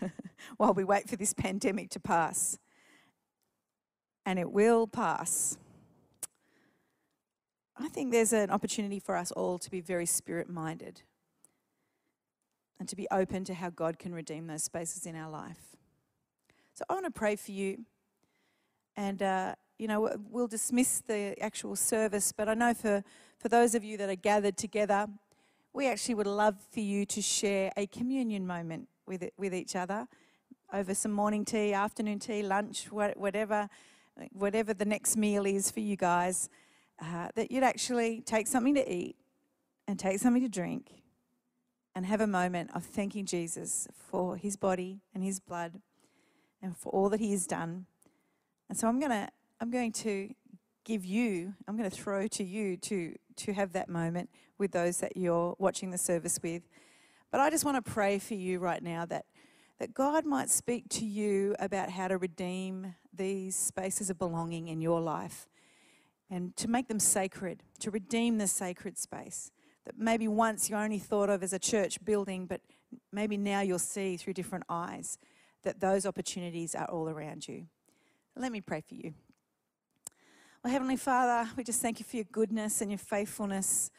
while 0.56 0.74
we 0.74 0.82
wait 0.82 1.08
for 1.08 1.14
this 1.14 1.34
pandemic 1.34 1.88
to 1.90 2.00
pass. 2.00 2.58
And 4.26 4.40
it 4.40 4.50
will 4.50 4.88
pass. 4.88 5.56
I 7.82 7.88
think 7.88 8.12
there's 8.12 8.34
an 8.34 8.50
opportunity 8.50 8.98
for 8.98 9.16
us 9.16 9.32
all 9.32 9.58
to 9.58 9.70
be 9.70 9.80
very 9.80 10.04
spirit 10.04 10.50
minded 10.50 11.02
and 12.78 12.86
to 12.88 12.96
be 12.96 13.06
open 13.10 13.44
to 13.44 13.54
how 13.54 13.70
God 13.70 13.98
can 13.98 14.14
redeem 14.14 14.46
those 14.46 14.64
spaces 14.64 15.06
in 15.06 15.16
our 15.16 15.30
life. 15.30 15.76
So 16.74 16.84
I 16.88 16.94
want 16.94 17.06
to 17.06 17.10
pray 17.10 17.36
for 17.36 17.52
you. 17.52 17.84
And, 18.96 19.22
uh, 19.22 19.54
you 19.78 19.88
know, 19.88 20.14
we'll 20.28 20.46
dismiss 20.46 21.00
the 21.06 21.34
actual 21.42 21.74
service, 21.74 22.32
but 22.32 22.48
I 22.48 22.54
know 22.54 22.74
for, 22.74 23.02
for 23.38 23.48
those 23.48 23.74
of 23.74 23.82
you 23.82 23.96
that 23.96 24.10
are 24.10 24.14
gathered 24.14 24.58
together, 24.58 25.06
we 25.72 25.86
actually 25.86 26.16
would 26.16 26.26
love 26.26 26.56
for 26.72 26.80
you 26.80 27.06
to 27.06 27.22
share 27.22 27.72
a 27.76 27.86
communion 27.86 28.46
moment 28.46 28.88
with, 29.06 29.24
with 29.38 29.54
each 29.54 29.74
other 29.74 30.06
over 30.72 30.94
some 30.94 31.12
morning 31.12 31.44
tea, 31.44 31.72
afternoon 31.72 32.18
tea, 32.18 32.42
lunch, 32.42 32.90
whatever, 32.90 33.68
whatever 34.32 34.74
the 34.74 34.84
next 34.84 35.16
meal 35.16 35.46
is 35.46 35.70
for 35.70 35.80
you 35.80 35.96
guys. 35.96 36.50
Uh, 37.00 37.28
that 37.34 37.50
you'd 37.50 37.64
actually 37.64 38.20
take 38.20 38.46
something 38.46 38.74
to 38.74 38.92
eat 38.92 39.16
and 39.88 39.98
take 39.98 40.18
something 40.18 40.42
to 40.42 40.48
drink 40.48 41.02
and 41.94 42.04
have 42.06 42.20
a 42.20 42.26
moment 42.26 42.70
of 42.74 42.84
thanking 42.84 43.24
Jesus 43.24 43.88
for 43.94 44.36
his 44.36 44.56
body 44.56 45.00
and 45.14 45.24
his 45.24 45.40
blood 45.40 45.80
and 46.62 46.76
for 46.76 46.90
all 46.90 47.08
that 47.08 47.20
he 47.20 47.30
has 47.32 47.46
done. 47.46 47.86
And 48.68 48.78
so 48.78 48.86
I'm 48.86 48.98
going 48.98 49.10
to 49.10 49.28
I'm 49.60 49.70
going 49.70 49.92
to 49.92 50.34
give 50.84 51.04
you, 51.04 51.54
I'm 51.68 51.76
going 51.76 51.88
to 51.88 51.94
throw 51.94 52.26
to 52.28 52.44
you 52.44 52.76
to 52.78 53.16
to 53.36 53.52
have 53.52 53.72
that 53.72 53.88
moment 53.88 54.28
with 54.58 54.72
those 54.72 54.98
that 54.98 55.16
you're 55.16 55.54
watching 55.58 55.90
the 55.90 55.98
service 55.98 56.38
with. 56.42 56.62
But 57.30 57.40
I 57.40 57.48
just 57.48 57.64
want 57.64 57.82
to 57.82 57.90
pray 57.90 58.18
for 58.18 58.34
you 58.34 58.58
right 58.58 58.82
now 58.82 59.06
that 59.06 59.24
that 59.78 59.94
God 59.94 60.26
might 60.26 60.50
speak 60.50 60.88
to 60.90 61.06
you 61.06 61.56
about 61.58 61.90
how 61.90 62.08
to 62.08 62.18
redeem 62.18 62.94
these 63.12 63.56
spaces 63.56 64.10
of 64.10 64.18
belonging 64.18 64.68
in 64.68 64.82
your 64.82 65.00
life 65.00 65.48
and 66.30 66.56
to 66.56 66.68
make 66.68 66.88
them 66.88 67.00
sacred, 67.00 67.62
to 67.80 67.90
redeem 67.90 68.38
the 68.38 68.46
sacred 68.46 68.96
space 68.96 69.50
that 69.84 69.98
maybe 69.98 70.28
once 70.28 70.70
you 70.70 70.76
only 70.76 70.98
thought 70.98 71.30
of 71.30 71.42
as 71.42 71.52
a 71.52 71.58
church 71.58 72.02
building, 72.04 72.46
but 72.46 72.60
maybe 73.12 73.36
now 73.36 73.60
you'll 73.60 73.78
see 73.78 74.16
through 74.16 74.34
different 74.34 74.64
eyes 74.68 75.18
that 75.62 75.80
those 75.80 76.06
opportunities 76.06 76.74
are 76.74 76.86
all 76.86 77.08
around 77.08 77.48
you. 77.48 77.66
Let 78.36 78.52
me 78.52 78.60
pray 78.60 78.82
for 78.86 78.94
you. 78.94 79.14
Well, 80.62 80.72
Heavenly 80.72 80.96
Father, 80.96 81.50
we 81.56 81.64
just 81.64 81.80
thank 81.82 81.98
you 81.98 82.04
for 82.04 82.16
your 82.16 82.26
goodness 82.30 82.80
and 82.80 82.90
your 82.90 82.98
faithfulness. 82.98 83.90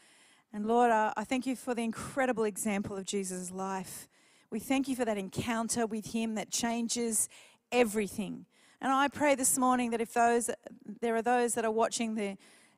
And 0.53 0.65
Lord, 0.65 0.91
I 0.91 1.23
thank 1.23 1.45
you 1.45 1.55
for 1.55 1.73
the 1.73 1.83
incredible 1.83 2.43
example 2.43 2.95
of 2.95 3.05
Jesus' 3.05 3.51
life. 3.51 4.07
We 4.49 4.59
thank 4.59 4.87
you 4.87 4.95
for 4.95 5.05
that 5.05 5.17
encounter 5.17 5.85
with 5.85 6.13
him 6.13 6.35
that 6.35 6.51
changes 6.51 7.29
everything. 7.71 8.45
And 8.81 8.91
I 8.91 9.09
pray 9.09 9.35
this 9.35 9.59
morning 9.59 9.91
that 9.91 10.01
if 10.01 10.13
those 10.13 10.49
there 11.01 11.15
are 11.15 11.21
those 11.21 11.53
that 11.53 11.63
are 11.63 11.71
watching 11.71 12.15
the 12.15 12.35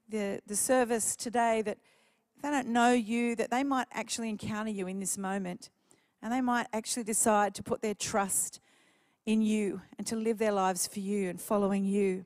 the, 0.10 0.42
the 0.46 0.56
service 0.56 1.16
today 1.16 1.62
that 1.62 1.78
they 2.42 2.50
don't 2.50 2.68
know 2.68 2.92
you, 2.92 3.38
that 3.38 3.50
they 3.50 3.64
might 3.64 3.88
actually 3.94 4.28
encounter 4.28 4.70
you 4.70 4.86
in 4.88 5.00
this 5.00 5.18
moment. 5.18 5.70
And 6.22 6.32
they 6.32 6.42
might 6.42 6.68
actually 6.74 7.06
decide 7.06 7.56
to 7.56 7.64
put 7.64 7.82
their 7.82 7.94
trust 7.94 8.60
in 9.26 9.42
you 9.42 9.82
and 9.98 10.06
to 10.08 10.18
live 10.18 10.40
their 10.40 10.52
lives 10.52 10.86
for 10.86 11.00
you 11.00 11.30
and 11.30 11.40
following 11.40 11.86
you. 11.86 12.26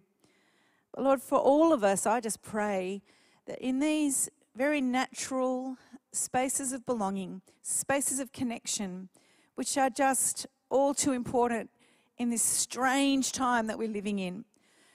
But 0.93 1.03
Lord, 1.03 1.21
for 1.21 1.37
all 1.37 1.71
of 1.71 1.83
us, 1.83 2.07
I 2.07 2.19
just 2.19 2.41
pray 2.41 3.03
that 3.45 3.59
in 3.59 3.79
these 3.79 4.27
very 4.55 4.81
natural 4.81 5.77
spaces 6.11 6.73
of 6.73 6.83
belonging, 6.83 7.41
spaces 7.61 8.19
of 8.19 8.31
connection, 8.31 9.09
which 9.53 9.77
are 9.77 9.91
just 9.91 10.47
all 10.69 10.95
too 10.95 11.11
important 11.11 11.69
in 12.17 12.29
this 12.29 12.41
strange 12.41 13.31
time 13.31 13.67
that 13.67 13.77
we're 13.77 13.87
living 13.87 14.19
in. 14.19 14.45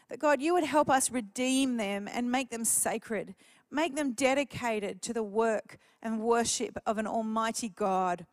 That 0.09 0.19
God, 0.19 0.43
you 0.43 0.55
would 0.55 0.65
help 0.65 0.91
us 0.91 1.11
redeem 1.11 1.77
them 1.77 2.09
and 2.13 2.31
make 2.31 2.51
them 2.51 2.65
sacred, 2.65 3.35
make 3.71 3.97
them 3.97 4.13
dedicated 4.13 5.03
to 5.03 5.13
the 5.13 5.23
work 5.23 5.79
and 6.03 6.21
worship 6.21 6.77
of 6.87 6.99
an 6.99 7.07
almighty 7.07 7.69
God. 7.69 8.27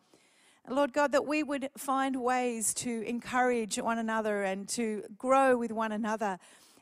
Lord 0.68 0.94
God, 0.94 1.12
that 1.14 1.26
we 1.26 1.42
would 1.42 1.70
find 1.78 2.22
ways 2.22 2.74
to 2.76 3.02
encourage 3.08 3.78
one 3.78 3.98
another 3.98 4.44
and 4.44 4.68
to 4.70 5.04
grow 5.18 5.58
with 5.58 5.72
one 5.72 5.92
another 5.92 6.38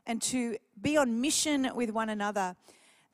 and 0.05 0.21
to 0.23 0.57
be 0.81 0.97
on 0.97 1.21
mission 1.21 1.69
with 1.75 1.91
one 1.91 2.09
another. 2.09 2.55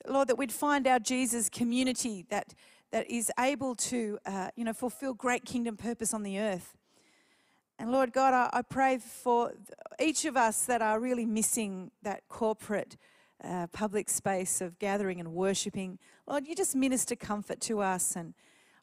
Lord, 0.06 0.28
that 0.28 0.38
we'd 0.38 0.52
find 0.52 0.86
our 0.86 0.98
Jesus 0.98 1.48
community 1.48 2.26
that, 2.28 2.54
that 2.90 3.08
is 3.10 3.30
able 3.38 3.74
to, 3.76 4.18
uh, 4.26 4.50
you 4.56 4.64
know, 4.64 4.72
fulfill 4.72 5.14
great 5.14 5.44
kingdom 5.44 5.76
purpose 5.76 6.12
on 6.12 6.22
the 6.22 6.38
earth. 6.38 6.74
And 7.78 7.90
Lord 7.90 8.12
God, 8.12 8.34
I, 8.34 8.58
I 8.58 8.62
pray 8.62 8.98
for 8.98 9.52
each 10.00 10.24
of 10.24 10.36
us 10.36 10.64
that 10.66 10.80
are 10.80 11.00
really 11.00 11.26
missing 11.26 11.90
that 12.02 12.28
corporate 12.28 12.96
uh, 13.42 13.66
public 13.68 14.08
space 14.08 14.60
of 14.60 14.78
gathering 14.78 15.20
and 15.20 15.32
worshiping. 15.32 15.98
Lord, 16.26 16.46
you 16.46 16.54
just 16.54 16.74
minister 16.74 17.16
comfort 17.16 17.60
to 17.62 17.80
us. 17.80 18.16
And 18.16 18.34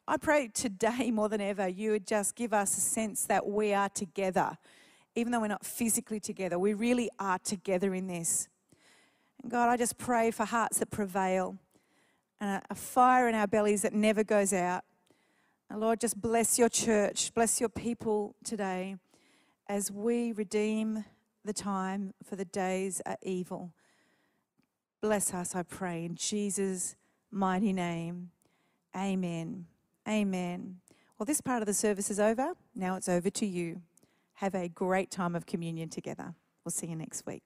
I 0.06 0.16
pray 0.18 0.48
today 0.48 1.10
more 1.10 1.28
than 1.28 1.40
ever, 1.40 1.66
you 1.66 1.92
would 1.92 2.06
just 2.06 2.36
give 2.36 2.52
us 2.52 2.76
a 2.76 2.80
sense 2.80 3.24
that 3.26 3.46
we 3.46 3.72
are 3.72 3.88
together. 3.88 4.56
Even 5.14 5.32
though 5.32 5.40
we're 5.40 5.48
not 5.48 5.64
physically 5.64 6.20
together, 6.20 6.58
we 6.58 6.74
really 6.74 7.10
are 7.18 7.38
together 7.38 7.94
in 7.94 8.06
this. 8.06 8.48
And 9.42 9.50
God, 9.50 9.68
I 9.68 9.76
just 9.76 9.98
pray 9.98 10.30
for 10.30 10.44
hearts 10.44 10.78
that 10.78 10.90
prevail 10.90 11.56
and 12.40 12.50
a, 12.50 12.62
a 12.70 12.74
fire 12.74 13.28
in 13.28 13.34
our 13.34 13.46
bellies 13.46 13.82
that 13.82 13.92
never 13.94 14.22
goes 14.24 14.52
out. 14.52 14.84
Lord, 15.76 16.00
just 16.00 16.20
bless 16.20 16.58
your 16.58 16.68
church, 16.68 17.32
bless 17.34 17.60
your 17.60 17.68
people 17.68 18.34
today 18.44 18.96
as 19.68 19.90
we 19.90 20.32
redeem 20.32 21.04
the 21.44 21.52
time, 21.52 22.14
for 22.22 22.36
the 22.36 22.44
days 22.44 23.00
are 23.06 23.16
evil. 23.22 23.72
Bless 25.00 25.32
us, 25.34 25.54
I 25.54 25.62
pray, 25.62 26.04
in 26.04 26.14
Jesus' 26.14 26.94
mighty 27.30 27.72
name. 27.72 28.30
Amen. 28.96 29.66
Amen. 30.08 30.76
Well, 31.18 31.24
this 31.24 31.40
part 31.40 31.62
of 31.62 31.66
the 31.66 31.74
service 31.74 32.10
is 32.10 32.20
over. 32.20 32.52
Now 32.74 32.96
it's 32.96 33.08
over 33.08 33.30
to 33.30 33.46
you. 33.46 33.80
Have 34.34 34.54
a 34.54 34.68
great 34.68 35.10
time 35.10 35.34
of 35.34 35.46
communion 35.46 35.88
together. 35.88 36.34
We'll 36.64 36.72
see 36.72 36.88
you 36.88 36.96
next 36.96 37.26
week. 37.26 37.42